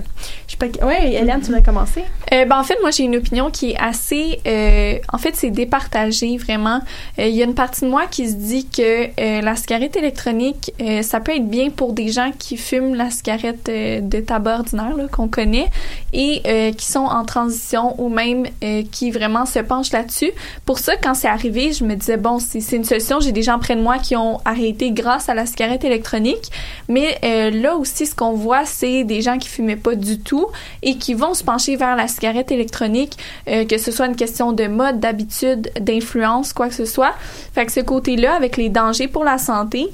Je 0.47 0.53
sais 0.53 0.57
pas. 0.57 0.87
Ouais, 0.87 1.15
Hélène, 1.15 1.41
tu 1.41 1.47
voudrais 1.47 1.63
commencer? 1.63 2.05
Euh, 2.33 2.45
ben, 2.45 2.59
en 2.59 2.65
fait, 2.65 2.77
moi, 2.81 2.91
j'ai 2.91 3.05
une 3.05 3.17
opinion 3.17 3.51
qui 3.51 3.73
est 3.73 3.79
assez. 3.79 4.28
Euh, 4.47 4.99
en 5.13 5.19
fait, 5.19 5.35
c'est 5.35 5.51
départagé 5.51 6.37
vraiment. 6.37 6.81
Euh, 7.19 7.27
Il 7.27 7.35
y 7.35 7.43
a 7.43 7.45
une 7.45 7.55
partie 7.55 7.83
de 7.83 7.91
moi 7.91 8.07
qui 8.11 8.29
se 8.29 8.35
dit 8.35 8.67
que 8.67 9.09
euh, 9.21 9.41
la 9.41 9.57
cigarette 9.57 9.97
électronique, 9.97 10.73
ça 11.03 11.21
peut 11.21 11.35
être 11.37 11.49
bien 11.49 11.71
pour 11.71 11.93
des 11.93 12.09
gens 12.09 12.31
qui 12.39 12.57
fument 12.57 12.95
la 12.95 13.11
cigarette 13.11 13.67
de 13.67 14.21
tabac 14.21 14.59
ordinaire 14.59 14.95
qu'on 15.11 15.29
connaît 15.29 15.69
et 16.13 16.43
qui 16.77 16.87
sont 16.87 17.01
en 17.01 17.25
transition 17.25 17.95
ou 18.01 18.09
même 18.09 18.47
qui 18.91 19.11
vraiment 19.11 19.47
se 19.47 19.59
penchent 19.59 19.93
là-dessus. 19.93 20.31
Pour 20.65 20.79
ça, 20.79 20.97
quand 20.97 21.15
c'est 21.15 21.29
arrivé, 21.29 21.73
je 21.73 21.85
me 21.85 21.95
disais 21.95 22.17
bon, 22.17 22.39
c'est 22.39 22.77
une 22.77 22.85
solution. 22.85 23.21
J'ai 23.21 23.33
des 23.33 23.43
gens 23.43 23.59
près 23.59 23.77
de 23.77 23.83
moi 23.83 23.99
qui 23.99 24.17
ont 24.17 24.41
arrêté 24.45 24.91
grâce 24.91 25.29
à 25.29 25.35
la 25.35 25.47
cigarette 25.47 25.85
électronique. 25.85 26.51
Mais 26.89 27.19
là 27.51 27.77
aussi, 27.77 28.07
ce 28.07 28.15
qu'on 28.15 28.33
voit, 28.33 28.65
c'est 28.65 29.05
des 29.05 29.21
gens 29.21 29.39
qui 29.39 29.49
fumaient 29.49 29.77
pas 29.77 29.95
du 29.95 30.19
tout 30.19 30.47
et 30.83 30.97
qui 30.97 31.15
vont 31.15 31.35
se 31.35 31.45
pencher 31.45 31.77
vers 31.77 31.97
la 31.97 32.09
cigarette 32.09 32.51
électronique, 32.51 33.17
que 33.47 33.79
ce 33.79 33.91
soit 33.91 34.08
une 34.09 34.17
question 34.17 34.53
de 34.53 34.67
mode, 34.67 35.01
d'habitude, 35.01 35.71
d'influence, 35.81 36.53
quoi 36.53 36.69
que 36.69 36.75
ce 36.75 36.85
soit. 36.85 37.15
Fait 37.55 37.67
que 37.67 37.73
ce 37.73 37.81
côté-là, 37.81 38.35
avec 38.35 38.57
les 38.57 38.69
dangers 38.69 39.09
pour 39.09 39.25
la 39.25 39.39
santé, 39.39 39.89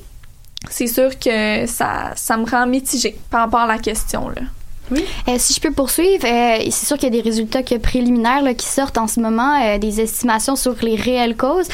c'est 0.70 0.86
sûr 0.86 1.18
que 1.18 1.66
ça, 1.66 2.12
ça 2.16 2.36
me 2.36 2.48
rend 2.48 2.66
mitigée 2.66 3.16
par 3.30 3.40
rapport 3.40 3.60
à 3.60 3.66
la 3.66 3.78
question. 3.78 4.28
Là. 4.30 4.42
Euh, 4.92 5.34
si 5.38 5.54
je 5.54 5.60
peux 5.60 5.70
poursuivre, 5.70 6.24
euh, 6.26 6.58
c'est 6.70 6.86
sûr 6.86 6.96
qu'il 6.96 7.12
y 7.14 7.18
a 7.18 7.22
des 7.22 7.26
résultats 7.26 7.62
que 7.62 7.76
préliminaires 7.76 8.42
là, 8.42 8.54
qui 8.54 8.66
sortent 8.66 8.98
en 8.98 9.06
ce 9.06 9.20
moment, 9.20 9.60
euh, 9.62 9.78
des 9.78 10.00
estimations 10.00 10.56
sur 10.56 10.74
les 10.82 10.96
réelles 10.96 11.36
causes. 11.36 11.68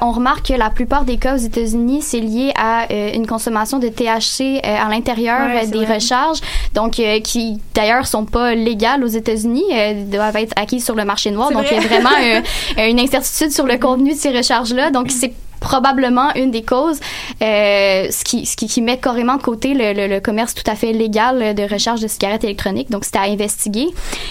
On 0.00 0.12
remarque 0.12 0.48
que 0.48 0.54
la 0.54 0.70
plupart 0.70 1.04
des 1.04 1.16
cas 1.16 1.34
aux 1.34 1.38
États-Unis, 1.38 2.02
c'est 2.02 2.20
lié 2.20 2.52
à 2.56 2.92
une 3.14 3.26
consommation 3.26 3.78
de 3.78 3.88
THC 3.88 4.60
à 4.64 4.88
l'intérieur 4.88 5.48
Ouais, 5.48 5.66
des 5.66 5.84
vrai. 5.84 5.94
recharges, 5.96 6.38
donc 6.74 7.00
qui 7.24 7.60
d'ailleurs 7.74 8.06
sont 8.06 8.24
pas 8.24 8.54
légales 8.54 9.04
aux 9.04 9.08
États-Unis, 9.08 9.64
doivent 10.06 10.36
être 10.36 10.52
acquises 10.56 10.84
sur 10.84 10.94
le 10.94 11.04
marché 11.04 11.30
noir. 11.30 11.50
Donc 11.50 11.64
vrai. 11.64 11.76
il 11.76 11.82
y 11.82 11.84
a 11.84 11.88
vraiment 11.88 12.42
une 12.88 13.00
incertitude 13.00 13.52
sur 13.52 13.66
le 13.66 13.78
contenu 13.78 14.14
de 14.14 14.18
ces 14.18 14.30
recharges-là. 14.30 14.90
Donc 14.90 15.10
c'est 15.10 15.32
probablement 15.60 16.32
une 16.34 16.50
des 16.50 16.62
causes, 16.62 17.00
euh, 17.42 18.06
ce, 18.10 18.24
qui, 18.24 18.46
ce 18.46 18.56
qui, 18.56 18.66
qui 18.66 18.82
met 18.82 18.98
carrément 18.98 19.36
de 19.36 19.42
côté 19.42 19.74
le, 19.74 19.92
le, 19.92 20.06
le 20.06 20.20
commerce 20.20 20.54
tout 20.54 20.68
à 20.70 20.74
fait 20.74 20.92
légal 20.92 21.54
de 21.54 21.62
recharge 21.62 22.00
de 22.00 22.08
cigarettes 22.08 22.44
électroniques. 22.44 22.90
Donc, 22.90 23.04
c'était 23.04 23.18
à 23.18 23.22
investiguer. 23.22 23.88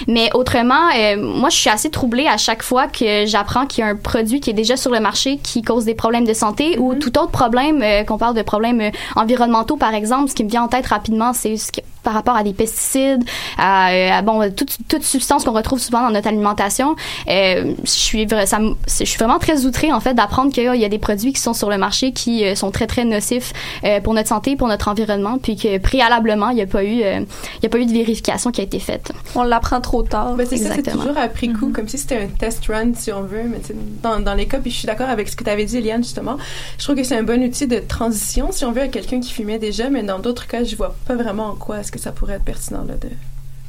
Mais 0.08 0.30
autrement, 0.34 0.90
euh, 0.98 1.18
moi, 1.18 1.50
je 1.50 1.56
suis 1.58 1.70
assez 1.70 1.90
troublée 1.90 2.28
à 2.28 2.38
chaque 2.38 2.64
fois 2.64 2.88
que 2.88 3.26
j'apprends 3.26 3.66
qu'il 3.66 3.84
y 3.84 3.88
a 3.88 3.90
un 3.90 3.96
produit 3.96 4.40
qui 4.40 4.50
est 4.50 4.54
déjà 4.54 4.78
sur 4.78 4.92
le 4.92 5.00
marché 5.00 5.38
qui 5.38 5.62
cause 5.62 5.86
des 5.86 5.96
problèmes 5.96 6.26
de 6.26 6.34
santé 6.34 6.78
ou 6.80 6.96
tout 6.96 7.18
autre 7.18 7.32
problème, 7.32 7.82
euh, 7.82 8.04
qu'on 8.04 8.18
parle 8.18 8.36
de 8.36 8.42
problèmes 8.42 8.82
euh, 8.82 8.92
environnementaux, 9.16 9.78
par 9.78 9.94
exemple. 9.94 10.30
Ce 10.30 10.36
qui 10.36 10.44
me 10.44 10.50
vient 10.50 10.64
en 10.64 10.68
tête 10.68 10.88
rapidement, 10.88 11.34
c'est 11.34 11.58
ce 11.58 11.72
qui- 11.72 11.82
par 12.08 12.14
rapport 12.14 12.38
à 12.38 12.44
des 12.44 12.54
pesticides, 12.54 13.22
à, 13.58 13.92
euh, 13.92 14.10
à, 14.12 14.22
bon, 14.22 14.50
toute, 14.56 14.78
toute 14.88 15.04
substance 15.04 15.44
qu'on 15.44 15.52
retrouve 15.52 15.78
souvent 15.78 16.04
dans 16.04 16.12
notre 16.12 16.30
alimentation. 16.30 16.96
Euh, 17.28 17.74
je 17.84 17.90
suis 17.90 18.26
ça 18.46 18.60
je 19.04 19.18
vraiment 19.18 19.40
très 19.40 19.66
outrée 19.66 19.92
en 19.92 20.00
fait 20.00 20.14
d'apprendre 20.14 20.54
qu'il 20.54 20.64
y 20.64 20.86
a 20.86 20.90
des 20.90 21.00
produits 21.00 21.34
qui 21.34 21.42
sont 21.42 21.54
sur 21.54 21.70
le 21.70 21.78
marché 21.78 22.14
qui 22.14 22.46
euh, 22.46 22.56
sont 22.56 22.72
très 22.72 22.88
très 22.88 23.04
nocifs 23.04 23.52
euh, 23.84 24.00
pour 24.00 24.14
notre 24.14 24.30
santé, 24.30 24.56
pour 24.56 24.70
notre 24.70 24.88
environnement, 24.88 25.38
puis 25.38 25.58
que 25.58 25.80
préalablement 25.80 26.50
il 26.50 26.56
n'y 26.56 26.62
a 26.62 26.66
pas 26.66 26.86
eu 26.86 27.02
euh, 27.04 27.20
il 27.60 27.64
y 27.64 27.66
a 27.66 27.70
pas 27.70 27.80
eu 27.80 27.86
de 27.86 27.92
vérification 27.92 28.52
qui 28.52 28.62
a 28.62 28.64
été 28.64 28.80
faite. 28.80 29.12
On 29.36 29.44
l'apprend 29.44 29.82
trop 29.82 30.04
tard. 30.04 30.36
Ben, 30.36 30.48
c'est 30.50 30.56
ça, 30.56 30.76
c'est 30.76 30.90
toujours 30.90 31.18
après 31.18 31.50
coup, 31.50 31.74
comme 31.74 31.90
si 31.90 31.98
c'était 31.98 32.24
un 32.24 32.28
test 32.28 32.66
run, 32.68 32.94
si 32.96 33.12
on 33.12 33.24
veut. 33.24 33.44
Mais 33.44 33.60
tu 33.60 33.68
sais, 33.68 33.76
dans, 34.02 34.22
dans 34.22 34.34
les 34.34 34.46
cas, 34.46 34.60
puis 34.60 34.72
je 34.72 34.78
suis 34.78 34.88
d'accord 34.88 35.10
avec 35.10 35.28
ce 35.28 35.36
que 35.36 35.44
tu 35.44 35.50
avais 35.50 35.66
dit, 35.66 35.78
Eliane, 35.78 36.04
justement. 36.04 36.38
Je 36.78 36.84
trouve 36.86 36.96
que 36.96 37.04
c'est 37.04 37.18
un 37.18 37.24
bon 37.24 37.44
outil 37.44 37.68
de 37.68 37.80
transition, 37.80 38.52
si 38.52 38.64
on 38.64 38.72
veut, 38.72 38.84
à 38.84 38.88
quelqu'un 38.88 39.20
qui 39.20 39.34
fumait 39.34 39.60
déjà, 39.60 39.90
mais 39.90 40.04
dans 40.04 40.20
d'autres 40.20 40.48
cas, 40.48 40.64
je 40.64 40.76
vois 40.76 40.96
pas 41.06 41.16
vraiment 41.16 41.48
en 41.48 41.56
quoi 41.56 41.80
est-ce 41.80 41.92
que 41.92 41.97
ça 41.98 42.12
pourrait 42.12 42.36
être 42.36 42.44
pertinent 42.44 42.84
là, 42.88 42.94
de- 42.96 43.10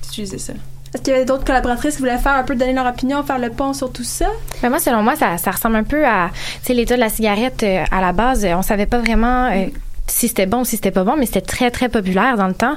d'utiliser 0.03 0.39
ça. 0.39 0.53
Est-ce 0.95 1.03
qu'il 1.03 1.13
y 1.13 1.17
avait 1.17 1.27
d'autres 1.27 1.45
collaboratrices 1.45 1.97
qui 1.97 2.01
voulaient 2.01 2.17
faire 2.19 2.33
un 2.33 2.45
peu 2.45 2.55
donner 2.57 2.73
leur 2.73 2.87
opinion, 2.87 3.23
faire 3.23 3.39
le 3.39 3.51
pont 3.51 3.75
sur 3.75 3.93
tout 3.93 4.05
ça? 4.05 4.27
Ben 4.63 4.71
moi, 4.71 4.79
selon 4.79 5.03
moi, 5.03 5.17
ça, 5.17 5.37
ça 5.37 5.51
ressemble 5.51 5.77
un 5.77 5.85
peu 5.85 6.07
à, 6.07 6.31
tu 6.61 6.69
sais, 6.69 6.75
l'état 6.75 6.95
de 6.97 7.01
la 7.01 7.11
cigarette 7.11 7.63
euh, 7.63 7.85
à 7.91 8.01
la 8.01 8.13
base. 8.13 8.45
euh, 8.45 8.55
on 8.55 8.63
savait 8.63 8.87
pas 8.87 8.99
vraiment 8.99 9.51
euh, 9.53 9.67
si 10.07 10.29
c'était 10.29 10.47
bon 10.47 10.61
ou 10.61 10.65
si 10.65 10.77
c'était 10.77 10.91
pas 10.91 11.05
bon, 11.05 11.17
mais 11.19 11.27
c'était 11.27 11.43
très, 11.43 11.71
très 11.71 11.91
populaire 11.91 12.39
dans 12.39 12.47
le 12.49 12.55
temps. 12.55 12.77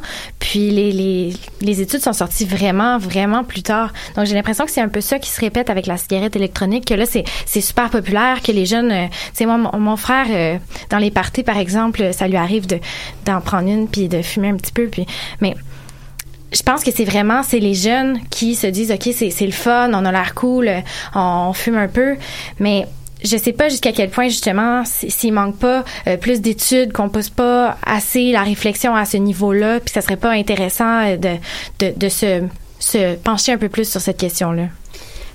Puis 0.51 0.69
les, 0.69 0.91
les, 0.91 1.33
les 1.61 1.81
études 1.81 2.01
sont 2.01 2.11
sorties 2.11 2.43
vraiment, 2.43 2.97
vraiment 2.97 3.45
plus 3.45 3.63
tard. 3.63 3.93
Donc 4.17 4.25
j'ai 4.25 4.35
l'impression 4.35 4.65
que 4.65 4.71
c'est 4.71 4.81
un 4.81 4.89
peu 4.89 4.99
ça 4.99 5.17
qui 5.17 5.29
se 5.29 5.39
répète 5.39 5.69
avec 5.69 5.85
la 5.85 5.95
cigarette 5.95 6.35
électronique, 6.35 6.83
que 6.83 6.93
là, 6.93 7.05
c'est, 7.05 7.23
super 7.61 7.89
populaire, 7.89 8.41
que 8.41 8.51
les 8.51 8.65
jeunes, 8.65 8.91
euh, 8.91 9.07
tu 9.07 9.29
sais, 9.31 9.45
moi, 9.45 9.55
mon, 9.57 9.95
frère, 9.95 10.25
euh, 10.29 10.57
dans 10.89 10.97
les 10.97 11.09
parties, 11.09 11.43
par 11.43 11.57
exemple, 11.57 12.13
ça 12.13 12.27
lui 12.27 12.35
arrive 12.35 12.67
de, 12.67 12.79
d'en 13.23 13.39
prendre 13.39 13.69
une 13.69 13.87
puis 13.87 14.09
de 14.09 14.21
fumer 14.21 14.49
un 14.49 14.57
petit 14.57 14.73
peu. 14.73 14.87
Puis, 14.87 15.05
mais 15.39 15.55
je 16.51 16.63
pense 16.63 16.83
que 16.83 16.91
c'est 16.91 17.05
vraiment 17.05 17.43
c'est 17.43 17.59
les 17.59 17.73
jeunes 17.73 18.19
qui 18.29 18.55
se 18.55 18.67
disent 18.67 18.91
ok 18.91 19.07
c'est 19.13 19.45
le 19.45 19.53
fun 19.53 19.89
on 19.93 20.03
a 20.03 20.11
l'air 20.11 20.35
cool 20.35 20.69
on 21.15 21.53
fume 21.53 21.77
un 21.77 21.87
peu 21.87 22.17
mais 22.59 22.87
je 23.23 23.37
sais 23.37 23.53
pas 23.53 23.69
jusqu'à 23.69 23.91
quel 23.91 24.09
point 24.09 24.27
justement 24.27 24.83
s'il 24.85 25.33
manque 25.33 25.57
pas 25.57 25.83
euh, 26.07 26.17
plus 26.17 26.41
d'études 26.41 26.91
qu'on 26.91 27.09
pose 27.09 27.29
pas 27.29 27.77
assez 27.85 28.31
la 28.31 28.43
réflexion 28.43 28.95
à 28.95 29.05
ce 29.05 29.17
niveau-là 29.17 29.79
puis 29.79 29.91
ça 29.93 30.01
serait 30.01 30.17
pas 30.17 30.31
intéressant 30.31 31.05
euh, 31.05 31.17
de 31.17 31.35
de, 31.79 31.93
de 31.95 32.09
se 32.09 32.41
se 32.79 33.15
pencher 33.15 33.53
un 33.53 33.57
peu 33.57 33.69
plus 33.69 33.89
sur 33.89 34.01
cette 34.01 34.17
question-là. 34.17 34.63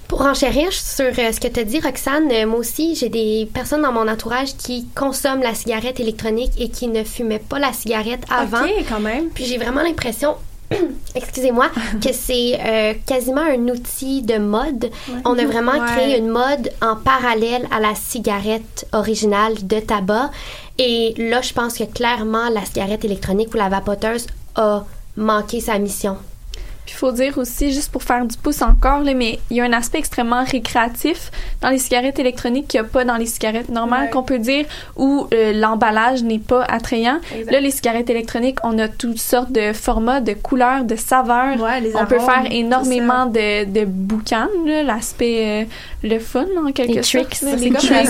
Pour 0.08 0.22
enchérir 0.22 0.72
sur 0.72 1.06
euh, 1.06 1.32
ce 1.32 1.40
que 1.40 1.48
tu 1.48 1.60
as 1.60 1.64
dit, 1.64 1.80
Roxane, 1.80 2.28
moi 2.46 2.58
aussi, 2.58 2.94
j'ai 2.94 3.08
des 3.08 3.48
personnes 3.52 3.82
dans 3.82 3.92
mon 3.92 4.06
entourage 4.06 4.56
qui 4.56 4.86
consomment 4.94 5.42
la 5.42 5.54
cigarette 5.54 5.98
électronique 5.98 6.52
et 6.58 6.68
qui 6.68 6.86
ne 6.86 7.02
fumaient 7.02 7.40
pas 7.40 7.58
la 7.58 7.72
cigarette 7.72 8.24
avant. 8.30 8.64
OK, 8.64 8.84
quand 8.88 9.00
même. 9.00 9.30
Puis 9.34 9.46
j'ai 9.46 9.58
vraiment 9.58 9.82
l'impression, 9.82 10.36
excusez-moi, 11.14 11.68
que 12.02 12.12
c'est 12.12 12.58
euh, 12.60 12.94
quasiment 13.06 13.42
un 13.42 13.68
outil 13.68 14.22
de 14.22 14.38
mode. 14.38 14.90
On 15.24 15.38
a 15.38 15.44
vraiment 15.44 15.72
Ouais. 15.72 15.86
créé 15.94 16.18
une 16.18 16.28
mode 16.28 16.70
en 16.82 16.96
parallèle 16.96 17.66
à 17.70 17.80
la 17.80 17.94
cigarette 17.94 18.86
originale 18.92 19.54
de 19.66 19.80
tabac. 19.80 20.30
Et 20.78 21.14
là, 21.18 21.40
je 21.42 21.52
pense 21.52 21.78
que 21.78 21.84
clairement, 21.84 22.48
la 22.50 22.64
cigarette 22.64 23.04
électronique 23.04 23.54
ou 23.54 23.56
la 23.58 23.68
vapoteuse 23.68 24.26
a 24.56 24.84
manqué 25.16 25.60
sa 25.60 25.78
mission. 25.78 26.16
Puis 26.86 26.94
il 26.94 26.98
faut 26.98 27.10
dire 27.12 27.36
aussi, 27.36 27.72
juste 27.72 27.90
pour 27.90 28.02
faire 28.04 28.24
du 28.24 28.36
pouce 28.36 28.62
encore, 28.62 29.00
là, 29.00 29.12
mais 29.12 29.40
il 29.50 29.56
y 29.56 29.60
a 29.60 29.64
un 29.64 29.72
aspect 29.72 29.98
extrêmement 29.98 30.44
récréatif 30.44 31.32
dans 31.60 31.68
les 31.70 31.78
cigarettes 31.78 32.18
électroniques 32.20 32.68
qu'il 32.68 32.80
n'y 32.80 32.86
a 32.86 32.88
pas 32.88 33.04
dans 33.04 33.16
les 33.16 33.26
cigarettes 33.26 33.68
normales, 33.70 34.04
Ouais. 34.04 34.10
qu'on 34.10 34.22
peut 34.22 34.38
dire, 34.38 34.64
où 34.96 35.26
euh, 35.34 35.52
l'emballage 35.52 36.22
n'est 36.22 36.38
pas 36.38 36.62
attrayant. 36.62 37.18
Exact. 37.36 37.50
Là, 37.52 37.60
les 37.60 37.70
cigarettes 37.72 38.08
électroniques, 38.10 38.58
on 38.62 38.78
a 38.78 38.86
toutes 38.88 39.18
sortes 39.18 39.50
de 39.52 39.72
formats, 39.72 40.20
de 40.20 40.32
couleurs, 40.34 40.84
de 40.84 40.94
saveurs. 40.96 41.60
Ouais, 41.60 41.80
les 41.80 41.96
on 41.96 42.06
peut 42.06 42.18
faire 42.20 42.44
énormément 42.50 43.26
de, 43.26 43.64
de 43.64 43.84
boucan, 43.84 44.46
là, 44.64 44.82
l'aspect, 44.84 45.64
euh, 45.64 45.64
le 46.08 46.18
fun, 46.20 46.46
en 46.64 46.70
quelque 46.72 46.92
Les 46.94 47.02
sorte. 47.02 47.34
C'est 47.34 47.46
comme, 47.70 47.72
la- 47.90 48.00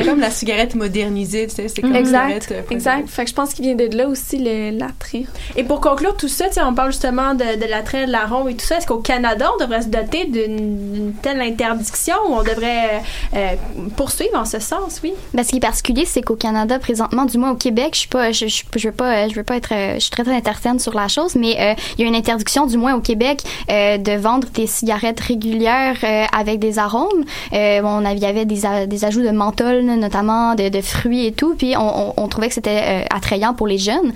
euh, 0.00 0.04
comme 0.04 0.20
la 0.20 0.30
cigarette 0.30 0.74
modernisée, 0.74 1.46
tu 1.48 1.56
sais, 1.56 1.68
c'est 1.68 1.82
comme 1.82 1.92
la 1.92 2.00
Exact, 2.00 2.42
cigarette, 2.44 2.48
euh, 2.70 2.74
exact. 2.74 3.08
Fait 3.08 3.24
que 3.24 3.30
je 3.30 3.34
pense 3.34 3.52
qu'il 3.52 3.64
vient 3.66 3.74
de 3.74 3.94
là 3.94 4.08
aussi 4.08 4.38
l'attrait. 4.72 5.24
Et 5.56 5.64
pour 5.64 5.80
conclure 5.80 6.16
tout 6.16 6.28
ça, 6.28 6.46
tu 6.46 6.54
sais, 6.54 6.62
on 6.62 6.74
parle 6.74 6.92
justement 6.92 7.34
de, 7.34 7.60
de 7.60 7.66
l'attrait 7.68 8.06
de 8.06 8.12
et 8.48 8.54
tout 8.54 8.66
ça. 8.66 8.76
Est-ce 8.78 8.86
qu'au 8.86 8.98
Canada, 8.98 9.50
on 9.54 9.62
devrait 9.62 9.82
se 9.82 9.88
doter 9.88 10.26
d'une 10.26 11.12
telle 11.22 11.40
interdiction 11.40 12.14
ou 12.28 12.34
on 12.34 12.42
devrait 12.42 13.02
euh, 13.34 13.54
poursuivre 13.96 14.38
en 14.38 14.44
ce 14.44 14.58
sens, 14.58 15.00
oui? 15.02 15.12
Ben, 15.34 15.42
ce 15.42 15.50
qui 15.50 15.56
est 15.56 15.60
particulier, 15.60 16.04
c'est 16.04 16.22
qu'au 16.22 16.36
Canada, 16.36 16.78
présentement, 16.78 17.24
du 17.24 17.38
moins 17.38 17.50
au 17.50 17.56
Québec, 17.56 17.90
je 17.94 17.98
suis 18.00 18.08
pas, 18.08 18.32
je, 18.32 18.46
veux 18.84 18.92
pas, 18.92 19.24
euh, 19.24 19.28
veux 19.34 19.42
pas 19.42 19.56
être, 19.56 19.72
euh, 19.72 19.94
je 19.94 20.00
suis 20.00 20.10
très 20.10 20.24
très 20.24 20.32
sur 20.78 20.94
la 20.94 21.08
chose, 21.08 21.34
mais 21.34 21.56
euh, 21.58 21.74
il 21.96 22.02
y 22.02 22.04
a 22.04 22.08
une 22.08 22.14
interdiction, 22.14 22.66
du 22.66 22.76
moins 22.76 22.94
au 22.94 23.00
Québec, 23.00 23.42
euh, 23.70 23.98
de 23.98 24.12
vendre 24.12 24.48
des 24.54 24.66
cigarettes 24.66 25.20
régulières 25.20 25.96
euh, 26.04 26.24
avec 26.36 26.58
des 26.58 26.78
arômes. 26.78 27.24
Euh, 27.52 27.80
on 27.84 28.04
avait, 28.04 28.16
il 28.16 28.22
y 28.22 28.26
avait 28.26 28.44
des, 28.44 29.04
ajouts 29.04 29.22
de 29.22 29.30
menthol, 29.30 29.82
notamment 29.82 30.54
de, 30.54 30.80
fruits 30.80 31.26
et 31.26 31.32
tout, 31.32 31.54
puis 31.54 31.74
on, 31.76 32.28
trouvait 32.28 32.48
que 32.48 32.54
c'était 32.54 32.80
euh, 32.82 33.04
attrayant 33.10 33.54
pour 33.54 33.66
les 33.66 33.78
jeunes. 33.78 34.12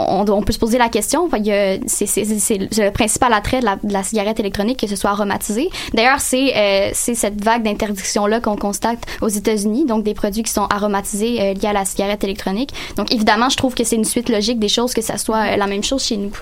Euh, 0.00 0.04
on, 0.06 0.24
on 0.28 0.42
peut 0.42 0.52
se 0.52 0.58
poser 0.58 0.78
la 0.78 0.88
question. 0.88 1.24
Enfin, 1.26 1.38
il 1.38 1.46
y 1.46 1.52
a- 1.52 1.78
C'est 1.86 2.06
c'est- 2.06 2.24
c'est- 2.24 2.68
c'est 2.70 2.84
le 2.84 2.90
principal 2.92 3.32
attrait 3.32 3.60
de 3.60 3.64
la, 3.64 3.76
de 3.82 3.92
la 3.92 4.02
cigarette 4.02 4.38
électronique 4.40 4.78
que 4.80 4.86
ce 4.86 4.96
soit 4.96 5.10
aromatisé. 5.10 5.70
D'ailleurs, 5.94 6.20
c'est 6.20 6.56
euh, 6.56 6.90
c'est 6.94 7.14
cette 7.14 7.42
vague 7.42 7.62
d'interdiction-là 7.62 8.40
qu'on 8.40 8.56
constate 8.56 8.98
aux 9.20 9.28
États-Unis, 9.28 9.84
donc 9.86 10.04
des 10.04 10.14
produits 10.14 10.42
qui 10.42 10.52
sont 10.52 10.66
aromatisés 10.66 11.40
euh, 11.40 11.54
liés 11.54 11.68
à 11.68 11.72
la 11.72 11.84
cigarette 11.84 12.22
électronique. 12.24 12.70
Donc, 12.96 13.12
évidemment, 13.12 13.48
je 13.48 13.56
trouve 13.56 13.74
que 13.74 13.84
c'est 13.84 13.96
une 13.96 14.04
suite 14.04 14.28
logique 14.28 14.58
des 14.58 14.68
choses 14.68 14.94
que 14.94 15.02
ça 15.02 15.18
soit 15.18 15.52
euh, 15.52 15.56
la 15.56 15.66
même 15.66 15.82
chose 15.84 16.04
chez 16.04 16.16
nous. 16.16 16.32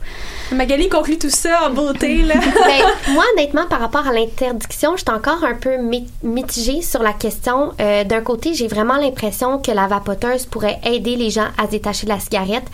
Magali 0.53 0.89
conclut 0.89 1.19
tout 1.19 1.31
ça 1.31 1.67
en 1.69 1.71
beauté, 1.73 2.23
là. 2.23 2.35
Ben, 2.67 2.85
moi, 3.15 3.25
honnêtement, 3.37 3.67
par 3.69 3.81
rapport 3.81 4.07
à 4.07 4.13
l'interdiction, 4.13 4.93
je 4.97 5.03
suis 5.03 5.11
encore 5.15 5.45
un 5.45 5.55
peu 5.55 5.77
mi- 5.79 6.09
mitigée 6.23 6.83
sur 6.83 7.03
la 7.03 7.13
question. 7.13 7.73
Euh, 7.81 8.05
D'un 8.05 8.21
côté, 8.21 8.55
j'ai 8.55 8.69
vraiment 8.69 8.97
l'impression 8.97 9.59
que 9.59 9.71
la 9.71 9.87
vapoteuse 9.87 10.47
pourrait 10.47 10.79
aider 10.85 11.17
les 11.17 11.31
gens 11.31 11.47
à 11.59 11.67
se 11.67 11.71
détacher 11.71 12.07
de 12.07 12.13
la 12.13 12.21
cigarette. 12.21 12.65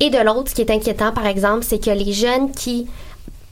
Et 0.00 0.10
de 0.10 0.18
l'autre, 0.18 0.50
ce 0.50 0.54
qui 0.54 0.60
est 0.62 0.70
inquiétant, 0.70 1.12
par 1.12 1.26
exemple, 1.26 1.64
c'est 1.64 1.78
que 1.82 1.90
les 1.90 2.12
jeunes 2.12 2.52
qui, 2.52 2.86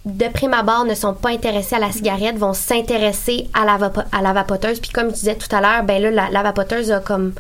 de 0.04 0.26
prime 0.28 0.52
abord, 0.52 0.84
ne 0.84 0.94
sont 0.94 1.14
pas 1.14 1.30
intéressés 1.30 1.76
à 1.76 1.78
la 1.78 1.90
cigarette 1.90 2.36
vont 2.36 2.52
s'intéresser 2.52 3.48
à 3.54 3.64
la, 3.64 3.78
à 4.12 4.20
la 4.20 4.32
vapoteuse. 4.34 4.78
Puis 4.78 4.90
comme 4.90 5.08
je 5.08 5.14
disais 5.14 5.36
tout 5.36 5.54
à 5.56 5.62
l'heure, 5.62 5.82
ben 5.84 6.02
là, 6.02 6.10
la, 6.10 6.28
la 6.30 6.42
vapoteuse 6.42 6.92
a 6.92 7.00
comme 7.00 7.32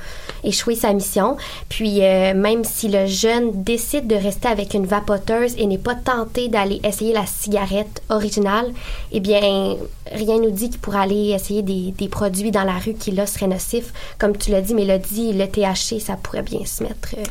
échoué 0.42 0.74
sa 0.74 0.94
mission. 0.94 1.36
Puis 1.68 2.02
euh, 2.02 2.32
même 2.32 2.64
si 2.64 2.88
le 2.88 3.04
jeune 3.04 3.62
décide 3.62 4.06
de 4.06 4.14
rester 4.14 4.48
avec 4.48 4.72
une 4.72 4.86
vapoteuse 4.86 5.54
et 5.58 5.66
n'est 5.66 5.76
pas 5.76 5.94
tenté 5.94 6.48
d'aller 6.48 6.80
essayer 6.82 7.12
la 7.12 7.26
cigarette 7.26 8.02
originale, 8.08 8.72
eh 9.12 9.20
bien, 9.20 9.76
rien 10.12 10.38
nous 10.38 10.50
dit 10.50 10.70
qu'il 10.70 10.80
pourra 10.80 11.02
aller 11.02 11.32
essayer 11.32 11.60
des, 11.60 11.92
des 11.98 12.08
produits 12.08 12.52
dans 12.52 12.64
la 12.64 12.78
rue 12.78 12.94
qui, 12.94 13.10
là, 13.10 13.26
seraient 13.26 13.48
nocifs. 13.48 13.92
Comme 14.18 14.34
tu 14.34 14.50
l'as 14.50 14.62
dit, 14.62 14.72
Mélodie, 14.72 15.34
le 15.34 15.46
THC, 15.46 16.00
ça 16.00 16.16
pourrait 16.16 16.40
bien 16.42 16.64
se 16.64 16.82
mettre... 16.82 17.10
euh, 17.18 17.22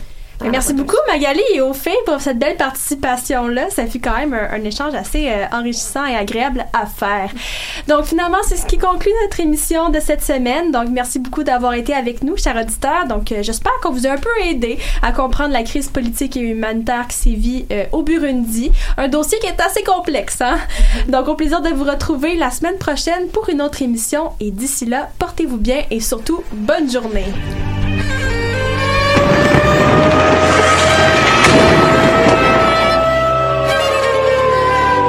Merci 0.41 0.73
beaucoup, 0.73 0.97
Magali, 1.07 1.41
et 1.53 1.61
au 1.61 1.73
fait, 1.73 1.95
pour 2.05 2.19
cette 2.19 2.37
belle 2.37 2.57
participation-là. 2.57 3.69
Ça 3.69 3.85
fut 3.87 3.99
quand 3.99 4.17
même 4.17 4.33
un, 4.33 4.49
un 4.51 4.63
échange 4.63 4.93
assez 4.93 5.29
euh, 5.29 5.45
enrichissant 5.53 6.05
et 6.05 6.15
agréable 6.15 6.65
à 6.73 6.85
faire. 6.85 7.29
Donc, 7.87 8.05
finalement, 8.05 8.39
c'est 8.45 8.57
ce 8.57 8.65
qui 8.65 8.77
conclut 8.77 9.11
notre 9.23 9.39
émission 9.39 9.89
de 9.89 9.99
cette 9.99 10.21
semaine. 10.21 10.71
Donc, 10.71 10.89
merci 10.89 11.19
beaucoup 11.19 11.43
d'avoir 11.43 11.73
été 11.73 11.93
avec 11.93 12.23
nous, 12.23 12.35
chers 12.35 12.57
auditeurs. 12.57 13.07
Donc, 13.07 13.31
euh, 13.31 13.41
j'espère 13.41 13.73
qu'on 13.81 13.91
vous 13.91 14.05
a 14.05 14.11
un 14.11 14.17
peu 14.17 14.29
aidé 14.43 14.79
à 15.01 15.11
comprendre 15.11 15.53
la 15.53 15.63
crise 15.63 15.89
politique 15.89 16.35
et 16.35 16.41
humanitaire 16.41 17.07
qui 17.07 17.17
sévit 17.17 17.65
euh, 17.71 17.85
au 17.91 18.03
Burundi. 18.03 18.71
Un 18.97 19.07
dossier 19.07 19.39
qui 19.39 19.47
est 19.47 19.61
assez 19.61 19.83
complexe, 19.83 20.41
hein? 20.41 20.57
Donc, 21.07 21.27
au 21.29 21.35
plaisir 21.35 21.61
de 21.61 21.69
vous 21.69 21.85
retrouver 21.85 22.35
la 22.35 22.51
semaine 22.51 22.77
prochaine 22.77 23.27
pour 23.31 23.49
une 23.49 23.61
autre 23.61 23.81
émission. 23.81 24.31
Et 24.39 24.51
d'ici 24.51 24.85
là, 24.85 25.09
portez-vous 25.19 25.57
bien 25.57 25.83
et 25.89 26.01
surtout, 26.01 26.43
bonne 26.51 26.91
journée. 26.91 27.25